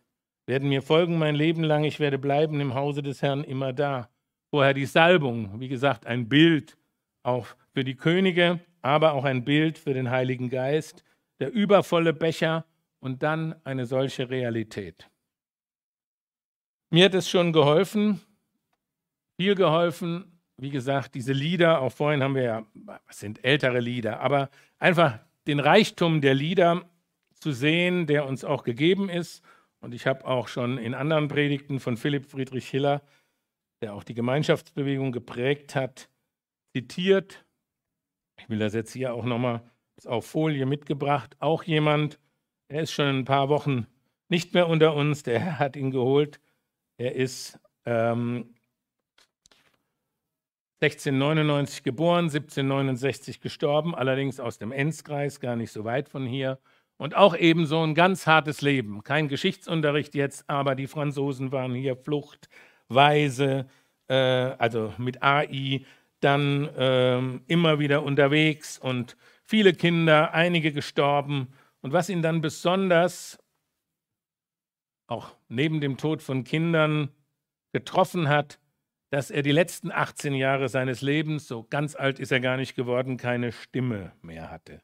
werden 0.46 0.68
mir 0.68 0.82
folgen 0.82 1.18
mein 1.18 1.34
Leben 1.34 1.62
lang, 1.62 1.84
ich 1.84 2.00
werde 2.00 2.18
bleiben 2.18 2.60
im 2.60 2.74
Hause 2.74 3.02
des 3.02 3.22
Herrn 3.22 3.44
immer 3.44 3.72
da. 3.72 4.10
Vorher 4.52 4.74
die 4.74 4.84
Salbung, 4.84 5.58
wie 5.60 5.68
gesagt, 5.68 6.04
ein 6.04 6.28
Bild 6.28 6.76
auch 7.22 7.46
für 7.72 7.84
die 7.84 7.94
Könige, 7.94 8.60
aber 8.82 9.14
auch 9.14 9.24
ein 9.24 9.44
Bild 9.44 9.78
für 9.78 9.94
den 9.94 10.10
Heiligen 10.10 10.50
Geist, 10.50 11.04
der 11.40 11.50
übervolle 11.50 12.12
Becher 12.12 12.66
und 13.00 13.22
dann 13.22 13.54
eine 13.64 13.86
solche 13.86 14.28
Realität. 14.28 15.08
Mir 16.90 17.06
hat 17.06 17.14
es 17.14 17.30
schon 17.30 17.54
geholfen, 17.54 18.20
viel 19.38 19.54
geholfen, 19.54 20.38
wie 20.58 20.68
gesagt, 20.68 21.14
diese 21.14 21.32
Lieder, 21.32 21.80
auch 21.80 21.92
vorhin 21.92 22.22
haben 22.22 22.34
wir 22.34 22.42
ja, 22.42 22.66
es 23.08 23.20
sind 23.20 23.42
ältere 23.42 23.80
Lieder, 23.80 24.20
aber 24.20 24.50
einfach 24.78 25.18
den 25.46 25.60
Reichtum 25.60 26.20
der 26.20 26.34
Lieder 26.34 26.82
zu 27.32 27.52
sehen, 27.52 28.06
der 28.06 28.26
uns 28.26 28.44
auch 28.44 28.64
gegeben 28.64 29.08
ist. 29.08 29.42
Und 29.80 29.94
ich 29.94 30.06
habe 30.06 30.26
auch 30.26 30.46
schon 30.46 30.76
in 30.76 30.92
anderen 30.92 31.28
Predigten 31.28 31.80
von 31.80 31.96
Philipp 31.96 32.26
Friedrich 32.26 32.68
Hiller, 32.68 33.00
der 33.82 33.94
auch 33.94 34.04
die 34.04 34.14
Gemeinschaftsbewegung 34.14 35.12
geprägt 35.12 35.74
hat, 35.74 36.08
zitiert. 36.72 37.44
Ich 38.38 38.48
will 38.48 38.58
das 38.58 38.74
jetzt 38.74 38.92
hier 38.92 39.12
auch 39.12 39.24
nochmal 39.24 39.62
auf 40.06 40.26
Folie 40.26 40.66
mitgebracht. 40.66 41.36
Auch 41.40 41.64
jemand, 41.64 42.18
er 42.68 42.82
ist 42.82 42.92
schon 42.92 43.06
ein 43.06 43.24
paar 43.24 43.48
Wochen 43.48 43.86
nicht 44.28 44.54
mehr 44.54 44.68
unter 44.68 44.94
uns, 44.94 45.22
der 45.22 45.40
Herr 45.40 45.58
hat 45.58 45.76
ihn 45.76 45.90
geholt. 45.90 46.40
Er 46.96 47.14
ist 47.14 47.58
ähm, 47.84 48.54
1699 50.80 51.82
geboren, 51.82 52.24
1769 52.24 53.40
gestorben, 53.40 53.94
allerdings 53.94 54.40
aus 54.40 54.58
dem 54.58 54.72
Enzkreis, 54.72 55.38
gar 55.38 55.54
nicht 55.54 55.70
so 55.70 55.84
weit 55.84 56.08
von 56.08 56.26
hier. 56.26 56.58
Und 56.96 57.16
auch 57.16 57.36
ebenso 57.36 57.82
ein 57.82 57.94
ganz 57.94 58.26
hartes 58.26 58.62
Leben. 58.62 59.02
Kein 59.04 59.28
Geschichtsunterricht 59.28 60.14
jetzt, 60.14 60.48
aber 60.48 60.74
die 60.74 60.86
Franzosen 60.86 61.52
waren 61.52 61.74
hier 61.74 61.94
fluchtweise, 62.92 63.66
äh, 64.08 64.14
also 64.14 64.92
mit 64.98 65.22
AI, 65.22 65.84
dann 66.20 66.66
äh, 66.76 67.18
immer 67.48 67.78
wieder 67.78 68.02
unterwegs 68.02 68.78
und 68.78 69.16
viele 69.44 69.72
Kinder, 69.72 70.32
einige 70.34 70.72
gestorben. 70.72 71.48
Und 71.80 71.92
was 71.92 72.08
ihn 72.08 72.22
dann 72.22 72.40
besonders, 72.40 73.38
auch 75.08 75.34
neben 75.48 75.80
dem 75.80 75.96
Tod 75.96 76.22
von 76.22 76.44
Kindern, 76.44 77.10
getroffen 77.72 78.28
hat, 78.28 78.60
dass 79.10 79.30
er 79.30 79.42
die 79.42 79.52
letzten 79.52 79.90
18 79.90 80.34
Jahre 80.34 80.68
seines 80.68 81.02
Lebens, 81.02 81.48
so 81.48 81.64
ganz 81.64 81.96
alt 81.96 82.18
ist 82.18 82.32
er 82.32 82.40
gar 82.40 82.56
nicht 82.56 82.76
geworden, 82.76 83.16
keine 83.16 83.52
Stimme 83.52 84.12
mehr 84.22 84.50
hatte. 84.50 84.80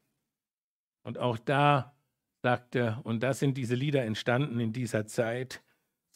Und 1.03 1.19
auch 1.19 1.39
da 1.39 1.95
sagt 2.43 2.75
er, 2.75 3.01
und 3.05 3.23
da 3.23 3.33
sind 3.33 3.57
diese 3.57 3.75
Lieder 3.75 4.05
entstanden 4.05 4.61
in 4.61 4.73
dieser 4.73 5.07
Zeit, 5.07 5.63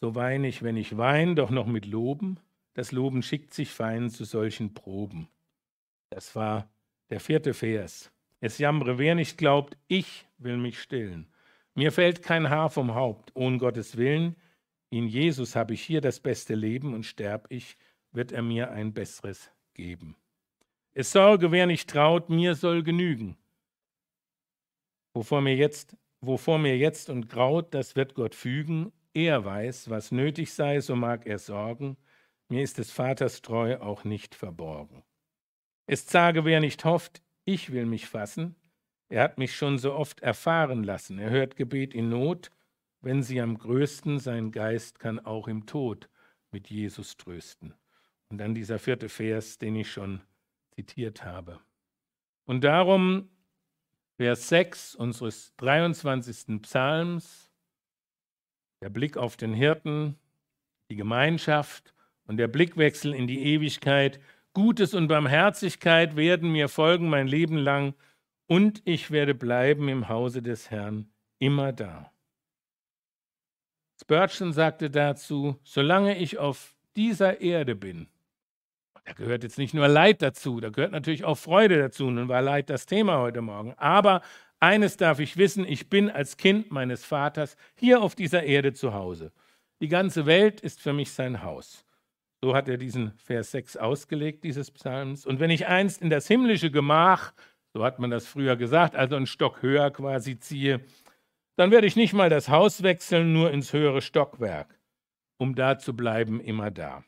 so 0.03 0.17
weine 0.17 0.49
ich, 0.49 0.65
wenn 0.65 0.77
ich 0.77 0.99
weine, 0.99 1.37
doch 1.37 1.51
noch 1.51 1.67
mit 1.67 1.87
Loben, 1.87 2.41
das 2.75 2.91
Loben 2.91 3.23
schickt 3.23 3.55
sich 3.55 3.71
fein 3.71 4.11
zu 4.11 4.25
solchen 4.25 4.75
Proben. 4.75 5.29
Das 6.11 6.35
war 6.35 6.69
der 7.11 7.21
vierte 7.21 7.55
Vers. 7.55 8.11
Es 8.41 8.59
jammere, 8.59 8.99
wer 8.99 9.15
nicht 9.15 9.39
glaubt, 9.39 9.77
ich 9.87 10.27
will 10.39 10.57
mich 10.57 10.83
stillen. 10.83 11.29
Mir 11.77 11.93
fällt 11.93 12.21
kein 12.21 12.51
Haar 12.51 12.69
vom 12.69 12.97
Haupt, 12.97 13.31
ohne 13.35 13.59
Gottes 13.59 13.97
Willen. 13.97 14.35
In 14.91 15.07
Jesus 15.07 15.55
habe 15.55 15.75
ich 15.75 15.83
hier 15.85 16.01
das 16.01 16.19
beste 16.19 16.57
Leben 16.57 16.95
und 16.95 17.07
sterb 17.07 17.47
ich, 17.49 17.77
wird 18.11 18.33
er 18.33 18.43
mir 18.43 18.73
ein 18.73 18.93
besseres 18.93 19.53
geben. 19.73 20.17
Es 20.95 21.13
sorge, 21.13 21.53
wer 21.53 21.67
nicht 21.67 21.89
traut, 21.89 22.29
mir 22.29 22.57
soll 22.57 22.83
genügen. 22.83 23.37
Wovor 25.15 25.43
mir 25.43 25.55
jetzt, 25.55 25.97
wovor 26.21 26.59
mir 26.59 26.77
jetzt 26.77 27.09
und 27.09 27.29
graut, 27.29 27.73
das 27.73 27.95
wird 27.95 28.15
Gott 28.15 28.35
fügen. 28.35 28.91
Er 29.15 29.45
weiß, 29.45 29.91
was 29.91 30.11
nötig 30.11 30.53
sei, 30.55 30.81
so 30.81 30.97
mag 30.97 31.27
er 31.27 31.39
sorgen. 31.39 31.97
Mir 32.49 32.63
ist 32.63 32.79
des 32.79 32.91
Vaters 32.91 33.43
Treu 33.43 33.79
auch 33.79 34.05
nicht 34.05 34.35
verborgen. 34.35 35.03
Es 35.87 36.07
sage, 36.07 36.45
wer 36.45 36.61
nicht 36.61 36.85
hofft, 36.85 37.23
ich 37.45 37.73
will 37.73 37.87
mich 37.87 38.07
fassen. 38.07 38.57
Er 39.09 39.23
hat 39.25 39.37
mich 39.37 39.55
schon 39.55 39.79
so 39.79 39.93
oft 39.95 40.21
erfahren 40.21 40.85
lassen. 40.85 41.19
Er 41.19 41.31
hört 41.31 41.57
Gebet 41.57 41.93
in 41.93 42.09
Not. 42.09 42.51
Wenn 43.01 43.23
sie 43.23 43.41
am 43.41 43.59
größten, 43.59 44.19
sein 44.19 44.53
Geist 44.53 44.99
kann 44.99 45.19
auch 45.21 45.49
im 45.49 45.67
Tod 45.67 46.09
mit 46.51 46.71
Jesus 46.71 47.17
trösten. 47.17 47.75
Und 48.29 48.39
dann 48.39 48.55
dieser 48.55 48.79
vierte 48.79 49.09
Vers, 49.09 49.59
den 49.59 49.77
ich 49.77 49.93
schon 49.93 50.23
zitiert 50.71 51.25
habe. 51.25 51.61
Und 52.45 52.65
darum 52.65 53.29
Vers 54.17 54.49
6 54.49 54.95
unseres 54.95 55.55
23. 55.57 56.63
Psalms, 56.63 57.52
der 58.83 58.91
Blick 58.91 59.17
auf 59.17 59.37
den 59.37 59.55
Hirten, 59.55 60.19
die 60.91 60.97
Gemeinschaft 60.97 61.95
und 62.27 62.37
der 62.37 62.49
Blickwechsel 62.49 63.15
in 63.15 63.29
die 63.29 63.45
Ewigkeit. 63.45 64.21
Gutes 64.55 64.93
und 64.93 65.07
Barmherzigkeit 65.07 66.17
werden 66.17 66.51
mir 66.51 66.69
folgen 66.69 67.09
mein 67.09 67.29
Leben 67.29 67.57
lang 67.57 67.95
und 68.49 68.83
ich 68.85 69.13
werde 69.13 69.35
bleiben 69.35 69.89
im 69.89 70.09
Hause 70.09 70.43
des 70.43 70.71
Herrn 70.71 71.11
immer 71.39 71.73
da. 71.73 72.11
Spurgeon 74.01 74.53
sagte 74.53 74.91
dazu, 74.91 75.57
solange 75.63 76.19
ich 76.19 76.39
auf 76.39 76.75
dieser 76.97 77.41
Erde 77.41 77.77
bin, 77.77 78.09
da 79.05 79.13
gehört 79.13 79.45
jetzt 79.45 79.59
nicht 79.59 79.75
nur 79.75 79.87
Leid 79.87 80.23
dazu, 80.23 80.61
da 80.61 80.71
gehört 80.71 80.93
natürlich 80.93 81.25
auch 81.25 81.39
Freude 81.39 81.79
dazu. 81.79 82.11
Nun 82.11 82.29
war 82.29 82.43
Leid 82.43 82.69
das 82.69 82.87
Thema 82.87 83.19
heute 83.19 83.43
Morgen. 83.43 83.75
Aber 83.75 84.23
eines 84.63 84.97
darf 84.97 85.19
ich 85.19 85.37
wissen, 85.37 85.67
ich 85.67 85.89
bin 85.89 86.09
als 86.09 86.37
Kind 86.37 86.71
meines 86.71 87.05
Vaters 87.05 87.57
hier 87.75 88.01
auf 88.01 88.15
dieser 88.15 88.45
Erde 88.45 88.73
zu 88.73 88.95
Hause. 88.95 89.33
Die 89.81 89.89
ganze 89.89 90.25
Welt 90.25 90.61
ist 90.61 90.81
für 90.81 90.93
mich 90.93 91.11
sein 91.11 91.43
Haus. 91.43 91.85
So 92.41 92.55
hat 92.55 92.69
er 92.69 92.77
diesen 92.77 93.13
Vers 93.19 93.51
6 93.51 93.77
ausgelegt, 93.77 94.45
dieses 94.45 94.71
Psalms. 94.71 95.27
Und 95.27 95.41
wenn 95.41 95.51
ich 95.51 95.67
einst 95.67 96.01
in 96.01 96.11
das 96.11 96.29
himmlische 96.29 96.71
Gemach, 96.71 97.33
so 97.75 97.85
hat 97.85 97.99
man 97.99 98.11
das 98.11 98.27
früher 98.27 98.55
gesagt, 98.55 98.95
also 98.95 99.17
einen 99.17 99.27
Stock 99.27 99.63
höher 99.63 99.91
quasi 99.91 100.39
ziehe, 100.39 100.81
dann 101.57 101.73
werde 101.73 101.89
ich 101.89 101.97
nicht 101.97 102.13
mal 102.13 102.31
das 102.31 102.49
Haus 102.49 102.85
wechseln, 102.85 103.33
nur 103.33 103.51
ins 103.51 103.73
höhere 103.73 104.01
Stockwerk, 104.01 104.79
um 105.39 105.57
da 105.57 105.79
zu 105.79 105.95
bleiben, 105.95 106.41
immer 106.41 106.71
da. 106.71 107.03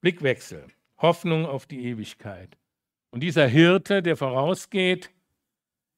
Blickwechsel, 0.00 0.66
Hoffnung 0.98 1.46
auf 1.46 1.66
die 1.66 1.84
Ewigkeit. 1.84 2.58
Und 3.12 3.22
dieser 3.22 3.46
Hirte, 3.46 4.02
der 4.02 4.16
vorausgeht, 4.16 5.10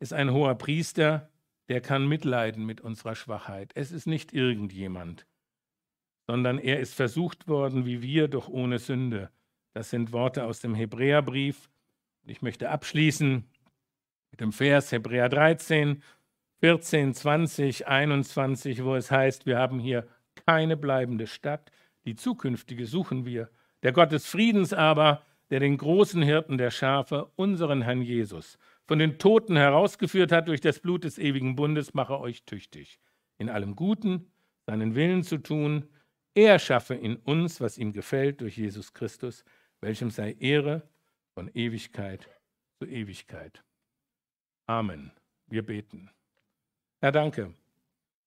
ist 0.05 0.12
ein 0.12 0.32
hoher 0.32 0.55
Priester, 0.55 1.30
der 1.70 1.80
kann 1.80 2.07
mitleiden 2.07 2.66
mit 2.66 2.82
unserer 2.82 3.14
Schwachheit. 3.14 3.72
Es 3.74 3.90
ist 3.90 4.07
nicht 4.07 4.34
irgendjemand, 4.34 5.26
sondern 6.26 6.59
er 6.59 6.78
ist 6.78 6.92
versucht 6.92 7.48
worden 7.48 7.86
wie 7.86 8.02
wir, 8.02 8.28
doch 8.28 8.50
ohne 8.50 8.78
Sünde. 8.78 9.30
Das 9.72 9.88
sind 9.88 10.12
Worte 10.12 10.44
aus 10.44 10.61
dem 10.61 10.74
Hebräerbrief. 10.74 11.70
Ich 12.26 12.42
möchte 12.42 12.68
abschließen 12.68 13.44
mit 14.30 14.40
dem 14.42 14.52
Vers 14.52 14.92
Hebräer 14.92 15.30
13, 15.30 16.02
14, 16.61 17.14
20, 17.14 17.88
21, 17.88 18.84
wo 18.84 18.96
es 18.96 19.11
heißt, 19.11 19.46
wir 19.46 19.57
haben 19.57 19.78
hier 19.78 20.07
keine 20.46 20.76
bleibende 20.76 21.26
Stadt, 21.26 21.72
die 22.05 22.14
zukünftige 22.14 22.84
suchen 22.84 23.24
wir. 23.24 23.48
Der 23.82 23.92
Gott 23.92 24.12
des 24.12 24.26
Friedens 24.26 24.74
aber, 24.74 25.22
der 25.48 25.61
den 25.61 25.78
großen 25.78 26.20
Hirten 26.20 26.59
der 26.59 26.70
Schafe, 26.70 27.30
unseren 27.36 27.80
Herrn 27.80 28.02
Jesus, 28.02 28.59
von 28.87 28.99
den 28.99 29.18
Toten 29.18 29.57
herausgeführt 29.57 30.32
hat 30.32 30.49
durch 30.49 30.61
das 30.61 30.80
Blut 30.80 31.05
des 31.05 31.18
ewigen 31.18 31.57
Bundes, 31.57 31.95
mache 31.95 32.18
euch 32.20 32.45
tüchtig, 32.45 33.01
in 33.39 33.49
allem 33.49 33.76
Guten 33.76 34.30
seinen 34.66 34.95
Willen 34.95 35.22
zu 35.22 35.39
tun. 35.39 35.89
Er 36.35 36.59
schaffe 36.59 36.95
in 36.95 37.16
uns, 37.16 37.61
was 37.61 37.78
ihm 37.78 37.93
gefällt, 37.93 38.41
durch 38.41 38.57
Jesus 38.57 38.93
Christus, 38.93 39.45
welchem 39.80 40.11
sei 40.11 40.32
Ehre 40.32 40.89
von 41.35 41.51
Ewigkeit 41.55 42.28
zu 42.78 42.87
Ewigkeit. 42.87 43.62
Amen. 44.66 45.12
Wir 45.47 45.64
beten. 45.64 46.11
Herr, 47.01 47.12
danke. 47.12 47.55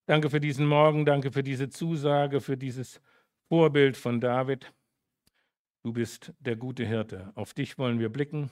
Danke 0.05 0.29
für 0.29 0.39
diesen 0.39 0.65
Morgen, 0.65 1.05
danke 1.05 1.31
für 1.31 1.43
diese 1.43 1.69
Zusage, 1.69 2.39
für 2.39 2.57
dieses 2.57 3.01
Vorbild 3.49 3.97
von 3.97 4.21
David. 4.21 4.73
Du 5.83 5.93
bist 5.93 6.33
der 6.39 6.55
gute 6.55 6.85
Hirte. 6.85 7.31
Auf 7.35 7.53
dich 7.53 7.77
wollen 7.77 7.99
wir 7.99 8.09
blicken. 8.09 8.51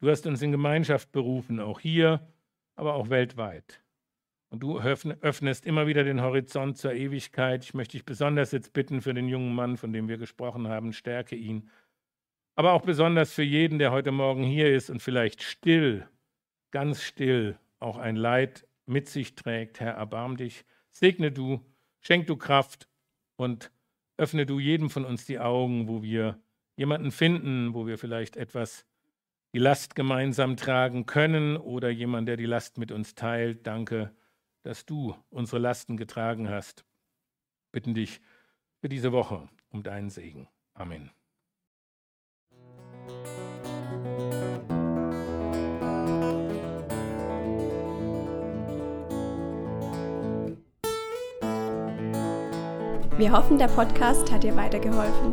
Du 0.00 0.10
hast 0.10 0.26
uns 0.26 0.42
in 0.42 0.52
Gemeinschaft 0.52 1.12
berufen, 1.12 1.60
auch 1.60 1.80
hier, 1.80 2.26
aber 2.74 2.94
auch 2.94 3.10
weltweit. 3.10 3.82
Und 4.50 4.60
du 4.60 4.78
öffnest 4.78 5.66
immer 5.66 5.86
wieder 5.86 6.04
den 6.04 6.20
Horizont 6.20 6.78
zur 6.78 6.92
Ewigkeit. 6.92 7.64
Ich 7.64 7.74
möchte 7.74 7.96
dich 7.96 8.04
besonders 8.04 8.52
jetzt 8.52 8.72
bitten 8.72 9.00
für 9.00 9.12
den 9.12 9.28
jungen 9.28 9.54
Mann, 9.54 9.76
von 9.76 9.92
dem 9.92 10.08
wir 10.08 10.16
gesprochen 10.16 10.68
haben, 10.68 10.92
stärke 10.92 11.34
ihn. 11.34 11.70
Aber 12.54 12.72
auch 12.72 12.82
besonders 12.82 13.32
für 13.32 13.42
jeden, 13.42 13.80
der 13.80 13.90
heute 13.90 14.12
Morgen 14.12 14.44
hier 14.44 14.72
ist 14.72 14.90
und 14.90 15.02
vielleicht 15.02 15.42
still, 15.42 16.06
ganz 16.70 17.02
still 17.02 17.58
auch 17.80 17.98
ein 17.98 18.14
Leid 18.14 18.68
mit 18.86 19.08
sich 19.08 19.34
trägt. 19.34 19.80
Herr, 19.80 19.94
erbarm 19.94 20.36
dich, 20.36 20.64
segne 20.90 21.32
du, 21.32 21.60
schenk 22.00 22.28
du 22.28 22.36
Kraft 22.36 22.88
und 23.36 23.72
öffne 24.16 24.46
du 24.46 24.60
jedem 24.60 24.88
von 24.88 25.04
uns 25.04 25.26
die 25.26 25.40
Augen, 25.40 25.88
wo 25.88 26.04
wir 26.04 26.40
jemanden 26.76 27.10
finden, 27.10 27.74
wo 27.74 27.88
wir 27.88 27.98
vielleicht 27.98 28.36
etwas 28.36 28.86
die 29.54 29.60
Last 29.60 29.94
gemeinsam 29.94 30.56
tragen 30.56 31.06
können 31.06 31.56
oder 31.56 31.88
jemand, 31.88 32.26
der 32.26 32.36
die 32.36 32.44
Last 32.44 32.76
mit 32.76 32.90
uns 32.90 33.14
teilt. 33.14 33.66
Danke, 33.68 34.10
dass 34.64 34.84
du 34.84 35.14
unsere 35.30 35.60
Lasten 35.60 35.96
getragen 35.96 36.50
hast. 36.50 36.84
Bitten 37.70 37.94
dich 37.94 38.20
für 38.80 38.88
diese 38.88 39.12
Woche 39.12 39.48
um 39.70 39.84
deinen 39.84 40.10
Segen. 40.10 40.48
Amen. 40.74 41.12
Wir 53.16 53.30
hoffen, 53.30 53.58
der 53.58 53.68
Podcast 53.68 54.32
hat 54.32 54.42
dir 54.42 54.56
weitergeholfen. 54.56 55.32